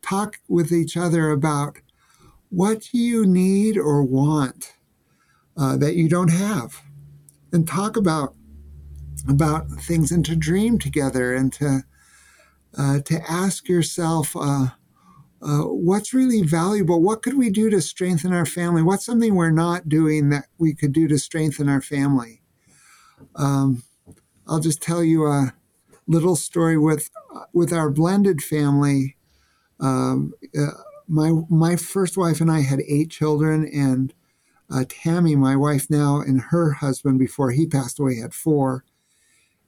talk 0.01 0.39
with 0.47 0.71
each 0.71 0.95
other 0.95 1.29
about 1.29 1.77
what 2.49 2.93
you 2.93 3.25
need 3.25 3.77
or 3.77 4.03
want 4.03 4.73
uh, 5.57 5.77
that 5.77 5.95
you 5.95 6.09
don't 6.09 6.31
have, 6.31 6.81
and 7.51 7.67
talk 7.67 7.95
about 7.97 8.35
about 9.27 9.69
things 9.69 10.11
and 10.11 10.25
to 10.25 10.35
dream 10.35 10.79
together 10.79 11.33
and 11.33 11.53
to 11.53 11.83
uh, 12.77 12.99
to 13.01 13.21
ask 13.29 13.67
yourself 13.67 14.35
uh, 14.35 14.67
uh, 15.41 15.63
what's 15.63 16.13
really 16.13 16.41
valuable 16.41 17.01
what 17.01 17.23
could 17.23 17.35
we 17.35 17.49
do 17.49 17.69
to 17.69 17.81
strengthen 17.81 18.31
our 18.33 18.45
family? 18.45 18.83
What's 18.83 19.05
something 19.05 19.33
we're 19.33 19.49
not 19.49 19.89
doing 19.89 20.29
that 20.29 20.45
we 20.57 20.73
could 20.73 20.93
do 20.93 21.07
to 21.07 21.17
strengthen 21.17 21.67
our 21.67 21.81
family? 21.81 22.41
Um, 23.35 23.83
i'll 24.47 24.59
just 24.59 24.81
tell 24.81 25.03
you 25.03 25.25
a 25.25 25.53
little 26.07 26.35
story 26.35 26.77
with 26.77 27.09
with 27.53 27.73
our 27.73 27.89
blended 27.89 28.43
family. 28.43 29.17
Um, 29.79 30.33
uh, 30.57 30.71
my 31.07 31.31
my 31.49 31.75
first 31.75 32.17
wife 32.17 32.39
and 32.39 32.51
i 32.51 32.61
had 32.61 32.81
eight 32.87 33.09
children 33.09 33.67
and 33.73 34.13
uh, 34.71 34.85
tammy 34.87 35.35
my 35.35 35.55
wife 35.55 35.89
now 35.89 36.21
and 36.21 36.39
her 36.49 36.73
husband 36.73 37.17
before 37.19 37.51
he 37.51 37.65
passed 37.65 37.99
away 37.99 38.17
had 38.17 38.33
four. 38.33 38.83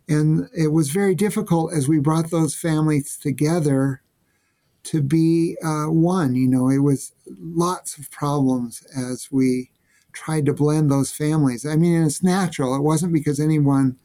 And 0.08 0.50
it 0.56 0.68
was 0.68 0.92
very 0.92 1.16
difficult 1.16 1.74
as 1.74 1.88
we 1.88 1.98
brought 1.98 2.30
those 2.30 2.56
families 2.56 3.18
together 3.18 4.03
to 4.84 5.02
be 5.02 5.58
uh, 5.64 5.86
one. 5.86 6.36
You 6.36 6.48
know, 6.48 6.70
it 6.70 6.80
was 6.80 7.14
lots 7.28 7.98
of 7.98 8.12
problems 8.12 8.84
as 8.96 9.30
we 9.32 9.72
tried 10.12 10.46
to 10.46 10.54
blend 10.54 10.92
those 10.92 11.12
families. 11.12 11.66
I 11.66 11.76
mean, 11.76 12.04
it's 12.04 12.24
natural. 12.24 12.76
It 12.76 12.82
wasn't 12.82 13.14
because 13.14 13.40
anyone 13.40 13.98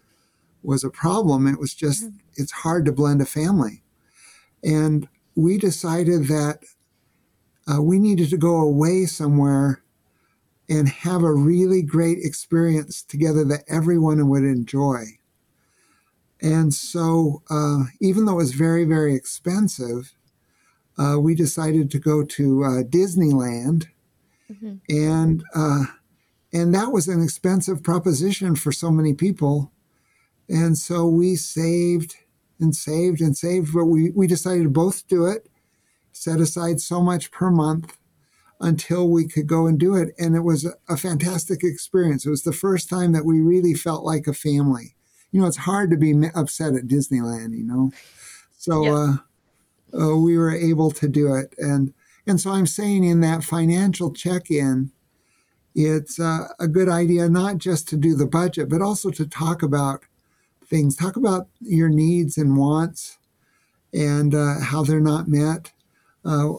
was 0.62 0.83
a 0.85 0.91
problem. 0.91 1.47
It 1.47 1.59
was 1.59 1.74
just, 1.74 2.05
mm-hmm. 2.05 2.16
it's 2.37 2.53
hard 2.53 2.85
to 2.87 2.93
blend 2.93 3.20
a 3.20 3.26
family. 3.26 3.83
And 4.62 5.09
we 5.35 5.59
decided 5.59 6.26
that 6.29 6.61
uh, 7.70 7.83
we 7.83 7.99
needed 7.99 8.31
to 8.31 8.37
go 8.37 8.57
away 8.57 9.07
somewhere 9.07 9.83
and 10.68 10.89
have 10.89 11.22
a 11.22 11.35
really 11.35 11.83
great 11.83 12.18
experience 12.22 13.03
together 13.03 13.45
that 13.45 13.64
everyone 13.68 14.29
would 14.29 14.43
enjoy. 14.43 15.05
And 16.41 16.72
so, 16.72 17.43
uh, 17.51 17.85
even 18.01 18.24
though 18.24 18.35
it 18.35 18.37
was 18.37 18.53
very, 18.53 18.85
very 18.85 19.14
expensive, 19.14 20.14
uh, 20.99 21.19
we 21.19 21.35
decided 21.35 21.91
to 21.91 21.99
go 21.99 22.25
to 22.25 22.65
uh, 22.65 22.83
Disneyland, 22.83 23.87
mm-hmm. 24.51 24.77
and 24.89 25.45
uh, 25.55 25.85
and 26.53 26.75
that 26.75 26.93
was 26.93 27.09
an 27.09 27.23
expensive 27.23 27.83
proposition 27.83 28.57
for 28.57 28.73
so 28.73 28.91
many 28.91 29.15
people. 29.15 29.73
And 30.49 30.79
so 30.79 31.07
we 31.07 31.37
saved 31.37 32.17
and 32.59 32.75
saved 32.75 33.21
and 33.21 33.37
saved, 33.37 33.75
but 33.75 33.85
we, 33.85 34.11
we 34.11 34.27
decided 34.27 34.63
to 34.63 34.71
both 34.71 35.07
do 35.07 35.27
it, 35.27 35.47
set 36.13 36.41
aside 36.41 36.81
so 36.81 37.03
much 37.03 37.31
per 37.31 37.51
month 37.51 37.99
until 38.59 39.09
we 39.09 39.29
could 39.29 39.47
go 39.47 39.67
and 39.67 39.79
do 39.79 39.95
it. 39.95 40.15
And 40.19 40.35
it 40.35 40.41
was 40.41 40.67
a 40.89 40.97
fantastic 40.97 41.63
experience. 41.63 42.25
It 42.25 42.31
was 42.31 42.45
the 42.45 42.53
first 42.55 42.89
time 42.89 43.13
that 43.13 43.27
we 43.27 43.41
really 43.41 43.75
felt 43.75 44.05
like 44.05 44.27
a 44.27 44.33
family 44.33 44.97
you 45.31 45.41
know, 45.41 45.47
it's 45.47 45.57
hard 45.57 45.91
to 45.91 45.97
be 45.97 46.15
upset 46.35 46.75
at 46.75 46.87
Disneyland, 46.87 47.57
you 47.57 47.65
know. 47.65 47.91
So 48.57 48.95
uh, 48.95 49.17
uh, 49.93 50.16
we 50.16 50.36
were 50.36 50.55
able 50.55 50.91
to 50.93 51.09
do 51.09 51.34
it, 51.34 51.55
and 51.59 51.93
and 52.26 52.41
so 52.41 52.51
I'm 52.51 52.66
saying 52.66 53.05
in 53.05 53.20
that 53.20 53.43
financial 53.43 54.12
check-in, 54.12 54.91
it's 55.74 56.20
uh, 56.20 56.49
a 56.61 56.68
good 56.68 56.89
idea 56.89 57.28
not 57.28 57.59
just 57.59 57.89
to 57.89 57.97
do 57.97 58.14
the 58.14 58.26
budget, 58.26 58.68
but 58.68 58.82
also 58.82 59.11
to 59.11 59.26
talk 59.26 59.62
about 59.62 60.03
things, 60.66 60.95
talk 60.95 61.16
about 61.16 61.49
your 61.61 61.89
needs 61.89 62.36
and 62.36 62.57
wants, 62.57 63.18
and 63.93 64.34
uh, 64.34 64.61
how 64.61 64.82
they're 64.82 65.01
not 65.01 65.28
met. 65.28 65.72
Uh, 66.24 66.55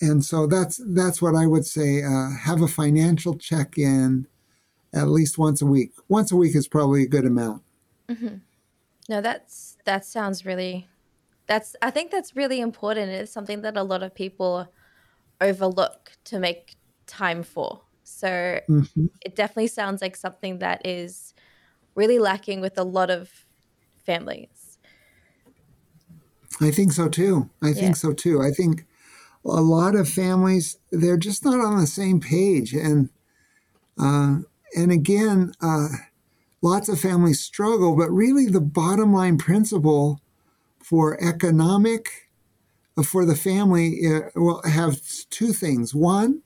and 0.00 0.24
so 0.24 0.46
that's 0.46 0.80
that's 0.88 1.22
what 1.22 1.34
I 1.34 1.46
would 1.46 1.64
say. 1.64 2.02
Uh, 2.02 2.30
have 2.42 2.60
a 2.60 2.68
financial 2.68 3.36
check-in 3.36 4.26
at 4.92 5.08
least 5.08 5.38
once 5.38 5.62
a 5.62 5.66
week. 5.66 5.92
Once 6.08 6.32
a 6.32 6.36
week 6.36 6.54
is 6.54 6.68
probably 6.68 7.04
a 7.04 7.08
good 7.08 7.24
amount. 7.24 7.62
Mm-hmm. 8.08 8.36
No, 9.08 9.20
that's 9.20 9.78
that 9.84 10.04
sounds 10.04 10.44
really. 10.44 10.88
That's 11.52 11.76
I 11.82 11.90
think 11.90 12.10
that's 12.10 12.34
really 12.34 12.62
important. 12.62 13.10
It's 13.10 13.30
something 13.30 13.60
that 13.60 13.76
a 13.76 13.82
lot 13.82 14.02
of 14.02 14.14
people 14.14 14.72
overlook 15.38 16.12
to 16.24 16.38
make 16.38 16.76
time 17.06 17.42
for. 17.42 17.82
So 18.04 18.58
mm-hmm. 18.70 19.06
it 19.20 19.36
definitely 19.36 19.66
sounds 19.66 20.00
like 20.00 20.16
something 20.16 20.60
that 20.60 20.80
is 20.86 21.34
really 21.94 22.18
lacking 22.18 22.62
with 22.62 22.78
a 22.78 22.84
lot 22.84 23.10
of 23.10 23.28
families. 23.98 24.78
I 26.58 26.70
think 26.70 26.92
so 26.92 27.10
too. 27.10 27.50
I 27.60 27.68
yeah. 27.68 27.74
think 27.74 27.96
so 27.96 28.14
too. 28.14 28.40
I 28.40 28.50
think 28.50 28.86
a 29.44 29.60
lot 29.60 29.94
of 29.94 30.08
families 30.08 30.78
they're 30.90 31.18
just 31.18 31.44
not 31.44 31.60
on 31.60 31.78
the 31.78 31.86
same 31.86 32.18
page, 32.18 32.72
and 32.72 33.10
uh, 33.98 34.38
and 34.74 34.90
again, 34.90 35.52
uh, 35.60 35.88
lots 36.62 36.88
of 36.88 36.98
families 36.98 37.40
struggle, 37.40 37.94
but 37.94 38.10
really 38.10 38.46
the 38.46 38.62
bottom 38.62 39.12
line 39.12 39.36
principle 39.36 40.21
for 40.82 41.22
economic 41.22 42.30
uh, 42.96 43.02
for 43.02 43.24
the 43.24 43.36
family 43.36 44.00
uh, 44.06 44.28
will 44.34 44.62
have 44.62 45.00
two 45.30 45.52
things. 45.52 45.94
One 45.94 46.42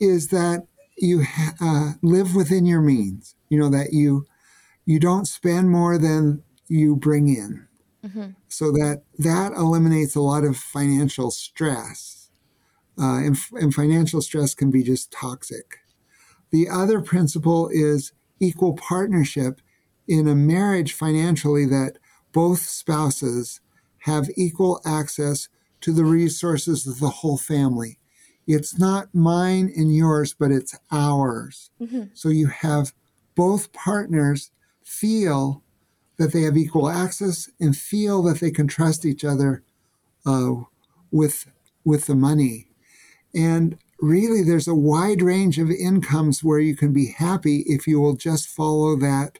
is 0.00 0.28
that 0.28 0.66
you 0.98 1.24
uh, 1.60 1.92
live 2.02 2.34
within 2.34 2.66
your 2.66 2.82
means. 2.82 3.34
You 3.48 3.58
know 3.58 3.70
that 3.70 3.92
you 3.92 4.26
you 4.84 4.98
don't 4.98 5.26
spend 5.26 5.70
more 5.70 5.98
than 5.98 6.42
you 6.68 6.96
bring 6.96 7.28
in, 7.28 7.66
mm-hmm. 8.04 8.30
so 8.48 8.70
that 8.72 9.02
that 9.18 9.52
eliminates 9.52 10.14
a 10.14 10.20
lot 10.20 10.44
of 10.44 10.56
financial 10.56 11.30
stress. 11.30 12.18
Uh, 13.00 13.24
and, 13.24 13.38
and 13.52 13.74
financial 13.74 14.20
stress 14.20 14.54
can 14.54 14.70
be 14.70 14.82
just 14.82 15.10
toxic. 15.10 15.78
The 16.50 16.68
other 16.68 17.00
principle 17.00 17.70
is 17.72 18.12
equal 18.38 18.74
partnership 18.74 19.62
in 20.06 20.28
a 20.28 20.34
marriage 20.34 20.92
financially 20.92 21.64
that 21.66 21.96
both 22.32 22.60
spouses 22.60 23.60
have 24.00 24.30
equal 24.36 24.80
access 24.84 25.48
to 25.80 25.92
the 25.92 26.04
resources 26.04 26.86
of 26.86 27.00
the 27.00 27.08
whole 27.08 27.38
family. 27.38 27.98
It's 28.46 28.78
not 28.78 29.14
mine 29.14 29.72
and 29.76 29.94
yours, 29.94 30.34
but 30.34 30.50
it's 30.50 30.76
ours. 30.90 31.70
Mm-hmm. 31.80 32.04
So 32.14 32.28
you 32.28 32.48
have 32.48 32.92
both 33.34 33.72
partners 33.72 34.50
feel 34.84 35.62
that 36.18 36.32
they 36.32 36.42
have 36.42 36.56
equal 36.56 36.88
access 36.88 37.48
and 37.60 37.76
feel 37.76 38.22
that 38.24 38.40
they 38.40 38.50
can 38.50 38.66
trust 38.66 39.04
each 39.04 39.24
other 39.24 39.62
uh, 40.26 40.54
with 41.10 41.46
with 41.84 42.06
the 42.06 42.14
money. 42.14 42.68
And 43.34 43.78
really 44.00 44.42
there's 44.42 44.68
a 44.68 44.74
wide 44.74 45.22
range 45.22 45.58
of 45.58 45.70
incomes 45.70 46.44
where 46.44 46.58
you 46.58 46.76
can 46.76 46.92
be 46.92 47.14
happy 47.16 47.64
if 47.66 47.86
you 47.86 48.00
will 48.00 48.16
just 48.16 48.48
follow 48.48 48.96
that 48.96 49.38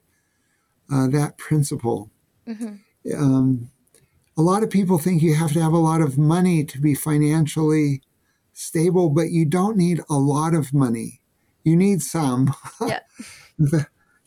uh, 0.93 1.09
that 1.09 1.38
principle. 1.38 2.11
Mm-hmm. 2.47 2.74
Um, 3.16 3.70
a 4.36 4.43
lot 4.43 4.62
of 4.62 4.70
people 4.70 4.99
think 4.99 5.22
you 5.22 5.34
have 5.34 5.53
to 5.53 5.62
have 5.62 5.72
a 5.72 5.78
lot 5.78 6.01
of 6.01 6.18
money 6.18 6.64
to 6.64 6.80
be 6.80 6.95
financially 6.95 8.03
stable, 8.53 9.11
but 9.11 9.30
you 9.30 9.45
don't 9.45 9.76
need 9.76 10.01
a 10.09 10.14
lot 10.14 10.55
of 10.55 10.72
money. 10.72 11.20
You 11.64 11.76
need 11.76 12.03
some. 12.03 12.55
Yeah. 12.86 13.01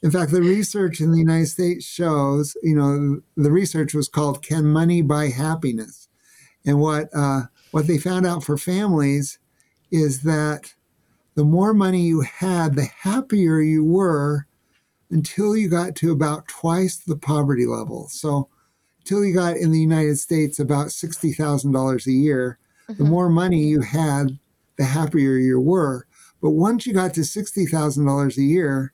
In 0.04 0.12
fact, 0.12 0.32
the 0.32 0.42
research 0.42 1.02
in 1.02 1.12
the 1.12 1.18
United 1.18 1.48
States 1.48 1.84
shows, 1.84 2.56
you 2.62 2.76
know, 2.76 3.22
the 3.36 3.52
research 3.52 3.94
was 3.96 4.08
called 4.08 4.44
"Can 4.44 4.68
Money 4.68 5.02
Buy 5.02 5.30
Happiness?" 5.30 6.08
And 6.64 6.80
what 6.80 7.10
uh, 7.14 7.44
what 7.72 7.88
they 7.88 7.98
found 7.98 8.26
out 8.26 8.44
for 8.44 8.56
families 8.58 9.40
is 9.92 10.22
that 10.22 10.76
the 11.34 11.44
more 11.44 11.74
money 11.74 12.02
you 12.02 12.22
had, 12.22 12.76
the 12.76 12.86
happier 12.86 13.60
you 13.60 13.84
were 13.84 14.46
until 15.16 15.56
you 15.56 15.70
got 15.70 15.96
to 15.96 16.12
about 16.12 16.46
twice 16.50 16.98
the 16.98 17.16
poverty 17.16 17.66
level. 17.66 18.10
So, 18.10 18.50
until 19.00 19.24
you 19.24 19.34
got 19.34 19.56
in 19.56 19.72
the 19.72 19.80
United 19.80 20.18
States 20.18 20.60
about 20.60 20.88
$60,000 20.88 22.06
a 22.06 22.12
year, 22.12 22.60
mm-hmm. 22.90 23.02
the 23.02 23.10
more 23.10 23.30
money 23.30 23.64
you 23.64 23.80
had, 23.80 24.38
the 24.78 24.84
happier 24.84 25.38
you 25.38 25.62
were. 25.62 26.06
But 26.42 26.52
once 26.52 26.86
you 26.86 26.94
got 26.94 27.14
to 27.14 27.22
$60,000 27.22 28.38
a 28.38 28.42
year, 28.42 28.92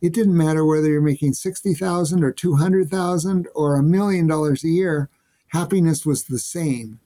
it 0.00 0.12
didn't 0.12 0.36
matter 0.36 0.64
whether 0.64 0.88
you're 0.88 1.00
making 1.00 1.34
60,000 1.34 2.24
or 2.24 2.32
200,000 2.32 3.48
or 3.54 3.76
a 3.76 3.82
million 3.82 4.26
dollars 4.26 4.64
a 4.64 4.68
year, 4.68 5.08
happiness 5.48 6.04
was 6.04 6.24
the 6.24 6.38
same. 6.40 6.98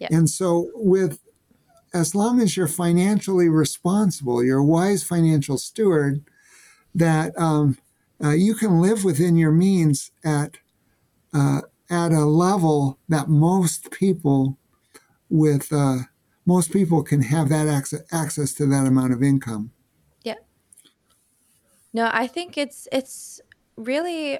Yep. 0.00 0.10
And 0.10 0.28
so 0.28 0.70
with 0.74 1.20
as 1.94 2.14
long 2.14 2.40
as 2.40 2.56
you're 2.56 2.66
financially 2.66 3.48
responsible, 3.48 4.42
you're 4.42 4.58
a 4.58 4.64
wise 4.64 5.04
financial 5.04 5.58
steward, 5.58 6.24
that 6.94 7.38
um, 7.38 7.78
uh, 8.22 8.30
you 8.30 8.54
can 8.54 8.80
live 8.80 9.04
within 9.04 9.36
your 9.36 9.52
means 9.52 10.10
at 10.24 10.58
uh, 11.32 11.62
at 11.88 12.12
a 12.12 12.24
level 12.24 12.98
that 13.08 13.28
most 13.28 13.90
people 13.90 14.58
with 15.28 15.72
uh, 15.72 15.98
most 16.46 16.72
people 16.72 17.02
can 17.02 17.22
have 17.22 17.48
that 17.48 17.68
access 17.68 18.02
access 18.12 18.52
to 18.54 18.66
that 18.66 18.86
amount 18.86 19.12
of 19.12 19.22
income. 19.22 19.72
Yeah. 20.22 20.34
No, 21.92 22.10
I 22.12 22.26
think 22.26 22.58
it's 22.58 22.88
it's 22.92 23.40
really 23.76 24.38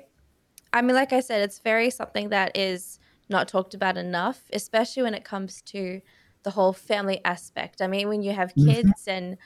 I 0.73 0.83
mean 0.83 0.95
like 0.95 1.13
I 1.13 1.21
said 1.21 1.43
it's 1.43 1.59
very 1.59 1.91
something 1.91 2.29
that 2.31 2.57
is 2.57 2.99
not 3.29 3.49
talked 3.49 3.75
about 3.75 3.97
enough, 3.97 4.43
especially 4.53 5.05
when 5.05 5.15
it 5.15 5.25
comes 5.25 5.63
to 5.63 6.01
the 6.43 6.51
whole 6.51 6.73
family 6.73 7.21
aspect. 7.25 7.81
I 7.81 7.87
mean, 7.87 8.09
when 8.09 8.23
you 8.23 8.33
have 8.33 8.51
mm-hmm. 8.55 8.71
kids 8.71 9.07
mm-hmm. 9.07 9.11
and 9.11 9.37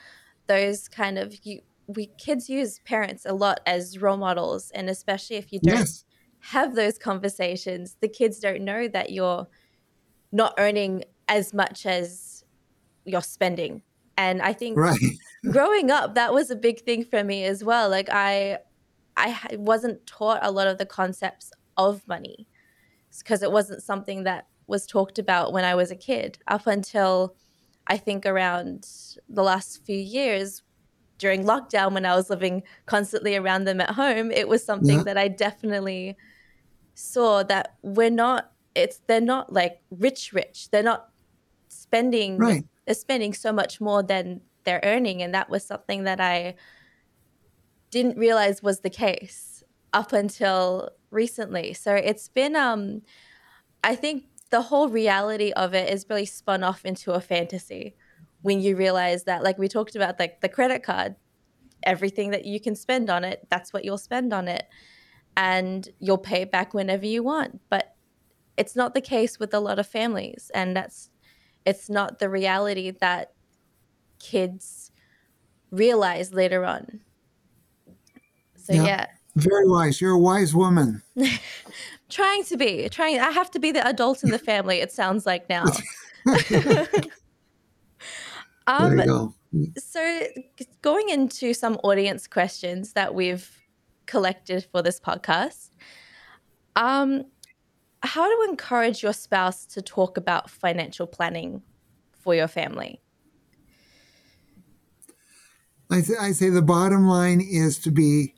those 0.47 0.89
kind 0.89 1.19
of 1.19 1.35
you 1.45 1.61
we 1.87 2.07
kids 2.19 2.49
use 2.49 2.81
parents 2.85 3.27
a 3.27 3.35
lot 3.35 3.61
as 3.67 4.01
role 4.01 4.17
models 4.17 4.71
and 4.75 4.89
especially 4.89 5.37
if 5.37 5.53
you 5.53 5.61
don't 5.61 5.79
yes. 5.79 6.05
have 6.41 6.75
those 6.75 6.99
conversations, 6.99 7.97
the 8.01 8.09
kids 8.09 8.39
don't 8.39 8.63
know 8.63 8.89
that 8.89 9.11
you're 9.11 9.47
not 10.33 10.55
earning 10.59 11.05
as 11.29 11.55
much 11.55 11.87
as 11.87 12.45
you're 13.05 13.23
spending. 13.23 13.83
And 14.17 14.43
I 14.43 14.53
think 14.53 14.79
right. 14.79 14.99
growing 15.51 15.91
up 15.91 16.15
that 16.15 16.33
was 16.33 16.51
a 16.51 16.57
big 16.57 16.81
thing 16.81 17.05
for 17.05 17.23
me 17.23 17.45
as 17.45 17.63
well. 17.63 17.89
Like 17.89 18.09
I 18.11 18.59
I 19.17 19.39
wasn't 19.53 20.07
taught 20.07 20.41
a 20.43 20.51
lot 20.51 20.67
of 20.67 20.79
the 20.79 20.87
concepts 20.87 21.53
of 21.77 22.07
money 22.09 22.49
because 23.19 23.43
it 23.43 23.53
wasn't 23.53 23.83
something 23.83 24.25
that 24.25 24.47
was 24.67 24.87
talked 24.87 25.19
about 25.19 25.53
when 25.53 25.65
I 25.65 25.75
was 25.75 25.91
a 25.91 25.97
kid 25.97 26.39
up 26.49 26.67
until 26.67 27.37
I 27.87 27.97
think 27.97 28.27
around 28.27 28.89
the 29.29 29.43
last 29.43 29.85
few 29.85 29.97
years 29.97 30.63
during 31.25 31.43
lockdown 31.43 31.95
when 31.95 32.05
I 32.05 32.15
was 32.15 32.29
living 32.29 32.63
constantly 32.85 33.35
around 33.35 33.65
them 33.65 33.81
at 33.81 33.93
home, 33.93 34.31
it 34.31 34.47
was 34.47 34.63
something 34.63 34.99
yeah. 34.99 35.05
that 35.05 35.17
I 35.17 35.29
definitely 35.29 36.19
saw 36.93 37.43
that 37.45 37.77
we're 37.81 38.11
not 38.11 38.53
it's 38.75 39.01
they're 39.07 39.23
not 39.23 39.51
like 39.51 39.81
rich 39.91 40.35
rich. 40.35 40.69
They're 40.71 40.83
not 40.83 41.09
spending 41.69 42.37
right. 42.37 42.63
they're 42.85 42.95
spending 42.95 43.33
so 43.33 43.55
much 43.55 43.81
more 43.81 44.03
than 44.03 44.43
they're 44.65 44.83
earning 44.83 45.23
and 45.23 45.33
that 45.33 45.49
was 45.49 45.65
something 45.65 46.05
that 46.05 46.21
I 46.21 46.57
didn't 47.91 48.19
realize 48.19 48.63
was 48.63 48.81
the 48.81 48.91
case 48.91 49.65
up 49.95 50.13
until 50.13 50.91
recently. 51.11 51.73
So 51.73 51.95
it's 51.95 52.29
been 52.29 52.55
um 52.55 53.01
I 53.83 53.95
think 53.97 54.25
the 54.51 54.61
whole 54.61 54.91
reality 54.91 55.53
of 55.53 55.73
it 55.73 55.91
is 55.91 56.05
really 56.11 56.27
spun 56.27 56.63
off 56.63 56.85
into 56.85 57.13
a 57.13 57.21
fantasy 57.23 57.95
when 58.45 58.61
you 58.61 58.77
realize 58.77 59.25
that 59.25 59.43
like 59.43 59.59
we 59.59 59.69
talked 59.69 59.97
about 59.97 60.19
like 60.19 60.41
the 60.41 60.49
credit 60.49 60.83
card 60.83 61.17
everything 61.83 62.31
that 62.31 62.45
you 62.45 62.61
can 62.61 62.75
spend 62.75 63.09
on 63.11 63.25
it 63.25 63.47
that's 63.51 63.73
what 63.73 63.85
you'll 63.85 63.99
spend 63.99 64.33
on 64.33 64.49
it. 64.49 64.67
And 65.37 65.89
you'll 65.99 66.19
pay 66.19 66.43
it 66.43 66.53
back 66.53 66.75
whenever 66.75 67.07
you 67.07 67.23
want. 67.25 67.61
But 67.69 67.97
it's 68.57 68.77
not 68.77 68.95
the 68.95 69.01
case 69.01 69.41
with 69.41 69.53
a 69.53 69.59
lot 69.59 69.81
of 69.81 69.87
families. 69.87 70.51
And 70.55 70.77
that's 70.77 71.11
it's 71.65 71.91
not 71.91 72.19
the 72.21 72.29
reality 72.29 72.91
that 72.91 73.33
kids 74.21 74.93
realize 75.71 76.33
later 76.33 76.65
on. 76.65 77.01
So 78.55 78.75
yeah, 78.75 78.85
yeah. 78.85 79.07
very 79.35 79.69
wise. 79.69 80.01
You're 80.01 80.13
a 80.13 80.19
wise 80.19 80.55
woman. 80.55 81.03
Trying 82.09 82.45
to 82.45 82.57
be. 82.57 82.89
Trying 82.91 83.19
i 83.19 83.31
have 83.31 83.51
to 83.51 83.59
be 83.59 83.73
the 83.73 83.85
adult 83.87 84.23
in 84.23 84.31
the 84.31 84.39
family 84.39 84.81
it 84.81 84.93
sounds 84.93 85.27
like 85.27 85.49
now 85.49 85.65
um, 88.67 88.97
there 88.97 89.07
you 89.07 89.13
go. 89.13 89.35
so 89.77 90.21
going 90.83 91.09
into 91.09 91.55
some 91.55 91.75
audience 91.85 92.27
questions 92.27 92.93
that 92.93 93.15
we've 93.15 93.61
collected 94.07 94.67
for 94.71 94.83
this 94.83 95.01
podcast 95.01 95.71
um 96.77 97.25
how 98.03 98.29
to 98.29 98.51
encourage 98.51 99.03
your 99.03 99.13
spouse 99.13 99.65
to 99.65 99.81
talk 99.81 100.17
about 100.17 100.51
financial 100.51 101.07
planning 101.07 101.63
for 102.13 102.35
your 102.35 102.49
family 102.49 103.01
I, 105.91 106.01
th- 106.01 106.19
I 106.19 106.33
say 106.33 106.49
the 106.51 106.63
bottom 106.63 107.07
line 107.07 107.41
is 107.41 107.79
to 107.81 107.91
be 107.91 108.35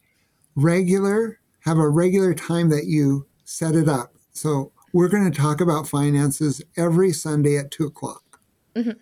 regular 0.55 1.39
have 1.67 1.79
a 1.79 1.89
regular 1.89 2.33
time 2.33 2.71
that 2.71 2.87
you 2.87 3.27
set 3.45 3.75
it 3.75 3.89
up. 3.89 4.15
So 4.33 4.73
we're 4.93 5.09
going 5.09 5.31
to 5.31 5.37
talk 5.37 5.61
about 5.61 5.89
finances 5.89 6.63
every 6.77 7.13
Sunday 7.13 7.59
at 7.59 7.73
two 7.73 7.87
o'clock. 7.87 8.41
Mm-hmm. 8.77 8.93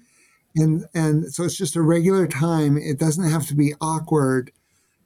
And, 0.56 0.86
and 0.94 1.32
so 1.32 1.44
it's 1.44 1.56
just 1.56 1.76
a 1.76 1.82
regular 1.82 2.26
time. 2.26 2.76
It 2.76 2.98
doesn't 2.98 3.28
have 3.28 3.46
to 3.48 3.54
be 3.54 3.74
awkward 3.80 4.52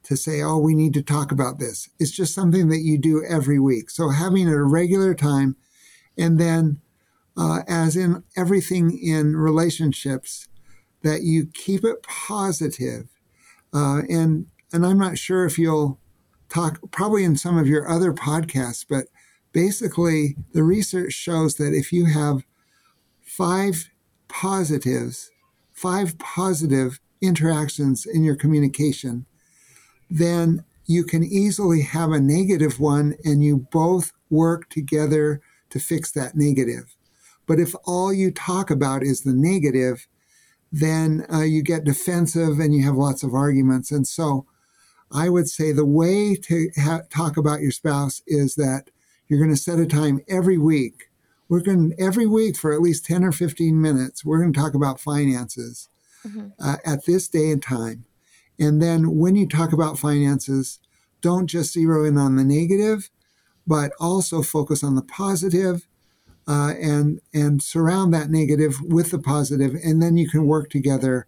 to 0.03 0.15
say, 0.15 0.41
oh, 0.41 0.57
we 0.57 0.75
need 0.75 0.93
to 0.93 1.01
talk 1.01 1.31
about 1.31 1.59
this. 1.59 1.89
It's 1.99 2.11
just 2.11 2.33
something 2.33 2.69
that 2.69 2.79
you 2.79 2.97
do 2.97 3.23
every 3.27 3.59
week. 3.59 3.89
So 3.89 4.09
having 4.09 4.47
a 4.47 4.63
regular 4.63 5.13
time, 5.13 5.55
and 6.17 6.39
then, 6.39 6.81
uh, 7.37 7.61
as 7.67 7.95
in 7.95 8.23
everything 8.35 8.97
in 8.97 9.35
relationships, 9.35 10.47
that 11.03 11.21
you 11.21 11.47
keep 11.47 11.83
it 11.83 12.03
positive. 12.03 13.07
Uh, 13.73 14.01
and 14.09 14.47
and 14.71 14.85
I'm 14.85 14.97
not 14.97 15.17
sure 15.17 15.45
if 15.45 15.57
you'll 15.57 15.99
talk 16.49 16.79
probably 16.91 17.23
in 17.23 17.37
some 17.37 17.57
of 17.57 17.67
your 17.67 17.89
other 17.89 18.11
podcasts, 18.11 18.85
but 18.87 19.05
basically, 19.53 20.35
the 20.53 20.63
research 20.63 21.13
shows 21.13 21.55
that 21.55 21.73
if 21.73 21.91
you 21.91 22.05
have 22.05 22.45
five 23.21 23.89
positives, 24.27 25.31
five 25.81 26.17
positive 26.19 26.99
interactions 27.21 28.05
in 28.05 28.23
your 28.23 28.35
communication, 28.35 29.25
then 30.09 30.65
you 30.85 31.05
can 31.05 31.23
easily 31.23 31.81
have 31.81 32.11
a 32.11 32.19
negative 32.19 32.79
one 32.81 33.15
and 33.23 33.43
you 33.43 33.67
both 33.71 34.11
work 34.29 34.69
together 34.69 35.39
to 35.69 35.79
fix 35.79 36.11
that 36.11 36.35
negative. 36.35 36.95
But 37.47 37.59
if 37.59 37.73
all 37.85 38.11
you 38.11 38.29
talk 38.31 38.69
about 38.69 39.03
is 39.03 39.21
the 39.21 39.33
negative, 39.33 40.05
then 40.69 41.25
uh, 41.31 41.43
you 41.43 41.63
get 41.63 41.85
defensive 41.85 42.59
and 42.59 42.75
you 42.75 42.83
have 42.83 42.95
lots 42.95 43.23
of 43.23 43.33
arguments. 43.33 43.89
And 43.89 44.05
so 44.05 44.45
I 45.11 45.29
would 45.29 45.47
say 45.47 45.71
the 45.71 45.85
way 45.85 46.35
to 46.35 46.69
ha- 46.77 47.03
talk 47.09 47.37
about 47.37 47.61
your 47.61 47.71
spouse 47.71 48.21
is 48.27 48.55
that 48.55 48.89
you're 49.27 49.39
going 49.39 49.55
to 49.55 49.57
set 49.57 49.79
a 49.79 49.85
time 49.85 50.19
every 50.27 50.57
week. 50.57 51.08
We're 51.49 51.61
going 51.61 51.91
to, 51.91 52.01
every 52.01 52.27
week 52.27 52.57
for 52.57 52.71
at 52.71 52.81
least 52.81 53.05
10 53.05 53.23
or 53.23 53.31
15 53.31 53.81
minutes, 53.81 54.23
we're 54.23 54.39
going 54.39 54.53
to 54.53 54.59
talk 54.59 54.75
about 54.75 54.99
finances 54.99 55.89
mm-hmm. 56.25 56.49
uh, 56.59 56.77
at 56.85 57.05
this 57.05 57.27
day 57.27 57.51
and 57.51 57.61
time. 57.61 58.05
And 58.59 58.81
then 58.81 59.17
when 59.17 59.35
you 59.35 59.47
talk 59.47 59.73
about 59.73 59.97
finances, 59.97 60.79
don't 61.21 61.47
just 61.47 61.73
zero 61.73 62.05
in 62.05 62.17
on 62.17 62.35
the 62.35 62.43
negative, 62.43 63.09
but 63.65 63.91
also 63.99 64.41
focus 64.41 64.83
on 64.83 64.95
the 64.95 65.01
positive, 65.01 65.87
uh, 66.47 66.73
and 66.81 67.19
and 67.33 67.61
surround 67.61 68.13
that 68.13 68.29
negative 68.29 68.81
with 68.81 69.11
the 69.11 69.19
positive, 69.19 69.75
and 69.83 70.01
then 70.01 70.17
you 70.17 70.27
can 70.27 70.47
work 70.47 70.69
together 70.69 71.27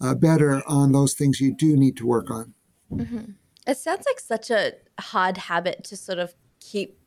uh, 0.00 0.14
better 0.14 0.62
on 0.66 0.92
those 0.92 1.14
things 1.14 1.40
you 1.40 1.54
do 1.54 1.76
need 1.76 1.96
to 1.96 2.06
work 2.06 2.30
on. 2.30 2.54
Mm-hmm. 2.92 3.32
It 3.66 3.78
sounds 3.78 4.04
like 4.06 4.20
such 4.20 4.50
a 4.50 4.72
hard 4.98 5.36
habit 5.36 5.84
to 5.84 5.96
sort 5.96 6.18
of 6.18 6.34
keep 6.60 6.98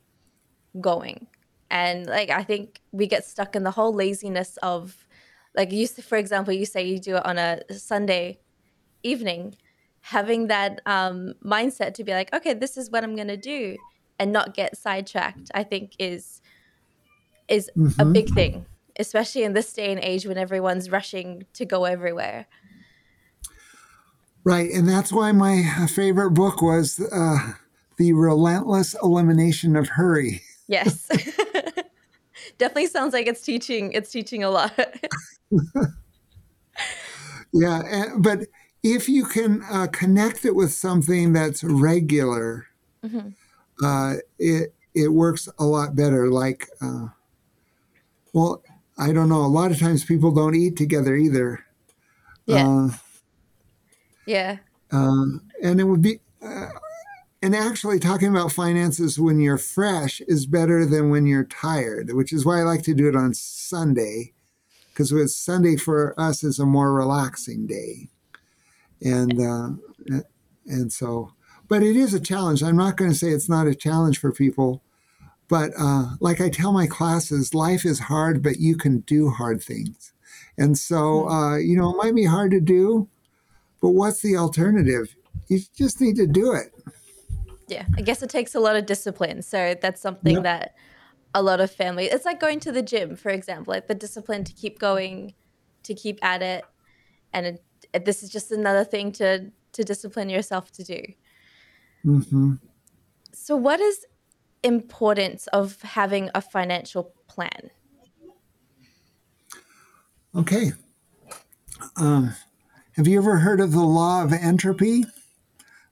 going. 0.80 1.26
And 1.70 2.06
like 2.06 2.30
I 2.30 2.42
think 2.42 2.80
we 2.92 3.06
get 3.06 3.24
stuck 3.24 3.54
in 3.54 3.62
the 3.62 3.70
whole 3.70 3.92
laziness 3.92 4.56
of 4.62 5.06
like 5.54 5.72
you 5.72 5.86
for 5.86 6.18
example, 6.18 6.52
you 6.52 6.66
say 6.66 6.84
you 6.84 6.98
do 6.98 7.16
it 7.16 7.26
on 7.26 7.38
a 7.38 7.60
Sunday 7.72 8.40
evening, 9.02 9.54
having 10.00 10.48
that 10.48 10.80
um, 10.86 11.34
mindset 11.44 11.94
to 11.94 12.04
be 12.04 12.12
like, 12.12 12.32
okay, 12.34 12.54
this 12.54 12.76
is 12.76 12.90
what 12.90 13.04
I'm 13.04 13.16
gonna 13.16 13.36
do 13.36 13.76
and 14.18 14.32
not 14.32 14.54
get 14.54 14.76
sidetracked, 14.76 15.50
I 15.54 15.64
think 15.64 15.94
is 15.98 16.42
is 17.48 17.70
mm-hmm. 17.76 18.00
a 18.00 18.04
big 18.04 18.32
thing, 18.32 18.66
especially 18.98 19.42
in 19.42 19.54
this 19.54 19.72
day 19.72 19.90
and 19.90 19.98
age 20.00 20.26
when 20.26 20.38
everyone's 20.38 20.90
rushing 20.90 21.46
to 21.54 21.64
go 21.64 21.84
everywhere. 21.84 22.46
Right, 24.44 24.70
and 24.70 24.88
that's 24.88 25.12
why 25.12 25.32
my 25.32 25.86
favorite 25.92 26.30
book 26.30 26.62
was 26.62 27.00
uh, 27.00 27.52
the 27.96 28.12
relentless 28.12 28.94
elimination 29.02 29.74
of 29.74 29.88
hurry. 29.88 30.42
Yes. 30.68 31.08
Definitely 32.60 32.88
sounds 32.88 33.14
like 33.14 33.26
it's 33.26 33.40
teaching 33.40 33.90
it's 33.92 34.10
teaching 34.10 34.44
a 34.44 34.50
lot. 34.50 34.78
yeah, 37.54 38.04
but 38.18 38.40
if 38.82 39.08
you 39.08 39.24
can 39.24 39.62
uh, 39.72 39.86
connect 39.86 40.44
it 40.44 40.54
with 40.54 40.70
something 40.70 41.32
that's 41.32 41.64
regular, 41.64 42.66
mm-hmm. 43.02 43.30
uh, 43.82 44.16
it 44.38 44.74
it 44.94 45.08
works 45.08 45.48
a 45.58 45.64
lot 45.64 45.96
better. 45.96 46.28
Like, 46.28 46.68
uh, 46.82 47.06
well, 48.34 48.62
I 48.98 49.14
don't 49.14 49.30
know. 49.30 49.40
A 49.40 49.48
lot 49.48 49.70
of 49.70 49.78
times 49.78 50.04
people 50.04 50.30
don't 50.30 50.54
eat 50.54 50.76
together 50.76 51.16
either. 51.16 51.64
Yeah. 52.44 52.68
Uh, 52.68 52.90
yeah. 54.26 54.58
Um, 54.92 55.48
and 55.62 55.80
it 55.80 55.84
would 55.84 56.02
be, 56.02 56.20
uh, 56.42 56.68
and 57.42 57.54
actually 57.54 57.98
talking 57.98 58.28
about 58.28 58.52
finances 58.52 59.18
when 59.18 59.40
you're 59.40 59.58
fresh 59.58 60.20
is 60.22 60.46
better 60.46 60.84
than 60.84 61.10
when 61.10 61.26
you're 61.26 61.44
tired, 61.44 62.12
which 62.12 62.32
is 62.32 62.44
why 62.44 62.60
I 62.60 62.64
like 62.64 62.82
to 62.82 62.94
do 62.94 63.08
it 63.08 63.16
on 63.16 63.32
Sunday, 63.32 64.32
because 64.88 65.12
with 65.12 65.30
Sunday 65.30 65.76
for 65.76 66.18
us 66.20 66.44
is 66.44 66.58
a 66.58 66.66
more 66.66 66.92
relaxing 66.92 67.66
day, 67.66 68.08
and 69.00 69.40
uh, 69.40 70.20
and 70.66 70.92
so, 70.92 71.32
but 71.68 71.82
it 71.82 71.96
is 71.96 72.12
a 72.12 72.20
challenge. 72.20 72.62
I'm 72.62 72.76
not 72.76 72.96
going 72.96 73.10
to 73.10 73.16
say 73.16 73.28
it's 73.28 73.48
not 73.48 73.66
a 73.66 73.74
challenge 73.74 74.18
for 74.18 74.32
people, 74.32 74.82
but 75.48 75.70
uh, 75.78 76.16
like 76.20 76.42
I 76.42 76.50
tell 76.50 76.72
my 76.72 76.86
classes, 76.86 77.54
life 77.54 77.86
is 77.86 78.00
hard, 78.00 78.42
but 78.42 78.58
you 78.58 78.76
can 78.76 79.00
do 79.00 79.30
hard 79.30 79.62
things, 79.62 80.12
and 80.58 80.76
so 80.76 81.22
hmm. 81.22 81.28
uh, 81.28 81.56
you 81.56 81.74
know 81.74 81.90
it 81.90 81.96
might 81.96 82.14
be 82.14 82.26
hard 82.26 82.50
to 82.50 82.60
do, 82.60 83.08
but 83.80 83.90
what's 83.90 84.20
the 84.20 84.36
alternative? 84.36 85.16
You 85.48 85.60
just 85.74 86.02
need 86.02 86.16
to 86.16 86.26
do 86.26 86.52
it 86.52 86.70
yeah. 87.70 87.84
I 87.96 88.02
guess 88.02 88.22
it 88.22 88.30
takes 88.30 88.54
a 88.54 88.60
lot 88.60 88.76
of 88.76 88.86
discipline. 88.86 89.42
So 89.42 89.74
that's 89.80 90.00
something 90.00 90.34
yep. 90.36 90.42
that 90.42 90.74
a 91.34 91.42
lot 91.42 91.60
of 91.60 91.70
family 91.70 92.06
it's 92.06 92.24
like 92.24 92.40
going 92.40 92.58
to 92.58 92.72
the 92.72 92.82
gym 92.82 93.14
for 93.14 93.30
example 93.30 93.72
like 93.72 93.86
the 93.86 93.94
discipline 93.94 94.42
to 94.44 94.52
keep 94.52 94.78
going 94.78 95.34
to 95.82 95.94
keep 95.94 96.18
at 96.22 96.42
it. 96.42 96.64
And 97.32 97.46
it, 97.46 97.64
it, 97.92 98.04
this 98.04 98.22
is 98.22 98.30
just 98.30 98.50
another 98.50 98.84
thing 98.84 99.12
to 99.12 99.50
to 99.72 99.84
discipline 99.84 100.28
yourself 100.28 100.72
to 100.72 100.84
do. 100.84 101.00
Mm-hmm. 102.04 102.54
so 103.32 103.56
what 103.56 103.78
is 103.78 104.06
importance 104.62 105.46
of 105.48 105.80
having 105.82 106.30
a 106.34 106.40
financial 106.40 107.12
plan? 107.28 107.70
Okay. 110.34 110.72
Um, 111.98 112.34
have 112.92 113.06
you 113.06 113.18
ever 113.18 113.36
heard 113.36 113.60
of 113.60 113.72
the 113.72 113.84
law 113.84 114.24
of 114.24 114.32
entropy 114.32 115.04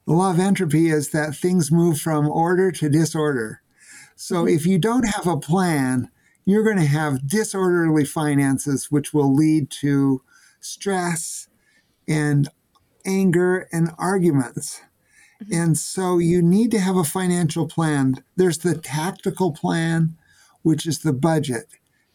the 0.09 0.15
law 0.15 0.31
of 0.31 0.41
entropy 0.41 0.89
is 0.89 1.11
that 1.11 1.35
things 1.35 1.71
move 1.71 2.01
from 2.01 2.27
order 2.27 2.73
to 2.73 2.89
disorder. 2.89 3.61
So 4.17 4.37
mm-hmm. 4.37 4.57
if 4.57 4.65
you 4.65 4.79
don't 4.79 5.07
have 5.07 5.27
a 5.27 5.37
plan, 5.37 6.11
you're 6.47 6.65
going 6.65 6.79
to 6.79 6.87
have 6.87 7.29
disorderly 7.29 8.07
finances, 8.07 8.91
which 8.91 9.13
will 9.13 9.35
lead 9.35 9.71
to 9.83 10.23
stress 10.61 11.49
and 12.09 12.49
anger 13.05 13.69
and 13.71 13.91
arguments. 13.99 14.81
Mm-hmm. 15.43 15.53
And 15.53 15.77
so 15.77 16.17
you 16.17 16.41
need 16.41 16.71
to 16.71 16.81
have 16.81 16.97
a 16.97 17.05
financial 17.05 17.69
plan. 17.69 18.25
There's 18.35 18.59
the 18.59 18.79
tactical 18.79 19.53
plan, 19.53 20.17
which 20.63 20.87
is 20.87 21.01
the 21.01 21.13
budget. 21.13 21.67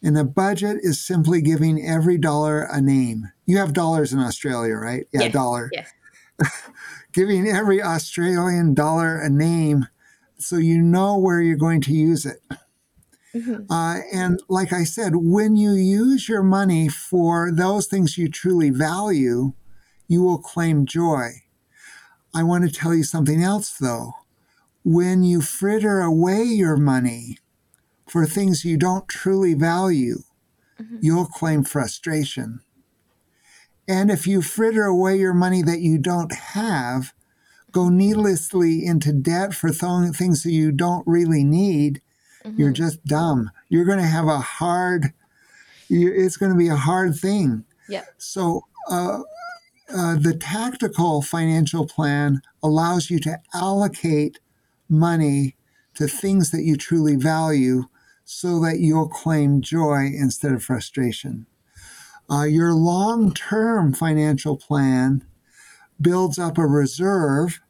And 0.01 0.17
a 0.17 0.23
budget 0.23 0.77
is 0.81 0.99
simply 0.99 1.43
giving 1.43 1.79
every 1.85 2.17
dollar 2.17 2.63
a 2.63 2.81
name. 2.81 3.31
You 3.45 3.59
have 3.59 3.71
dollars 3.71 4.11
in 4.11 4.19
Australia, 4.19 4.77
right? 4.77 5.05
Yeah, 5.13 5.27
dollar. 5.27 5.69
Yeah. 5.71 5.85
giving 7.13 7.47
every 7.47 7.81
Australian 7.81 8.73
dollar 8.73 9.19
a 9.19 9.29
name 9.29 9.87
so 10.37 10.57
you 10.57 10.81
know 10.81 11.17
where 11.17 11.41
you're 11.41 11.55
going 11.55 11.81
to 11.81 11.93
use 11.93 12.25
it. 12.25 12.39
Mm-hmm. 13.33 13.71
Uh, 13.71 13.99
and 14.11 14.41
like 14.47 14.71
I 14.71 14.83
said, 14.83 15.15
when 15.15 15.55
you 15.55 15.71
use 15.71 16.29
your 16.29 16.43
money 16.43 16.87
for 16.87 17.51
those 17.51 17.87
things 17.87 18.17
you 18.17 18.29
truly 18.29 18.69
value, 18.69 19.53
you 20.07 20.21
will 20.21 20.37
claim 20.37 20.85
joy. 20.85 21.29
I 22.35 22.43
want 22.43 22.63
to 22.65 22.71
tell 22.71 22.93
you 22.93 23.03
something 23.03 23.41
else 23.41 23.71
though. 23.71 24.13
When 24.83 25.23
you 25.23 25.41
fritter 25.41 26.01
away 26.01 26.43
your 26.43 26.77
money 26.77 27.37
for 28.07 28.25
things 28.25 28.65
you 28.65 28.77
don't 28.77 29.07
truly 29.07 29.53
value, 29.53 30.23
mm-hmm. 30.79 30.97
you'll 31.01 31.25
claim 31.25 31.63
frustration. 31.63 32.59
And 33.87 34.09
if 34.09 34.25
you 34.25 34.41
fritter 34.41 34.83
away 34.83 35.17
your 35.17 35.33
money 35.33 35.61
that 35.61 35.81
you 35.81 35.97
don't 35.97 36.33
have, 36.33 37.13
go 37.71 37.89
needlessly 37.89 38.85
into 38.85 39.11
debt 39.11 39.53
for 39.53 39.69
th- 39.69 40.15
things 40.15 40.43
that 40.43 40.51
you 40.51 40.71
don't 40.71 41.05
really 41.05 41.43
need, 41.43 42.01
mm-hmm. 42.43 42.59
you're 42.59 42.71
just 42.71 43.03
dumb. 43.05 43.51
You're 43.67 43.85
going 43.85 43.99
to 43.99 44.05
have 44.05 44.27
a 44.27 44.39
hard, 44.39 45.13
it's 45.89 46.37
going 46.37 46.51
to 46.51 46.57
be 46.57 46.69
a 46.69 46.75
hard 46.75 47.15
thing. 47.15 47.65
Yeah. 47.89 48.05
So, 48.17 48.65
uh, 48.89 49.21
uh, 49.93 50.15
the 50.15 50.33
tactical 50.33 51.21
financial 51.21 51.85
plan 51.85 52.41
allows 52.63 53.09
you 53.09 53.19
to 53.19 53.39
allocate 53.53 54.39
money 54.89 55.55
to 55.95 56.07
things 56.07 56.51
that 56.51 56.63
you 56.63 56.77
truly 56.77 57.15
value 57.15 57.83
so 58.25 58.59
that 58.61 58.79
you'll 58.79 59.09
claim 59.09 59.61
joy 59.61 60.05
instead 60.05 60.53
of 60.53 60.63
frustration. 60.63 61.45
Uh, 62.33 62.45
your 62.45 62.73
long 62.73 63.31
term 63.31 63.93
financial 63.93 64.57
plan 64.57 65.23
builds 66.01 66.39
up 66.39 66.57
a 66.57 66.65
reserve. 66.65 67.61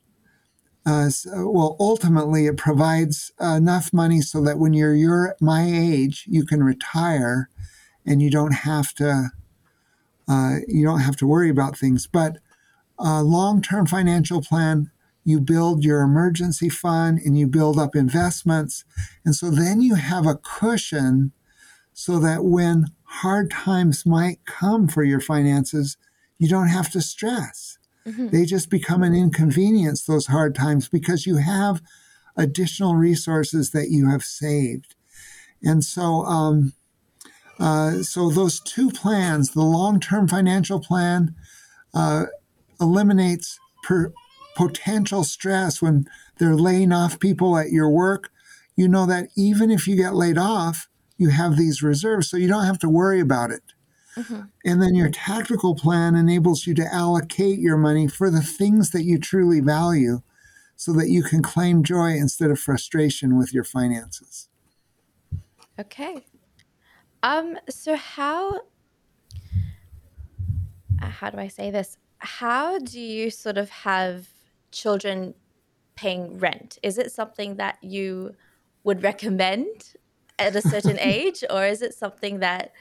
Uh, 0.86 1.09
so, 1.09 1.49
well, 1.49 1.76
ultimately, 1.82 2.45
it 2.45 2.55
provides 2.55 3.34
enough 3.41 3.91
money 3.91 4.22
so 4.22 4.41
that 4.41 4.57
when 4.57 4.74
you're 4.74 4.95
your 4.95 5.36
my 5.41 5.66
age, 5.66 6.24
you 6.28 6.45
can 6.45 6.64
retire, 6.64 7.49
and 8.05 8.22
you 8.22 8.30
don't 8.30 8.53
have 8.53 8.93
to 8.93 9.32
uh, 10.30 10.55
you 10.68 10.86
don't 10.86 11.01
have 11.01 11.18
to 11.18 11.28
worry 11.28 11.49
about 11.49 11.78
things. 11.78 12.07
But 12.07 12.38
a 12.97 13.22
long-term 13.22 13.88
financial 13.88 14.41
plan, 14.41 14.91
you 15.26 15.41
build 15.41 15.84
your 15.84 16.01
emergency 16.01 16.70
fund 16.70 17.20
and 17.20 17.38
you 17.38 17.47
build 17.47 17.78
up 17.78 17.97
investments, 17.97 18.86
and 19.26 19.36
so 19.36 19.49
then 19.49 19.82
you 19.82 19.95
have 19.95 20.26
a 20.26 20.39
cushion 20.41 21.34
so 21.91 22.18
that 22.20 22.45
when 22.45 22.88
hard 23.22 23.51
times 23.51 24.05
might 24.05 24.39
come 24.45 24.88
for 24.88 25.03
your 25.03 25.22
finances, 25.22 25.97
you 26.39 26.49
don't 26.49 26.70
have 26.70 26.91
to 26.91 27.01
stress. 27.01 27.78
Mm-hmm. 28.07 28.30
They 28.30 28.45
just 28.45 28.70
become 28.70 29.03
an 29.03 29.14
inconvenience, 29.14 30.03
those 30.03 30.28
hard 30.28 30.55
times, 30.55 30.89
because 30.89 31.26
you 31.26 31.38
have 31.38 31.82
additional 32.36 32.95
resources 32.95 33.72
that 33.72 33.89
you 33.89 34.09
have 34.09 34.24
saved. 34.24 34.95
And 35.61 35.84
so, 35.84 36.26
um, 36.26 36.74
uh, 37.59 38.01
so 38.01 38.30
those 38.30 38.59
two 38.59 38.89
plans, 38.89 39.51
the 39.51 39.61
long-term 39.61 40.28
financial 40.28 40.80
plan 40.80 41.36
uh, 41.93 42.26
eliminates 42.82 43.59
per- 43.84 44.11
potential 44.55 45.24
stress 45.24 45.82
when 45.82 46.05
they're 46.39 46.55
laying 46.55 46.91
off 46.91 47.20
people 47.20 47.57
at 47.57 47.70
your 47.70 47.89
work. 47.89 48.32
You 48.76 48.88
know 48.88 49.05
that 49.05 49.30
even 49.38 49.70
if 49.70 49.88
you 49.88 49.95
get 49.95 50.16
laid 50.16 50.38
off, 50.38 50.89
you 51.24 51.30
have 51.30 51.58
these 51.58 51.82
reserves, 51.82 52.30
so 52.30 52.38
you 52.38 52.48
don't 52.48 52.66
have 52.66 52.80
to 52.80 52.90
worry 52.90 53.20
about 53.20 53.50
it. 53.50 53.64
Mm-hmm. 54.16 54.42
And 54.66 54.82
then 54.82 54.94
your 54.94 55.10
tactical 55.10 55.76
plan 55.76 56.16
enables 56.16 56.68
you 56.68 56.76
to 56.76 56.94
allocate 56.94 57.60
your 57.60 57.78
money 57.78 58.08
for 58.08 58.30
the 58.30 58.42
things 58.42 58.92
that 58.92 59.04
you 59.04 59.18
truly 59.18 59.60
value 59.60 60.22
so 60.76 60.94
that 60.94 61.10
you 61.10 61.24
can 61.24 61.42
claim 61.42 61.84
joy 61.84 62.12
instead 62.12 62.52
of 62.52 62.60
frustration 62.60 63.38
with 63.38 63.54
your 63.54 63.64
finances. 63.64 64.50
Okay. 65.80 66.26
Um 67.24 67.58
so 67.70 67.96
how 67.96 68.62
uh, 71.02 71.08
how 71.08 71.30
do 71.30 71.38
I 71.40 71.48
say 71.48 71.72
this? 71.72 71.98
How 72.20 72.78
do 72.78 73.00
you 73.00 73.30
sort 73.30 73.58
of 73.58 73.70
have 73.70 74.28
children 74.72 75.34
paying 75.96 76.38
rent? 76.38 76.78
Is 76.84 76.98
it 76.98 77.12
something 77.12 77.56
that 77.56 77.78
you 77.82 78.36
would 78.84 79.02
recommend 79.02 79.96
at 80.40 80.56
a 80.56 80.62
certain 80.62 81.00
age, 81.00 81.44
or 81.50 81.66
is 81.66 81.82
it 81.82 81.94
something 81.94 82.40
that 82.40 82.72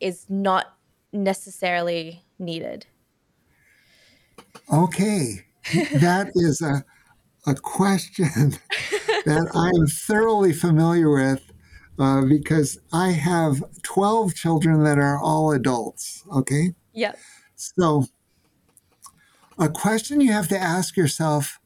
is 0.00 0.26
not 0.28 0.74
necessarily 1.12 2.24
needed? 2.38 2.86
Okay, 4.72 5.44
that 5.92 6.30
is 6.34 6.60
a 6.60 6.84
a 7.46 7.54
question 7.54 8.26
that 9.24 9.50
I 9.54 9.68
am 9.68 9.86
thoroughly 9.86 10.52
familiar 10.52 11.10
with 11.10 11.50
uh, 11.98 12.22
because 12.22 12.78
I 12.92 13.10
have 13.10 13.62
12 13.82 14.34
children 14.34 14.84
that 14.84 14.98
are 14.98 15.20
all 15.20 15.52
adults. 15.52 16.22
Okay. 16.34 16.74
Yep. 16.92 17.18
So, 17.56 18.06
a 19.58 19.68
question 19.68 20.20
you 20.20 20.32
have 20.32 20.48
to 20.48 20.58
ask 20.58 20.96
yourself 20.96 21.58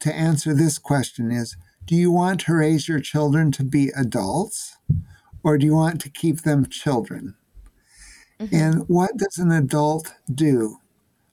to 0.00 0.14
answer 0.14 0.54
this 0.54 0.78
question 0.78 1.30
is 1.30 1.56
do 1.84 1.94
you 1.94 2.10
want 2.10 2.40
to 2.40 2.54
raise 2.54 2.88
your 2.88 3.00
children 3.00 3.50
to 3.52 3.64
be 3.64 3.90
adults 3.96 4.76
or 5.42 5.58
do 5.58 5.66
you 5.66 5.74
want 5.74 6.00
to 6.02 6.10
keep 6.10 6.42
them 6.42 6.66
children? 6.66 7.34
Mm-hmm. 8.38 8.54
And 8.54 8.88
what 8.88 9.16
does 9.16 9.38
an 9.38 9.50
adult 9.50 10.14
do? 10.32 10.78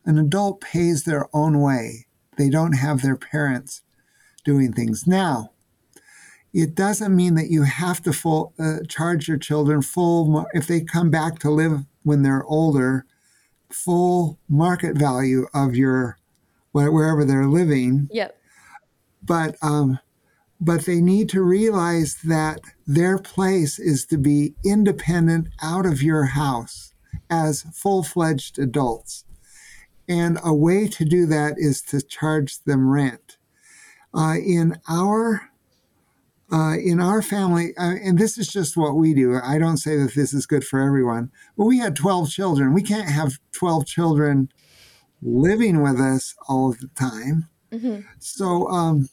An 0.05 0.17
adult 0.17 0.61
pays 0.61 1.03
their 1.03 1.27
own 1.33 1.61
way. 1.61 2.07
They 2.37 2.49
don't 2.49 2.73
have 2.73 3.01
their 3.01 3.15
parents 3.15 3.81
doing 4.43 4.73
things. 4.73 5.05
Now, 5.05 5.51
it 6.53 6.75
doesn't 6.75 7.15
mean 7.15 7.35
that 7.35 7.49
you 7.49 7.63
have 7.63 8.01
to 8.03 8.13
full, 8.13 8.53
uh, 8.57 8.77
charge 8.87 9.27
your 9.27 9.37
children 9.37 9.81
full, 9.81 10.47
if 10.53 10.67
they 10.67 10.81
come 10.81 11.11
back 11.11 11.39
to 11.39 11.51
live 11.51 11.85
when 12.03 12.23
they're 12.23 12.45
older, 12.45 13.05
full 13.69 14.39
market 14.47 14.97
value 14.97 15.47
of 15.53 15.75
your 15.75 16.17
wherever 16.71 17.25
they're 17.25 17.47
living. 17.47 18.07
Yep. 18.11 18.37
But 19.23 19.55
um, 19.61 19.99
but 20.59 20.85
they 20.85 21.01
need 21.01 21.29
to 21.29 21.41
realize 21.41 22.17
that 22.23 22.61
their 22.85 23.17
place 23.17 23.79
is 23.79 24.05
to 24.05 24.17
be 24.17 24.55
independent 24.65 25.49
out 25.61 25.85
of 25.85 26.01
your 26.01 26.25
house 26.25 26.93
as 27.29 27.63
full-fledged 27.73 28.57
adults. 28.57 29.25
And 30.09 30.39
a 30.43 30.53
way 30.53 30.87
to 30.87 31.05
do 31.05 31.25
that 31.27 31.55
is 31.57 31.81
to 31.83 32.01
charge 32.01 32.63
them 32.63 32.89
rent. 32.89 33.37
Uh, 34.13 34.35
in 34.37 34.79
our 34.89 35.49
uh, 36.49 36.77
in 36.77 37.01
our 37.01 37.21
family, 37.21 37.73
uh, 37.77 37.95
and 38.01 38.17
this 38.17 38.37
is 38.37 38.47
just 38.47 38.77
what 38.77 38.95
we 38.95 39.13
do. 39.13 39.37
I 39.43 39.57
don't 39.57 39.75
say 39.75 39.97
that 39.97 40.15
this 40.15 40.33
is 40.33 40.45
good 40.45 40.63
for 40.63 40.79
everyone, 40.79 41.29
but 41.57 41.65
we 41.65 41.79
had 41.79 41.93
12 41.93 42.29
children. 42.29 42.73
We 42.73 42.83
can't 42.83 43.09
have 43.09 43.37
12 43.51 43.85
children 43.85 44.49
living 45.21 45.81
with 45.81 45.99
us 45.99 46.35
all 46.47 46.71
of 46.71 46.79
the 46.79 46.87
time. 46.95 47.49
Mm-hmm. 47.71 48.01
So 48.19 48.67
um, 48.69 49.09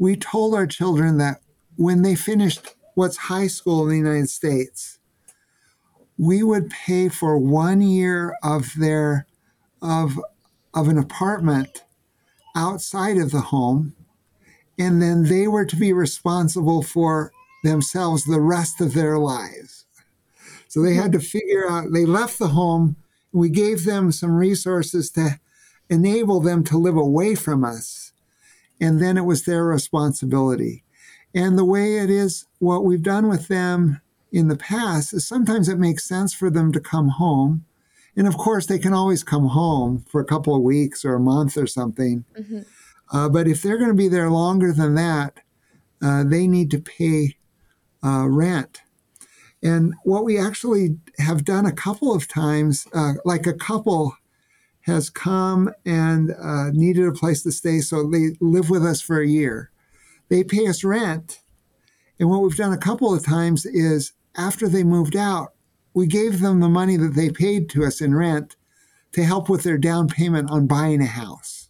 we 0.00 0.16
told 0.16 0.54
our 0.54 0.66
children 0.66 1.18
that 1.18 1.40
when 1.76 2.02
they 2.02 2.16
finished 2.16 2.74
what's 2.94 3.16
high 3.16 3.46
school 3.46 3.82
in 3.84 3.90
the 3.90 4.08
United 4.10 4.30
States, 4.30 4.98
we 6.18 6.42
would 6.42 6.70
pay 6.70 7.08
for 7.08 7.38
one 7.38 7.82
year 7.82 8.34
of 8.42 8.72
their 8.76 9.26
of 9.80 10.18
of 10.74 10.88
an 10.88 10.98
apartment 10.98 11.84
outside 12.56 13.18
of 13.18 13.30
the 13.30 13.40
home 13.40 13.94
and 14.80 15.02
then 15.02 15.24
they 15.24 15.46
were 15.46 15.66
to 15.66 15.76
be 15.76 15.92
responsible 15.92 16.82
for 16.82 17.32
themselves 17.62 18.24
the 18.24 18.40
rest 18.40 18.80
of 18.80 18.94
their 18.94 19.18
lives. 19.18 19.84
So 20.68 20.80
they 20.80 20.94
had 20.94 21.12
to 21.12 21.20
figure 21.20 21.70
out, 21.70 21.92
they 21.92 22.06
left 22.06 22.38
the 22.38 22.48
home. 22.48 22.96
We 23.30 23.50
gave 23.50 23.84
them 23.84 24.10
some 24.10 24.32
resources 24.32 25.10
to 25.12 25.38
enable 25.90 26.40
them 26.40 26.64
to 26.64 26.78
live 26.78 26.96
away 26.96 27.34
from 27.34 27.62
us. 27.62 27.99
And 28.80 29.00
then 29.00 29.18
it 29.18 29.24
was 29.24 29.44
their 29.44 29.64
responsibility. 29.64 30.84
And 31.34 31.58
the 31.58 31.64
way 31.64 31.98
it 31.98 32.10
is, 32.10 32.46
what 32.58 32.84
we've 32.84 33.02
done 33.02 33.28
with 33.28 33.48
them 33.48 34.00
in 34.32 34.48
the 34.48 34.56
past 34.56 35.12
is 35.12 35.26
sometimes 35.26 35.68
it 35.68 35.78
makes 35.78 36.08
sense 36.08 36.32
for 36.34 36.50
them 36.50 36.72
to 36.72 36.80
come 36.80 37.08
home. 37.08 37.64
And 38.16 38.26
of 38.26 38.36
course, 38.36 38.66
they 38.66 38.78
can 38.78 38.92
always 38.92 39.22
come 39.22 39.48
home 39.48 40.04
for 40.08 40.20
a 40.20 40.24
couple 40.24 40.54
of 40.54 40.62
weeks 40.62 41.04
or 41.04 41.14
a 41.14 41.20
month 41.20 41.56
or 41.56 41.66
something. 41.66 42.24
Mm-hmm. 42.38 42.60
Uh, 43.12 43.28
but 43.28 43.46
if 43.46 43.62
they're 43.62 43.78
going 43.78 43.90
to 43.90 43.94
be 43.94 44.08
there 44.08 44.30
longer 44.30 44.72
than 44.72 44.94
that, 44.94 45.40
uh, 46.02 46.24
they 46.24 46.46
need 46.46 46.70
to 46.70 46.78
pay 46.78 47.36
uh, 48.04 48.26
rent. 48.28 48.80
And 49.62 49.94
what 50.04 50.24
we 50.24 50.38
actually 50.38 50.96
have 51.18 51.44
done 51.44 51.66
a 51.66 51.72
couple 51.72 52.14
of 52.14 52.26
times, 52.26 52.86
uh, 52.94 53.14
like 53.24 53.46
a 53.46 53.52
couple 53.52 54.14
has 54.90 55.08
come 55.10 55.72
and 55.86 56.32
uh, 56.32 56.70
needed 56.70 57.06
a 57.06 57.12
place 57.12 57.42
to 57.44 57.52
stay, 57.52 57.80
so 57.80 58.06
they 58.06 58.36
live 58.40 58.68
with 58.68 58.84
us 58.84 59.00
for 59.00 59.20
a 59.20 59.26
year. 59.26 59.70
They 60.28 60.44
pay 60.44 60.66
us 60.66 60.84
rent. 60.84 61.40
And 62.18 62.28
what 62.28 62.42
we've 62.42 62.56
done 62.56 62.72
a 62.72 62.78
couple 62.78 63.14
of 63.14 63.24
times 63.24 63.64
is 63.64 64.12
after 64.36 64.68
they 64.68 64.84
moved 64.84 65.16
out, 65.16 65.54
we 65.94 66.06
gave 66.06 66.40
them 66.40 66.60
the 66.60 66.68
money 66.68 66.96
that 66.96 67.14
they 67.14 67.30
paid 67.30 67.68
to 67.70 67.84
us 67.84 68.00
in 68.00 68.14
rent 68.14 68.56
to 69.12 69.24
help 69.24 69.48
with 69.48 69.62
their 69.62 69.78
down 69.78 70.08
payment 70.08 70.50
on 70.50 70.66
buying 70.66 71.00
a 71.00 71.06
house. 71.06 71.68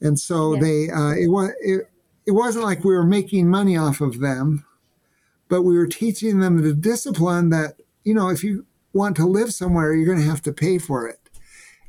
And 0.00 0.18
so 0.18 0.54
yeah. 0.54 0.60
they 0.60 0.90
uh, 0.90 1.12
it 1.12 1.28
was 1.28 1.50
it, 1.60 1.88
it 2.26 2.32
wasn't 2.32 2.64
like 2.64 2.84
we 2.84 2.94
were 2.94 3.04
making 3.04 3.48
money 3.50 3.76
off 3.76 4.00
of 4.00 4.20
them, 4.20 4.64
but 5.48 5.62
we 5.62 5.76
were 5.76 5.86
teaching 5.86 6.40
them 6.40 6.62
the 6.62 6.74
discipline 6.74 7.50
that 7.50 7.74
you 8.04 8.14
know 8.14 8.28
if 8.28 8.42
you 8.42 8.66
want 8.92 9.16
to 9.16 9.26
live 9.26 9.52
somewhere, 9.52 9.94
you're 9.94 10.06
going 10.06 10.18
to 10.18 10.30
have 10.30 10.42
to 10.42 10.52
pay 10.52 10.78
for 10.78 11.08
it. 11.08 11.21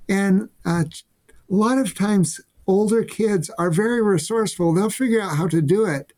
And 0.10 0.49
uh, 0.66 0.84
a 0.86 1.54
lot 1.54 1.78
of 1.78 1.95
times, 1.95 2.41
older 2.68 3.04
kids 3.04 3.49
are 3.58 3.72
very 3.72 4.01
resourceful. 4.01 4.74
They'll 4.74 4.89
figure 4.89 5.22
out 5.22 5.38
how 5.38 5.47
to 5.47 5.62
do 5.62 5.86
it. 5.86 6.14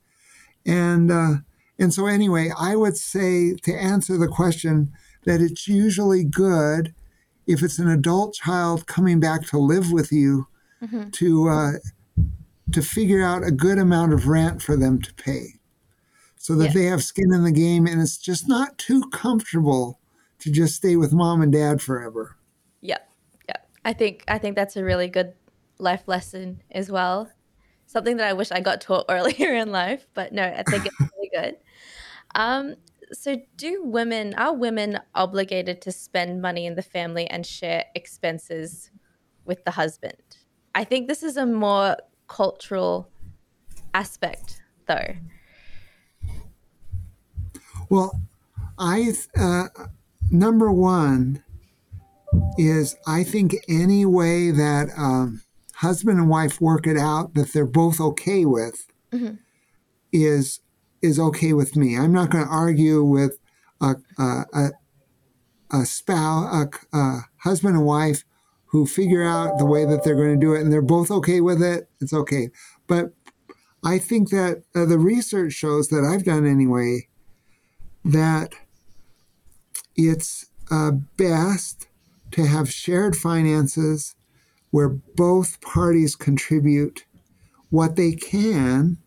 And 0.66 1.12
uh, 1.12 1.34
and 1.78 1.94
so 1.94 2.08
anyway, 2.08 2.52
I 2.58 2.76
would 2.76 2.98
say 2.98 3.56
to 3.64 3.74
answer 3.74 4.18
the 4.18 4.28
question 4.28 4.92
that 5.26 5.42
it's 5.42 5.68
usually 5.68 6.24
good 6.24 6.94
if 7.48 7.62
it's 7.62 7.80
an 7.80 7.90
adult 7.90 8.34
child 8.34 8.88
coming 8.88 9.20
back 9.20 9.46
to 9.48 9.58
live 9.58 9.92
with 9.92 10.12
you 10.12 10.48
mm-hmm. 10.82 11.10
to 11.12 11.50
uh, 11.50 11.72
to 12.72 12.82
figure 12.82 13.24
out 13.24 13.44
a 13.44 13.52
good 13.52 13.78
amount 13.78 14.14
of 14.14 14.28
rent 14.28 14.62
for 14.62 14.76
them 14.76 15.02
to 15.02 15.14
pay, 15.14 15.60
so 16.38 16.56
that 16.56 16.74
they 16.74 16.86
have 16.86 17.04
skin 17.04 17.34
in 17.34 17.44
the 17.44 17.52
game, 17.52 17.86
and 17.86 18.02
it's 18.02 18.18
just 18.18 18.48
not 18.48 18.78
too 18.78 19.04
comfortable 19.12 20.00
to 20.40 20.52
just 20.52 20.76
stay 20.76 20.96
with 20.96 21.14
mom 21.14 21.42
and 21.42 21.52
dad 21.52 21.82
forever. 21.82 22.38
I 23.86 23.94
think 23.94 24.26
I 24.28 24.38
think 24.38 24.58
that's 24.58 24.76
a 24.76 24.84
really 24.84 25.08
good 25.08 25.34
life 25.80 26.04
lesson 26.08 26.62
as 26.72 26.92
well. 26.92 27.30
Something 27.86 28.18
that 28.18 28.28
I 28.28 28.34
wish 28.34 28.52
I 28.52 28.60
got 28.60 28.82
taught 28.82 29.06
earlier 29.10 29.54
in 29.54 29.72
life, 29.72 30.06
but 30.14 30.34
no, 30.34 30.44
I 30.44 30.64
think 30.64 30.86
it's 30.86 31.00
really 31.00 31.30
good. 31.34 31.58
Um, 32.36 32.76
so 33.14 33.38
do 33.56 33.84
women 33.86 34.34
are 34.34 34.54
women 34.54 35.00
obligated 35.14 35.82
to 35.84 35.92
spend 35.94 36.42
money 36.42 36.66
in 36.66 36.76
the 36.76 36.82
family 36.82 37.28
and 37.28 37.46
share 37.46 37.86
expenses 37.96 38.92
with 39.46 39.64
the 39.64 39.72
husband 39.72 40.18
I 40.76 40.84
think 40.84 41.08
this 41.08 41.24
is 41.24 41.38
a 41.38 41.46
more 41.46 41.96
cultural 42.28 43.10
aspect, 43.94 44.62
though. 44.88 45.16
Well, 47.90 48.20
I 48.78 49.14
uh, 49.40 49.68
number 50.30 50.70
one 50.70 51.45
is 52.58 52.96
I 53.08 53.24
think 53.24 53.56
any 53.68 54.06
way 54.06 54.52
that 54.52 54.90
um, 54.98 55.42
husband 55.76 56.20
and 56.20 56.30
wife 56.30 56.62
work 56.62 56.88
it 56.88 56.98
out 56.98 57.34
that 57.34 57.54
they're 57.54 57.66
both 57.66 58.00
okay 58.00 58.46
with 58.46 58.88
mm-hmm. 59.12 59.36
is 60.12 60.60
is 61.02 61.20
okay 61.20 61.54
with 61.54 61.76
me. 61.76 61.98
I'm 61.98 62.12
not 62.12 62.30
going 62.30 62.46
to 62.46 62.50
argue 62.50 63.04
with 63.04 63.38
a 63.82 63.96
a, 64.18 64.46
a, 64.54 64.70
a 65.72 65.86
spouse, 65.86 66.68
a, 66.94 66.98
a 66.98 67.22
husband 67.38 67.76
and 67.76 67.86
wife 67.86 68.24
who 68.68 68.86
figure 68.86 69.24
out 69.24 69.58
the 69.58 69.66
way 69.66 69.86
that 69.86 70.04
they're 70.04 70.16
going 70.16 70.38
to 70.38 70.46
do 70.46 70.54
it 70.54 70.62
and 70.62 70.72
they're 70.72 70.82
both 70.82 71.10
okay 71.10 71.40
with 71.40 71.62
it, 71.62 71.88
it's 72.02 72.12
okay. 72.12 72.50
But 72.88 73.14
I 73.86 74.00
think 74.00 74.32
that 74.32 74.64
uh, 74.76 74.86
the 74.86 74.98
research 74.98 75.54
shows 75.54 75.90
that 75.90 76.04
I've 76.04 76.26
done 76.26 76.46
anyway 76.46 77.08
that 78.04 78.54
it's 79.96 80.48
uh, 80.70 80.92
best 80.92 81.88
to 82.36 82.46
have 82.46 82.70
shared 82.70 83.16
finances 83.16 84.14
where 84.70 84.90
both 84.90 85.62
parties 85.62 86.18
contribute 86.18 87.06
what 87.70 87.96
they 87.96 88.12
can, 88.12 88.98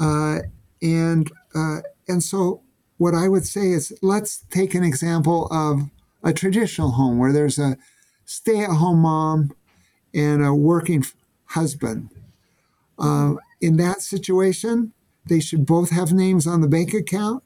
uh, 0.00 0.40
and 0.82 1.30
uh, 1.54 1.78
and 2.08 2.24
so 2.24 2.62
what 2.98 3.14
I 3.14 3.28
would 3.28 3.46
say 3.46 3.68
is 3.68 3.96
let's 4.02 4.44
take 4.50 4.74
an 4.74 4.82
example 4.82 5.46
of 5.52 5.88
a 6.24 6.32
traditional 6.32 6.90
home 6.90 7.18
where 7.18 7.32
there's 7.32 7.60
a 7.60 7.76
stay 8.24 8.64
at 8.64 8.70
home 8.70 9.02
mom 9.02 9.52
and 10.12 10.44
a 10.44 10.52
working 10.52 11.04
husband. 11.50 12.10
Uh, 12.98 13.34
in 13.60 13.76
that 13.76 14.02
situation, 14.02 14.92
they 15.26 15.38
should 15.38 15.64
both 15.64 15.90
have 15.90 16.12
names 16.12 16.44
on 16.44 16.60
the 16.60 16.68
bank 16.68 16.92
account, 16.92 17.44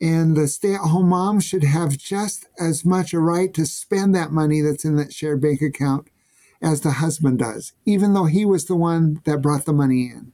and 0.00 0.36
the 0.36 0.48
stay 0.48 0.74
at 0.74 0.80
home 0.80 1.10
mom 1.10 1.40
should 1.40 1.64
have 1.64 1.98
just 1.98 2.46
as 2.58 2.84
much 2.84 3.12
a 3.12 3.18
right 3.18 3.52
to 3.54 3.66
spend 3.66 4.14
that 4.14 4.32
money 4.32 4.60
that's 4.60 4.84
in 4.84 4.96
that 4.96 5.12
shared 5.12 5.40
bank 5.40 5.60
account 5.60 6.08
as 6.62 6.80
the 6.80 6.92
husband 6.92 7.38
does, 7.38 7.72
even 7.84 8.14
though 8.14 8.24
he 8.24 8.44
was 8.44 8.66
the 8.66 8.76
one 8.76 9.20
that 9.24 9.42
brought 9.42 9.64
the 9.64 9.72
money 9.72 10.10
in. 10.12 10.32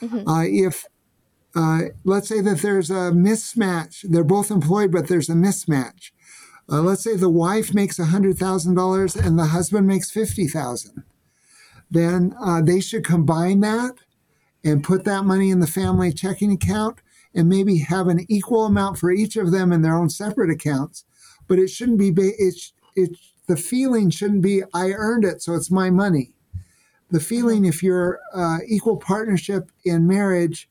Mm-hmm. 0.00 0.28
Uh, 0.28 0.44
if 0.44 0.84
uh, 1.54 1.80
let's 2.04 2.28
say 2.28 2.40
that 2.40 2.60
there's 2.60 2.90
a 2.90 3.12
mismatch, 3.12 4.04
they're 4.08 4.24
both 4.24 4.50
employed, 4.50 4.90
but 4.90 5.08
there's 5.08 5.28
a 5.28 5.34
mismatch. 5.34 6.10
Uh, 6.70 6.80
let's 6.80 7.04
say 7.04 7.16
the 7.16 7.28
wife 7.28 7.74
makes 7.74 7.98
$100,000 7.98 9.26
and 9.26 9.38
the 9.38 9.46
husband 9.46 9.86
makes 9.86 10.10
50,000. 10.10 11.04
Then 11.90 12.34
uh, 12.42 12.62
they 12.62 12.80
should 12.80 13.04
combine 13.04 13.60
that 13.60 13.96
and 14.64 14.82
put 14.82 15.04
that 15.04 15.24
money 15.24 15.50
in 15.50 15.60
the 15.60 15.66
family 15.66 16.12
checking 16.12 16.52
account 16.52 17.00
and 17.34 17.48
maybe 17.48 17.78
have 17.78 18.08
an 18.08 18.24
equal 18.28 18.66
amount 18.66 18.98
for 18.98 19.10
each 19.10 19.36
of 19.36 19.50
them 19.50 19.72
in 19.72 19.82
their 19.82 19.96
own 19.96 20.10
separate 20.10 20.50
accounts. 20.50 21.04
But 21.48 21.58
it 21.58 21.68
shouldn't 21.68 21.98
be, 21.98 22.12
it's, 22.16 22.72
it, 22.94 23.16
the 23.48 23.56
feeling 23.56 24.10
shouldn't 24.10 24.42
be, 24.42 24.62
I 24.72 24.90
earned 24.92 25.24
it, 25.24 25.42
so 25.42 25.54
it's 25.54 25.70
my 25.70 25.90
money. 25.90 26.34
The 27.10 27.20
feeling, 27.20 27.64
if 27.64 27.82
you're 27.82 28.20
uh, 28.34 28.58
equal 28.66 28.96
partnership 28.96 29.70
in 29.84 30.06
marriage, 30.06 30.68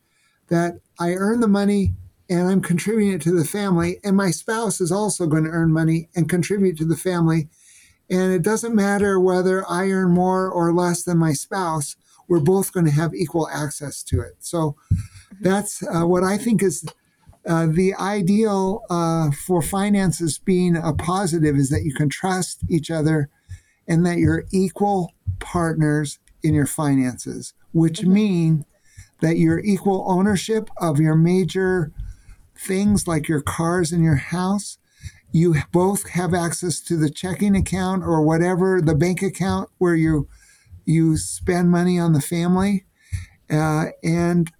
that 0.48 0.80
I 1.00 1.14
earn 1.14 1.40
the 1.40 1.48
money, 1.48 1.94
and 2.30 2.48
I'm 2.48 2.62
contributing 2.62 3.14
it 3.14 3.22
to 3.24 3.38
the 3.38 3.46
family, 3.46 4.00
and 4.04 4.16
my 4.16 4.32
spouse 4.32 4.82
is 4.82 4.92
also 4.92 5.28
going 5.28 5.44
to 5.44 5.50
earn 5.50 5.72
money 5.72 6.10
and 6.16 6.30
contribute 6.30 6.78
to 6.78 6.86
the 6.86 6.98
family. 6.98 7.50
And 8.10 8.34
it 8.34 8.42
doesn't 8.42 8.76
matter 8.76 9.20
whether 9.20 9.70
I 9.70 9.90
earn 9.90 10.12
more 10.12 10.50
or 10.50 10.74
less 10.74 11.04
than 11.04 11.18
my 11.18 11.34
spouse. 11.34 11.96
we're 12.32 12.40
both 12.40 12.72
going 12.72 12.86
to 12.86 12.92
have 12.94 13.14
equal 13.14 13.50
access 13.50 14.02
to 14.02 14.22
it. 14.22 14.38
So 14.40 14.78
that's 15.42 15.84
uh, 15.84 16.06
what 16.06 16.24
I 16.24 16.38
think 16.38 16.64
is 16.64 16.86
uh, 17.48 17.68
the 17.68 17.96
ideal 17.96 18.84
uh, 18.90 19.32
for 19.32 19.62
finances 19.62 20.38
being 20.38 20.78
a 20.78 20.94
positive 20.94 21.56
is 21.56 21.70
that 21.70 21.84
you 21.84 21.94
can 21.94 22.10
trust 22.10 22.64
each 22.70 22.92
other 22.92 23.30
and 23.88 24.06
that 24.06 24.18
you're 24.18 24.46
equal 24.52 25.14
partners 25.40 26.20
in 26.44 26.54
your 26.54 26.68
finances, 26.68 27.54
which 27.72 28.02
mm-hmm. 28.02 28.14
mean 28.14 28.66
that 29.22 29.38
you're 29.38 29.60
equal 29.60 30.06
ownership 30.08 30.70
of 30.78 31.00
your 31.00 31.16
major 31.16 31.92
things 32.58 33.08
like 33.08 33.28
your 33.28 33.42
cars 33.42 33.92
and 33.92 34.04
your 34.04 34.16
house. 34.16 34.78
You 35.32 35.56
both 35.72 36.10
have 36.10 36.34
access 36.34 36.80
to 36.82 36.98
the 36.98 37.10
checking 37.10 37.56
account 37.56 38.04
or 38.04 38.22
whatever 38.22 38.82
the 38.82 38.96
bank 38.96 39.22
account 39.22 39.70
where 39.78 39.96
you 39.96 40.28
you 40.86 41.16
spend 41.16 41.70
money 41.70 42.00
on 42.00 42.14
the 42.14 42.22
family, 42.22 42.86
uh, 43.50 43.88
and 44.04 44.52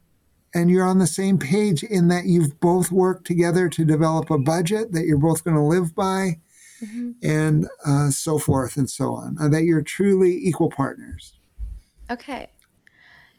and 0.54 0.70
you're 0.70 0.86
on 0.86 1.00
the 1.00 1.08
same 1.08 1.38
page 1.38 1.84
in 1.84 2.08
that 2.10 2.26
you've 2.26 2.60
both 2.60 2.92
worked 2.92 3.26
together 3.26 3.70
to 3.70 3.86
develop 3.86 4.30
a 4.30 4.38
budget 4.38 4.92
that 4.92 5.06
you're 5.06 5.18
both 5.18 5.44
going 5.44 5.56
to 5.56 5.64
live 5.64 5.96
by, 5.96 6.40
mm-hmm. 6.84 7.12
and 7.24 7.68
uh, 7.86 8.10
so 8.10 8.38
forth 8.38 8.78
and 8.78 8.90
so 8.90 9.14
on. 9.14 9.38
Uh, 9.40 9.48
that 9.48 9.64
you're 9.64 9.82
truly 9.82 10.36
equal 10.36 10.70
partners. 10.70 11.34
Okay, 12.10 12.50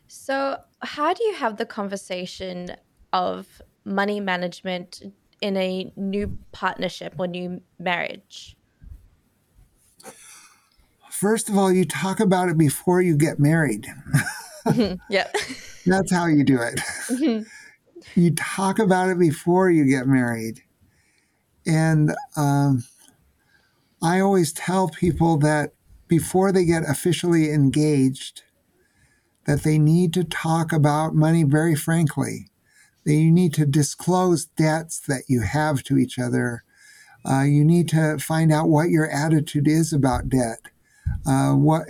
so 0.08 0.58
how 0.80 1.12
do 1.12 1.22
you 1.24 1.34
have 1.34 1.56
the 1.56 1.66
conversation 1.66 2.74
of 3.12 3.60
money 3.84 4.20
management 4.20 5.02
in 5.40 5.56
a 5.56 5.92
new 5.96 6.38
partnership 6.52 7.14
or 7.18 7.26
new 7.26 7.60
marriage? 7.78 8.56
First 11.10 11.48
of 11.48 11.56
all, 11.56 11.70
you 11.70 11.84
talk 11.84 12.20
about 12.20 12.48
it 12.48 12.58
before 12.58 13.02
you 13.02 13.16
get 13.16 13.38
married. 13.38 13.86
Yeah. 15.08 15.26
That's 15.86 16.12
how 16.12 16.26
you 16.26 16.44
do 16.44 16.60
it. 16.60 16.80
Mm-hmm. 17.08 17.42
You 18.16 18.34
talk 18.34 18.80
about 18.80 19.10
it 19.10 19.18
before 19.18 19.70
you 19.70 19.84
get 19.84 20.08
married. 20.08 20.62
And 21.64 22.10
um, 22.36 22.82
I 24.02 24.18
always 24.18 24.52
tell 24.52 24.88
people 24.88 25.38
that 25.38 25.74
before 26.08 26.50
they 26.50 26.64
get 26.64 26.82
officially 26.82 27.52
engaged, 27.52 28.42
that 29.46 29.62
they 29.62 29.78
need 29.78 30.12
to 30.14 30.24
talk 30.24 30.72
about 30.72 31.14
money 31.14 31.44
very 31.44 31.76
frankly. 31.76 32.48
That 33.06 33.14
you 33.14 33.30
need 33.30 33.54
to 33.54 33.66
disclose 33.66 34.46
debts 34.46 34.98
that 35.06 35.22
you 35.28 35.42
have 35.42 35.84
to 35.84 35.96
each 35.96 36.18
other. 36.18 36.64
Uh, 37.24 37.42
you 37.42 37.64
need 37.64 37.88
to 37.90 38.18
find 38.18 38.52
out 38.52 38.68
what 38.68 38.90
your 38.90 39.08
attitude 39.08 39.68
is 39.68 39.92
about 39.92 40.28
debt 40.28 40.72
uh, 41.26 41.52
what 41.52 41.86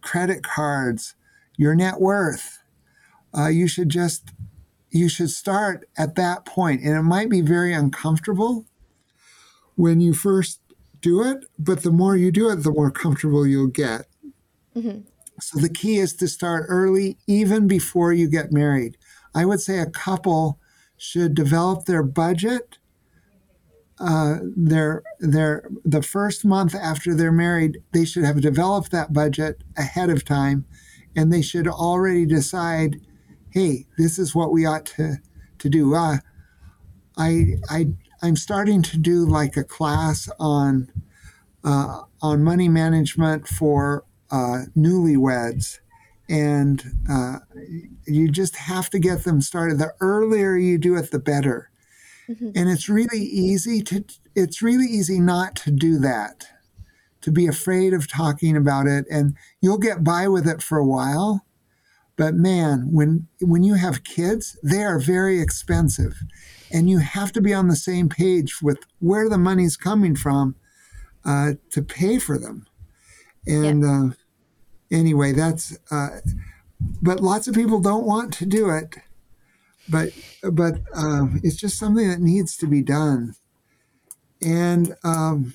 credit 0.00 0.42
cards, 0.42 1.14
your 1.56 1.74
net 1.74 2.00
worth. 2.00 2.61
Uh, 3.36 3.48
you 3.48 3.66
should 3.66 3.88
just 3.88 4.30
you 4.90 5.08
should 5.08 5.30
start 5.30 5.88
at 5.96 6.16
that 6.16 6.44
point, 6.44 6.82
and 6.82 6.96
it 6.96 7.02
might 7.02 7.30
be 7.30 7.40
very 7.40 7.72
uncomfortable 7.72 8.66
when 9.74 10.00
you 10.00 10.12
first 10.12 10.60
do 11.00 11.22
it, 11.22 11.44
but 11.58 11.82
the 11.82 11.90
more 11.90 12.14
you 12.14 12.30
do 12.30 12.50
it, 12.50 12.56
the 12.56 12.70
more 12.70 12.90
comfortable 12.90 13.46
you'll 13.46 13.66
get. 13.68 14.06
Mm-hmm. 14.76 15.00
So 15.40 15.58
the 15.58 15.70
key 15.70 15.96
is 15.96 16.12
to 16.16 16.28
start 16.28 16.66
early, 16.68 17.16
even 17.26 17.66
before 17.66 18.12
you 18.12 18.28
get 18.28 18.52
married. 18.52 18.98
I 19.34 19.46
would 19.46 19.60
say 19.60 19.78
a 19.78 19.90
couple 19.90 20.58
should 20.98 21.34
develop 21.34 21.86
their 21.86 22.02
budget 22.02 22.78
uh, 24.02 24.38
their 24.56 25.02
their 25.20 25.68
the 25.84 26.02
first 26.02 26.44
month 26.44 26.74
after 26.74 27.14
they're 27.14 27.30
married, 27.30 27.78
they 27.92 28.04
should 28.04 28.24
have 28.24 28.40
developed 28.40 28.90
that 28.90 29.12
budget 29.12 29.62
ahead 29.76 30.10
of 30.10 30.24
time, 30.24 30.64
and 31.14 31.32
they 31.32 31.40
should 31.40 31.68
already 31.68 32.26
decide, 32.26 33.00
hey, 33.52 33.86
this 33.98 34.18
is 34.18 34.34
what 34.34 34.52
we 34.52 34.66
ought 34.66 34.86
to 34.86 35.16
to 35.58 35.68
do. 35.68 35.94
Uh, 35.94 36.18
I 37.16 37.54
I 37.70 37.88
I'm 38.22 38.36
starting 38.36 38.82
to 38.82 38.98
do 38.98 39.26
like 39.26 39.56
a 39.56 39.64
class 39.64 40.28
on 40.38 40.90
uh, 41.64 42.02
on 42.20 42.42
money 42.42 42.68
management 42.68 43.46
for 43.46 44.04
uh, 44.30 44.64
newlyweds, 44.76 45.78
and 46.28 46.82
uh, 47.10 47.38
you 48.06 48.28
just 48.30 48.56
have 48.56 48.90
to 48.90 48.98
get 48.98 49.24
them 49.24 49.40
started. 49.40 49.78
The 49.78 49.92
earlier 50.00 50.56
you 50.56 50.78
do 50.78 50.96
it, 50.96 51.10
the 51.10 51.18
better 51.18 51.70
Mm-hmm. 52.28 52.50
And 52.54 52.70
it's 52.70 52.88
really 52.88 53.20
easy 53.20 53.82
to 53.82 54.04
it's 54.34 54.62
really 54.62 54.86
easy 54.86 55.20
not 55.20 55.56
to 55.56 55.70
do 55.70 55.98
that. 55.98 56.46
To 57.22 57.30
be 57.30 57.46
afraid 57.46 57.92
of 57.92 58.08
talking 58.08 58.56
about 58.56 58.86
it 58.86 59.04
and 59.08 59.36
you'll 59.60 59.78
get 59.78 60.02
by 60.02 60.26
with 60.26 60.46
it 60.46 60.60
for 60.62 60.78
a 60.78 60.86
while. 60.86 61.44
But 62.16 62.34
man, 62.34 62.88
when 62.90 63.28
when 63.40 63.62
you 63.62 63.74
have 63.74 64.04
kids, 64.04 64.58
they 64.62 64.82
are 64.82 64.98
very 64.98 65.40
expensive. 65.40 66.14
And 66.70 66.88
you 66.88 66.98
have 66.98 67.32
to 67.32 67.42
be 67.42 67.52
on 67.52 67.68
the 67.68 67.76
same 67.76 68.08
page 68.08 68.62
with 68.62 68.78
where 68.98 69.28
the 69.28 69.38
money's 69.38 69.76
coming 69.76 70.16
from 70.16 70.56
uh, 71.24 71.52
to 71.70 71.82
pay 71.82 72.18
for 72.18 72.38
them. 72.38 72.66
And 73.46 73.82
yeah. 73.82 74.04
uh, 74.04 74.10
anyway, 74.90 75.32
that's 75.32 75.76
uh, 75.90 76.20
but 77.00 77.20
lots 77.20 77.46
of 77.46 77.54
people 77.54 77.80
don't 77.80 78.06
want 78.06 78.32
to 78.34 78.46
do 78.46 78.70
it 78.70 78.96
but 79.88 80.10
but 80.50 80.80
um, 80.94 81.40
it's 81.42 81.56
just 81.56 81.78
something 81.78 82.08
that 82.08 82.20
needs 82.20 82.56
to 82.58 82.66
be 82.66 82.82
done, 82.82 83.34
and 84.40 84.94
um, 85.04 85.52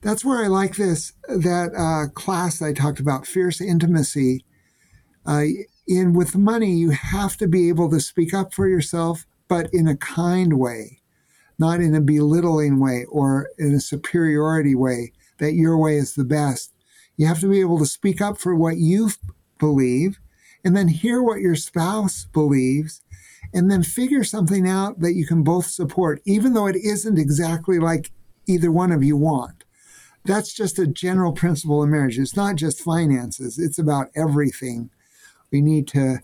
that's 0.00 0.24
where 0.24 0.44
I 0.44 0.48
like 0.48 0.76
this 0.76 1.12
that 1.28 1.72
uh, 1.76 2.12
class 2.12 2.58
that 2.58 2.66
I 2.66 2.72
talked 2.72 3.00
about, 3.00 3.26
fierce 3.26 3.60
intimacy. 3.60 4.44
Uh, 5.24 5.44
in 5.86 6.12
with 6.12 6.36
money, 6.36 6.72
you 6.72 6.90
have 6.90 7.36
to 7.38 7.48
be 7.48 7.68
able 7.68 7.90
to 7.90 8.00
speak 8.00 8.32
up 8.32 8.54
for 8.54 8.68
yourself, 8.68 9.26
but 9.48 9.72
in 9.72 9.88
a 9.88 9.96
kind 9.96 10.58
way, 10.58 11.00
not 11.58 11.80
in 11.80 11.94
a 11.94 12.00
belittling 12.00 12.80
way 12.80 13.04
or 13.10 13.48
in 13.58 13.74
a 13.74 13.80
superiority 13.80 14.74
way 14.74 15.12
that 15.38 15.54
your 15.54 15.76
way 15.76 15.96
is 15.96 16.14
the 16.14 16.24
best. 16.24 16.72
You 17.16 17.26
have 17.26 17.40
to 17.40 17.50
be 17.50 17.60
able 17.60 17.78
to 17.78 17.86
speak 17.86 18.20
up 18.20 18.38
for 18.38 18.54
what 18.54 18.76
you 18.78 19.10
believe 19.58 20.20
and 20.64 20.76
then 20.76 20.88
hear 20.88 21.22
what 21.22 21.40
your 21.40 21.56
spouse 21.56 22.26
believes 22.32 23.02
and 23.52 23.70
then 23.70 23.82
figure 23.82 24.24
something 24.24 24.68
out 24.68 25.00
that 25.00 25.14
you 25.14 25.26
can 25.26 25.42
both 25.42 25.66
support, 25.66 26.22
even 26.24 26.54
though 26.54 26.66
it 26.66 26.76
isn't 26.76 27.18
exactly 27.18 27.78
like 27.78 28.10
either 28.46 28.70
one 28.70 28.92
of 28.92 29.02
you 29.04 29.16
want. 29.16 29.64
That's 30.24 30.52
just 30.52 30.78
a 30.78 30.86
general 30.86 31.32
principle 31.32 31.82
in 31.82 31.90
marriage. 31.90 32.18
It's 32.18 32.36
not 32.36 32.56
just 32.56 32.80
finances, 32.80 33.58
it's 33.58 33.78
about 33.78 34.08
everything. 34.14 34.90
We 35.52 35.60
need 35.60 35.86
to 35.88 36.18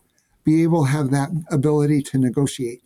be 0.45 0.63
able 0.63 0.87
to 0.87 0.91
have 0.91 1.11
that 1.11 1.31
ability 1.51 2.03
to 2.03 2.19
negotiate. 2.19 2.83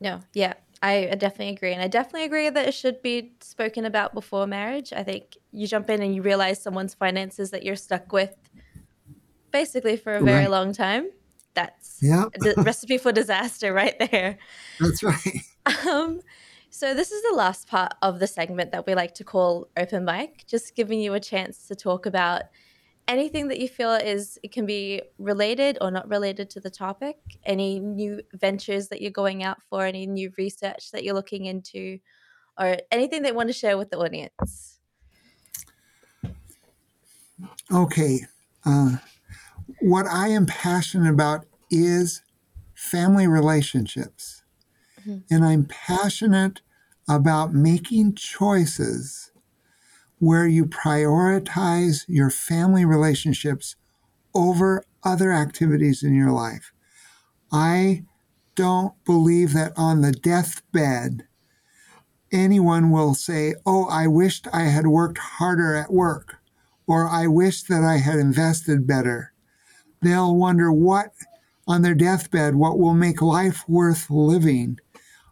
No, 0.00 0.20
yeah, 0.34 0.54
I 0.82 1.06
definitely 1.18 1.54
agree. 1.54 1.72
And 1.72 1.82
I 1.82 1.88
definitely 1.88 2.24
agree 2.24 2.50
that 2.50 2.68
it 2.68 2.74
should 2.74 3.00
be 3.02 3.32
spoken 3.40 3.84
about 3.84 4.14
before 4.14 4.46
marriage. 4.46 4.92
I 4.92 5.02
think 5.02 5.36
you 5.52 5.66
jump 5.66 5.88
in 5.90 6.02
and 6.02 6.14
you 6.14 6.22
realize 6.22 6.62
someone's 6.62 6.94
finances 6.94 7.50
that 7.50 7.62
you're 7.62 7.76
stuck 7.76 8.12
with 8.12 8.34
basically 9.50 9.96
for 9.96 10.14
a 10.14 10.20
very 10.20 10.40
right. 10.40 10.50
long 10.50 10.72
time 10.72 11.08
that's 11.58 11.98
yeah. 12.00 12.26
the 12.34 12.54
recipe 12.58 12.98
for 12.98 13.12
disaster 13.12 13.72
right 13.72 13.98
there. 13.98 14.38
That's 14.80 15.02
right. 15.02 15.42
Um, 15.86 16.22
so 16.70 16.94
this 16.94 17.12
is 17.12 17.22
the 17.28 17.36
last 17.36 17.68
part 17.68 17.92
of 18.00 18.20
the 18.20 18.26
segment 18.26 18.72
that 18.72 18.86
we 18.86 18.94
like 18.94 19.12
to 19.16 19.24
call 19.24 19.68
open 19.76 20.06
mic, 20.06 20.46
just 20.46 20.74
giving 20.74 20.98
you 20.98 21.12
a 21.12 21.20
chance 21.20 21.66
to 21.68 21.74
talk 21.74 22.06
about 22.06 22.44
anything 23.08 23.48
that 23.48 23.58
you 23.58 23.68
feel 23.68 23.92
is 23.92 24.38
it 24.42 24.52
can 24.52 24.66
be 24.66 25.02
related 25.18 25.78
or 25.80 25.90
not 25.90 26.08
related 26.08 26.50
to 26.50 26.60
the 26.60 26.70
topic, 26.70 27.16
any 27.44 27.80
new 27.80 28.20
ventures 28.34 28.88
that 28.88 29.00
you're 29.00 29.10
going 29.10 29.42
out 29.42 29.58
for, 29.68 29.84
any 29.84 30.06
new 30.06 30.30
research 30.36 30.92
that 30.92 31.02
you're 31.02 31.14
looking 31.14 31.46
into, 31.46 31.98
or 32.58 32.76
anything 32.92 33.22
that 33.22 33.30
you 33.30 33.34
want 33.34 33.48
to 33.48 33.52
share 33.54 33.78
with 33.78 33.90
the 33.90 33.98
audience. 33.98 34.78
Okay. 37.72 38.20
Uh, 38.64 38.96
what 39.80 40.06
I 40.06 40.28
am 40.28 40.46
passionate 40.46 41.10
about 41.10 41.46
is 41.70 42.22
family 42.74 43.26
relationships. 43.26 44.42
Mm-hmm. 45.00 45.34
And 45.34 45.44
I'm 45.44 45.64
passionate 45.64 46.60
about 47.08 47.54
making 47.54 48.14
choices 48.14 49.32
where 50.18 50.46
you 50.46 50.66
prioritize 50.66 52.04
your 52.08 52.30
family 52.30 52.84
relationships 52.84 53.76
over 54.34 54.84
other 55.04 55.32
activities 55.32 56.02
in 56.02 56.14
your 56.14 56.30
life. 56.30 56.72
I 57.52 58.04
don't 58.54 58.92
believe 59.04 59.52
that 59.54 59.72
on 59.76 60.00
the 60.00 60.12
deathbed, 60.12 61.26
anyone 62.32 62.90
will 62.90 63.14
say, 63.14 63.54
Oh, 63.64 63.86
I 63.88 64.06
wished 64.06 64.48
I 64.52 64.64
had 64.64 64.86
worked 64.86 65.18
harder 65.18 65.74
at 65.74 65.92
work, 65.92 66.36
or 66.86 67.08
I 67.08 67.26
wish 67.26 67.62
that 67.64 67.84
I 67.84 67.98
had 67.98 68.18
invested 68.18 68.86
better. 68.86 69.32
They'll 70.02 70.34
wonder 70.34 70.72
what 70.72 71.12
on 71.66 71.82
their 71.82 71.94
deathbed, 71.94 72.54
what 72.54 72.78
will 72.78 72.94
make 72.94 73.20
life 73.20 73.64
worth 73.68 74.10
living 74.10 74.78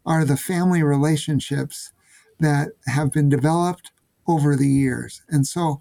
are 0.05 0.24
the 0.24 0.37
family 0.37 0.82
relationships 0.82 1.93
that 2.39 2.68
have 2.87 3.11
been 3.11 3.28
developed 3.28 3.91
over 4.29 4.57
the 4.57 4.68
years. 4.68 5.22
And 5.29 5.47
so 5.47 5.81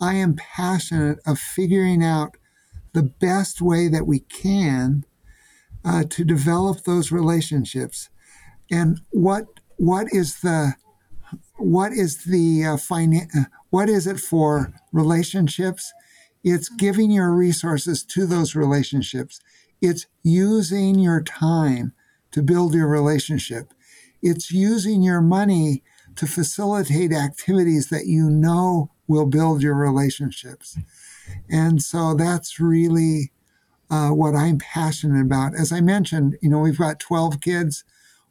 I 0.00 0.14
am 0.14 0.36
passionate 0.36 1.18
of 1.26 1.38
figuring 1.38 2.02
out 2.02 2.36
the 2.92 3.02
best 3.02 3.60
way 3.60 3.88
that 3.88 4.06
we 4.06 4.20
can 4.20 5.04
uh, 5.84 6.04
to 6.10 6.24
develop 6.24 6.84
those 6.84 7.12
relationships. 7.12 8.08
And 8.70 9.00
what 9.10 9.46
what 9.76 10.08
is 10.12 10.40
the 10.40 10.74
what 11.56 11.92
is 11.92 12.24
the 12.24 12.64
uh, 12.64 12.76
finan- 12.76 13.46
what 13.70 13.88
is 13.88 14.06
it 14.06 14.18
for 14.18 14.72
relationships? 14.92 15.92
It's 16.42 16.68
giving 16.68 17.10
your 17.10 17.34
resources 17.34 18.02
to 18.04 18.26
those 18.26 18.54
relationships. 18.54 19.40
It's 19.80 20.06
using 20.22 20.98
your 20.98 21.22
time 21.22 21.92
to 22.32 22.42
build 22.42 22.74
your 22.74 22.88
relationship. 22.88 23.72
It's 24.22 24.50
using 24.50 25.02
your 25.02 25.20
money 25.20 25.82
to 26.16 26.26
facilitate 26.26 27.12
activities 27.12 27.88
that 27.88 28.06
you 28.06 28.28
know 28.28 28.90
will 29.06 29.26
build 29.26 29.62
your 29.62 29.74
relationships. 29.74 30.78
And 31.48 31.82
so 31.82 32.14
that's 32.14 32.60
really 32.60 33.32
uh, 33.90 34.10
what 34.10 34.34
I'm 34.34 34.58
passionate 34.58 35.20
about. 35.20 35.54
As 35.54 35.72
I 35.72 35.80
mentioned, 35.80 36.38
you 36.40 36.48
know, 36.48 36.60
we've 36.60 36.78
got 36.78 37.00
12 37.00 37.40
kids. 37.40 37.84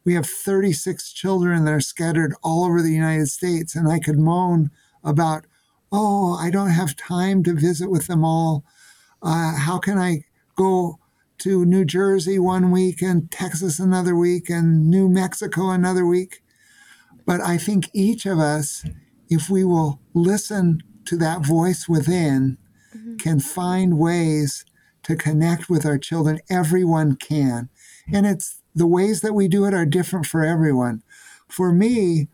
We 0.05 0.13
have 0.13 0.25
36 0.25 1.11
children 1.11 1.65
that 1.65 1.73
are 1.73 1.81
scattered 1.81 2.33
all 2.41 2.63
over 2.63 2.81
the 2.81 2.93
United 2.93 3.27
States. 3.27 3.75
And 3.75 3.91
I 3.91 3.99
could 3.99 4.17
moan 4.17 4.71
about, 5.03 5.45
oh, 5.91 6.35
I 6.35 6.49
don't 6.49 6.69
have 6.69 6.95
time 6.95 7.43
to 7.43 7.53
visit 7.53 7.91
with 7.91 8.07
them 8.07 8.23
all. 8.23 8.63
Uh, 9.21 9.55
how 9.55 9.79
can 9.79 9.97
I 9.97 10.23
go 10.55 10.99
to 11.39 11.65
New 11.65 11.85
Jersey 11.85 12.39
one 12.39 12.71
week 12.71 13.01
and 13.01 13.29
Texas 13.31 13.79
another 13.79 14.15
week 14.15 14.49
and 14.49 14.89
New 14.89 15.09
Mexico 15.09 15.69
another 15.69 16.05
week? 16.05 16.41
But 17.29 17.41
I 17.41 17.59
think 17.59 17.91
each 17.93 18.25
of 18.25 18.39
us, 18.39 18.83
if 19.29 19.51
we 19.51 19.63
will 19.63 19.99
listen 20.15 20.81
to 21.05 21.15
that 21.17 21.45
voice 21.45 21.87
within, 21.87 22.57
mm-hmm. 22.91 23.17
can 23.17 23.39
find 23.39 23.99
ways 23.99 24.65
to 25.03 25.15
connect 25.15 25.69
with 25.69 25.85
our 25.85 25.99
children. 25.99 26.39
Everyone 26.49 27.15
can. 27.15 27.69
And 28.11 28.25
it's 28.25 28.63
the 28.73 28.87
ways 28.87 29.21
that 29.21 29.33
we 29.33 29.47
do 29.47 29.65
it 29.65 29.75
are 29.75 29.85
different 29.85 30.25
for 30.25 30.43
everyone. 30.43 31.03
For 31.47 31.71
me, 31.71 32.29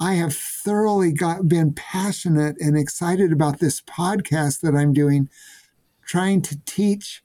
I 0.00 0.14
have 0.14 0.34
thoroughly 0.34 1.12
got 1.12 1.46
been 1.46 1.72
passionate 1.72 2.56
and 2.58 2.76
excited 2.76 3.30
about 3.30 3.60
this 3.60 3.80
podcast 3.80 4.62
that 4.62 4.74
I'm 4.74 4.92
doing, 4.92 5.28
trying 6.04 6.42
to 6.42 6.58
teach 6.66 7.22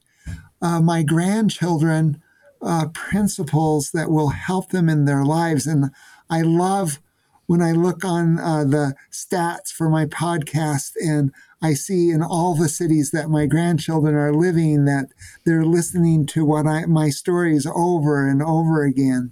uh, 0.62 0.80
my 0.80 1.02
grandchildren 1.02 2.22
uh, 2.62 2.90
principles 2.90 3.90
that 3.94 4.12
will 4.12 4.30
help 4.30 4.70
them 4.70 4.88
in 4.88 5.06
their 5.06 5.26
lives. 5.26 5.66
And 5.66 5.90
I 6.30 6.44
love 6.44 7.00
when 7.48 7.62
I 7.62 7.72
look 7.72 8.04
on 8.04 8.40
uh, 8.40 8.64
the 8.64 8.96
stats 9.12 9.70
for 9.72 9.90
my 9.90 10.06
podcast 10.06 10.94
and 11.00 11.32
I 11.62 11.74
see 11.74 12.10
in 12.10 12.22
all 12.22 12.56
the 12.56 12.70
cities 12.70 13.12
that 13.12 13.30
my 13.30 13.46
grandchildren 13.46 14.16
are 14.16 14.34
living 14.34 14.86
that 14.86 15.08
they're 15.46 15.66
listening 15.66 16.26
to 16.28 16.46
what 16.46 16.68
I, 16.68 16.86
my 16.86 17.10
stories 17.10 17.66
over 17.66 18.28
and 18.28 18.42
over 18.42 18.84
again. 18.84 19.32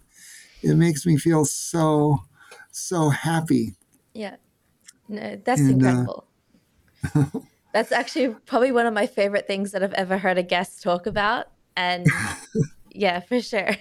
It 0.62 0.76
makes 0.76 1.06
me 1.06 1.18
feel 1.18 1.46
so, 1.46 2.20
so 2.72 3.10
happy. 3.10 3.76
Yeah. 4.14 4.38
No, 5.10 5.40
that's 5.44 5.62
and, 5.62 5.84
uh, 5.84 5.88
incredible. 5.88 6.28
Uh, 7.14 7.26
that's 7.74 7.92
actually 7.92 8.30
probably 8.46 8.72
one 8.72 8.86
of 8.86 8.94
my 8.94 9.08
favorite 9.08 9.46
things 9.46 9.72
that 9.72 9.84
I've 9.84 9.94
ever 9.94 10.18
heard 10.18 10.38
a 10.38 10.44
guest 10.44 10.82
talk 10.82 11.06
about. 11.06 11.48
And 11.76 12.08
yeah, 12.90 13.20
for 13.20 13.42
sure. 13.42 13.76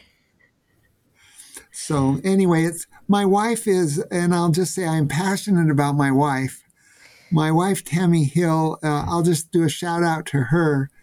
So 1.72 2.20
anyway, 2.22 2.64
it's 2.64 2.86
my 3.08 3.24
wife 3.24 3.66
is, 3.66 3.98
and 4.10 4.34
I'll 4.34 4.50
just 4.50 4.74
say 4.74 4.86
I'm 4.86 5.08
passionate 5.08 5.70
about 5.70 5.96
my 5.96 6.12
wife. 6.12 6.62
My 7.32 7.50
wife 7.50 7.82
Tammy 7.82 8.24
Hill. 8.24 8.78
Uh, 8.82 9.04
I'll 9.08 9.22
just 9.22 9.50
do 9.50 9.64
a 9.64 9.68
shout 9.68 10.02
out 10.02 10.26
to 10.26 10.44
her. 10.44 10.90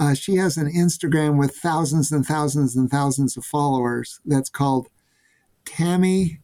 Uh, 0.00 0.14
she 0.14 0.36
has 0.36 0.56
an 0.56 0.72
Instagram 0.72 1.36
with 1.36 1.56
thousands 1.56 2.12
and 2.12 2.24
thousands 2.24 2.76
and 2.76 2.88
thousands 2.88 3.36
of 3.36 3.44
followers. 3.44 4.20
That's 4.24 4.48
called 4.48 4.86
Tammy 5.64 6.38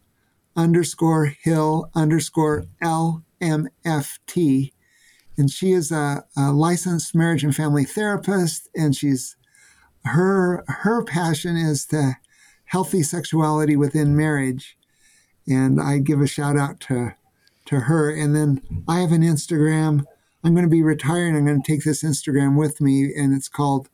underscore 0.56 1.26
Hill 1.26 1.90
underscore 1.94 2.64
LMFT. 2.82 4.72
And 5.38 5.48
she 5.48 5.70
is 5.70 5.92
a, 5.92 6.24
a 6.36 6.52
licensed 6.52 7.14
marriage 7.14 7.44
and 7.44 7.54
family 7.54 7.84
therapist, 7.84 8.68
and 8.74 8.96
she's 8.96 9.36
her 10.04 10.64
her 10.66 11.04
passion 11.04 11.56
is 11.56 11.86
to 11.86 12.16
healthy 12.74 13.04
sexuality 13.04 13.76
within 13.76 14.16
marriage. 14.16 14.76
And 15.46 15.80
I 15.80 15.98
give 15.98 16.20
a 16.20 16.26
shout 16.26 16.56
out 16.56 16.80
to 16.88 17.14
to 17.66 17.80
her. 17.80 18.10
And 18.10 18.34
then 18.34 18.60
I 18.88 18.98
have 18.98 19.12
an 19.12 19.22
Instagram. 19.22 20.04
I'm 20.42 20.54
going 20.54 20.66
to 20.66 20.70
be 20.70 20.82
retiring. 20.82 21.36
I'm 21.36 21.46
going 21.46 21.62
to 21.62 21.72
take 21.72 21.84
this 21.84 22.02
Instagram 22.02 22.58
with 22.58 22.80
me, 22.80 23.12
and 23.16 23.32
it's 23.32 23.48
called 23.48 23.88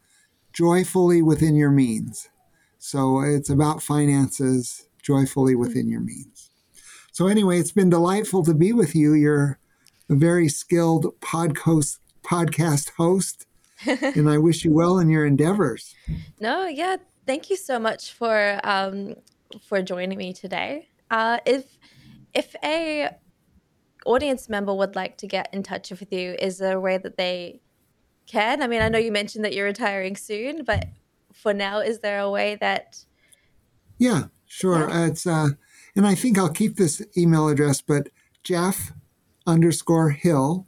Joyfully 0.55 1.21
Within 1.21 1.57
Your 1.57 1.71
Means. 1.71 2.31
So 2.79 3.21
it's 3.21 3.51
about 3.51 3.83
finances, 3.83 4.87
joyfully 5.03 5.55
within 5.55 5.91
your 5.91 6.01
means. 6.01 6.49
So, 7.13 7.27
anyway, 7.27 7.59
it's 7.59 7.73
been 7.73 7.91
delightful 7.91 8.43
to 8.45 8.55
be 8.55 8.73
with 8.73 8.97
you. 8.97 9.13
You're 9.13 9.59
a 10.09 10.15
very 10.15 10.49
skilled 10.49 11.05
podcast, 11.21 11.99
podcast 12.23 12.93
host, 12.97 13.47
and 13.87 14.31
I 14.31 14.39
wish 14.39 14.65
you 14.65 14.73
well 14.73 14.99
in 14.99 15.11
your 15.11 15.27
endeavors. 15.27 15.95
No, 16.41 16.67
yeah, 16.67 16.97
thank 17.27 17.51
you 17.51 17.57
so 17.57 17.79
much 17.79 18.13
for 18.13 18.61
um, 18.65 19.15
for 19.63 19.83
joining 19.83 20.19
me 20.19 20.33
today. 20.33 20.89
Uh, 21.11 21.39
if 21.47 21.79
if 22.35 22.55
a 22.65 23.11
audience 24.07 24.49
member 24.49 24.75
would 24.75 24.97
like 24.97 25.19
to 25.19 25.27
get 25.27 25.49
in 25.53 25.63
touch 25.63 25.91
with 25.91 26.13
you, 26.13 26.37
is 26.39 26.59
there 26.59 26.77
a 26.77 26.81
way 26.81 26.99
that 26.99 27.17
they 27.17 27.61
can? 28.27 28.63
I 28.63 28.67
mean, 28.67 28.83
I 28.83 28.89
know 28.89 28.99
you 28.99 29.13
mentioned 29.13 29.45
that 29.45 29.55
you're 29.55 29.67
retiring 29.67 30.17
soon, 30.17 30.65
but 30.65 30.87
for 31.33 31.53
now, 31.53 31.81
is 31.81 32.01
there 32.01 32.21
a 32.21 32.31
way 32.31 32.57
that? 32.61 33.05
Yeah, 33.99 34.25
sure. 34.47 34.89
Yeah. 34.89 35.03
Uh, 35.03 35.07
it's 35.07 35.27
uh, 35.27 35.49
and 35.97 36.07
I 36.07 36.15
think 36.15 36.39
I'll 36.39 36.51
keep 36.51 36.77
this 36.77 37.03
email 37.17 37.49
address, 37.49 37.83
but 37.83 38.09
Jeff 38.43 38.93
underscore 39.47 40.11
Hill 40.11 40.67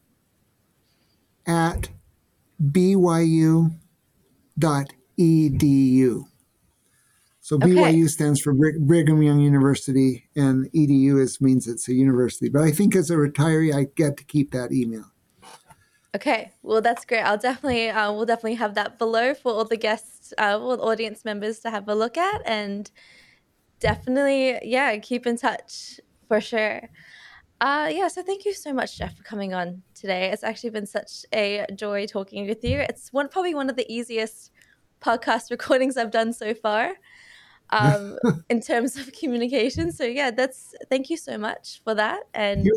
at 1.47 1.89
byu 2.61 3.75
dot 4.59 4.93
edu. 5.19 6.25
So 7.53 7.57
okay. 7.57 7.67
BYU 7.67 8.09
stands 8.09 8.41
for 8.41 8.55
Brigham 8.55 9.23
Young 9.23 9.39
University, 9.39 10.27
and 10.35 10.73
EDU 10.73 11.21
is 11.21 11.39
means 11.39 11.69
it's 11.69 11.87
a 11.87 11.93
university. 11.93 12.49
But 12.49 12.63
I 12.63 12.71
think 12.71 12.97
as 12.97 13.11
a 13.11 13.17
retiree, 13.17 13.75
I 13.75 13.89
get 13.95 14.17
to 14.17 14.25
keep 14.25 14.53
that 14.53 14.73
email. 14.73 15.05
Okay, 16.17 16.53
well 16.63 16.81
that's 16.81 17.05
great. 17.05 17.21
I'll 17.21 17.37
definitely 17.37 17.91
uh, 17.91 18.11
we'll 18.11 18.25
definitely 18.25 18.55
have 18.55 18.75
that 18.77 18.99
below 18.99 19.35
for 19.35 19.53
all 19.53 19.67
the 19.67 19.77
guests, 19.77 20.33
uh, 20.39 20.59
all 20.59 20.79
the 20.79 20.83
audience 20.83 21.27
members 21.27 21.59
to 21.59 21.71
have 21.71 21.87
a 21.89 21.95
look 21.95 22.17
at, 22.17 22.41
and 22.47 22.91
definitely 23.81 24.59
yeah, 24.63 24.97
keep 24.97 25.27
in 25.27 25.37
touch 25.37 26.01
for 26.29 26.41
sure. 26.41 26.89
Uh, 27.61 27.91
yeah, 27.93 28.09
so 28.09 28.23
thank 28.23 28.47
you 28.47 28.55
so 28.55 28.73
much, 28.73 28.97
Jeff, 28.97 29.15
for 29.15 29.25
coming 29.25 29.53
on 29.53 29.83
today. 29.95 30.31
It's 30.31 30.43
actually 30.43 30.71
been 30.71 30.87
such 30.87 31.27
a 31.35 31.67
joy 31.75 32.07
talking 32.07 32.49
with 32.49 32.65
you. 32.65 32.79
It's 32.79 33.13
one 33.13 33.29
probably 33.29 33.55
one 33.55 33.69
of 33.69 33.77
the 33.77 33.85
easiest 33.93 34.53
podcast 35.03 35.51
recordings 35.51 35.99
I've 35.99 36.11
done 36.11 36.33
so 36.33 36.55
far 36.55 36.95
um, 37.73 38.19
in 38.49 38.61
terms 38.61 38.97
of 38.97 39.13
communication. 39.13 39.91
So 39.91 40.05
yeah, 40.05 40.31
that's 40.31 40.75
thank 40.89 41.11
you 41.11 41.17
so 41.17 41.37
much 41.37 41.81
for 41.83 41.95
that 41.95 42.21
and 42.35 42.65
You're, 42.65 42.77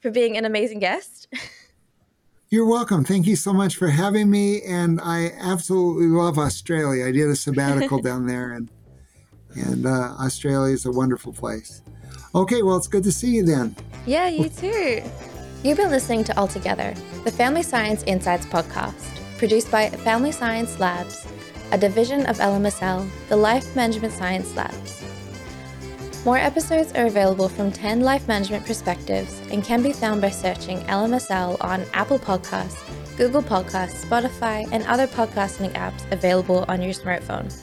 for 0.00 0.10
being 0.10 0.36
an 0.36 0.44
amazing 0.44 0.80
guest. 0.80 1.28
You're 2.48 2.66
welcome. 2.66 3.04
Thank 3.04 3.26
you 3.26 3.34
so 3.34 3.52
much 3.52 3.76
for 3.76 3.88
having 3.88 4.30
me. 4.30 4.62
And 4.62 5.00
I 5.02 5.32
absolutely 5.40 6.06
love 6.06 6.38
Australia. 6.38 7.06
I 7.06 7.12
did 7.12 7.28
a 7.28 7.34
sabbatical 7.34 7.98
down 8.02 8.26
there, 8.26 8.52
and 8.52 8.70
and 9.54 9.84
uh, 9.84 10.14
Australia 10.20 10.72
is 10.72 10.86
a 10.86 10.92
wonderful 10.92 11.32
place. 11.32 11.82
Okay, 12.34 12.62
well, 12.62 12.76
it's 12.76 12.86
good 12.86 13.02
to 13.04 13.12
see 13.12 13.30
you 13.30 13.44
then. 13.44 13.74
Yeah, 14.06 14.28
you 14.28 14.48
too. 14.48 15.02
You've 15.64 15.78
been 15.78 15.90
listening 15.90 16.22
to 16.24 16.38
All 16.38 16.46
Together, 16.46 16.94
the 17.24 17.32
Family 17.32 17.62
Science 17.62 18.04
Insights 18.04 18.46
podcast, 18.46 19.16
produced 19.38 19.70
by 19.72 19.90
Family 19.90 20.30
Science 20.30 20.78
Labs 20.78 21.26
a 21.72 21.78
division 21.78 22.26
of 22.26 22.38
LMSL, 22.38 23.08
the 23.28 23.36
Life 23.36 23.74
Management 23.74 24.12
Science 24.12 24.54
Labs. 24.54 25.02
More 26.24 26.38
episodes 26.38 26.92
are 26.94 27.06
available 27.06 27.48
from 27.48 27.70
10 27.70 28.00
life 28.00 28.26
management 28.26 28.66
perspectives 28.66 29.40
and 29.50 29.64
can 29.64 29.82
be 29.82 29.92
found 29.92 30.20
by 30.20 30.30
searching 30.30 30.78
LMSL 30.82 31.56
on 31.60 31.84
Apple 31.92 32.18
Podcasts, 32.18 32.82
Google 33.16 33.42
Podcasts, 33.42 34.04
Spotify, 34.04 34.68
and 34.72 34.84
other 34.84 35.06
podcasting 35.06 35.72
apps 35.74 36.10
available 36.12 36.64
on 36.68 36.82
your 36.82 36.92
smartphone. 36.92 37.54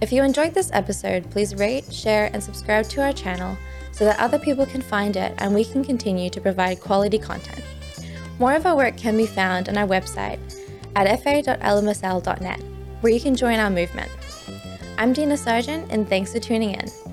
If 0.00 0.12
you 0.12 0.22
enjoyed 0.22 0.54
this 0.54 0.70
episode, 0.72 1.30
please 1.30 1.54
rate, 1.54 1.92
share, 1.92 2.30
and 2.32 2.42
subscribe 2.42 2.86
to 2.90 3.02
our 3.02 3.12
channel 3.12 3.56
so 3.92 4.04
that 4.04 4.20
other 4.20 4.38
people 4.38 4.66
can 4.66 4.82
find 4.82 5.16
it 5.16 5.34
and 5.38 5.54
we 5.54 5.64
can 5.64 5.84
continue 5.84 6.28
to 6.30 6.40
provide 6.40 6.80
quality 6.80 7.18
content. 7.18 7.62
More 8.38 8.54
of 8.54 8.66
our 8.66 8.76
work 8.76 8.96
can 8.98 9.16
be 9.16 9.26
found 9.26 9.68
on 9.68 9.78
our 9.78 9.86
website 9.86 10.38
at 10.94 11.22
fa.lmsl.net 11.22 12.75
where 13.00 13.12
you 13.12 13.20
can 13.20 13.36
join 13.36 13.58
our 13.58 13.70
movement. 13.70 14.10
I'm 14.98 15.12
Dina 15.12 15.34
Sargeant, 15.34 15.86
and 15.90 16.08
thanks 16.08 16.32
for 16.32 16.40
tuning 16.40 16.72
in. 16.74 17.05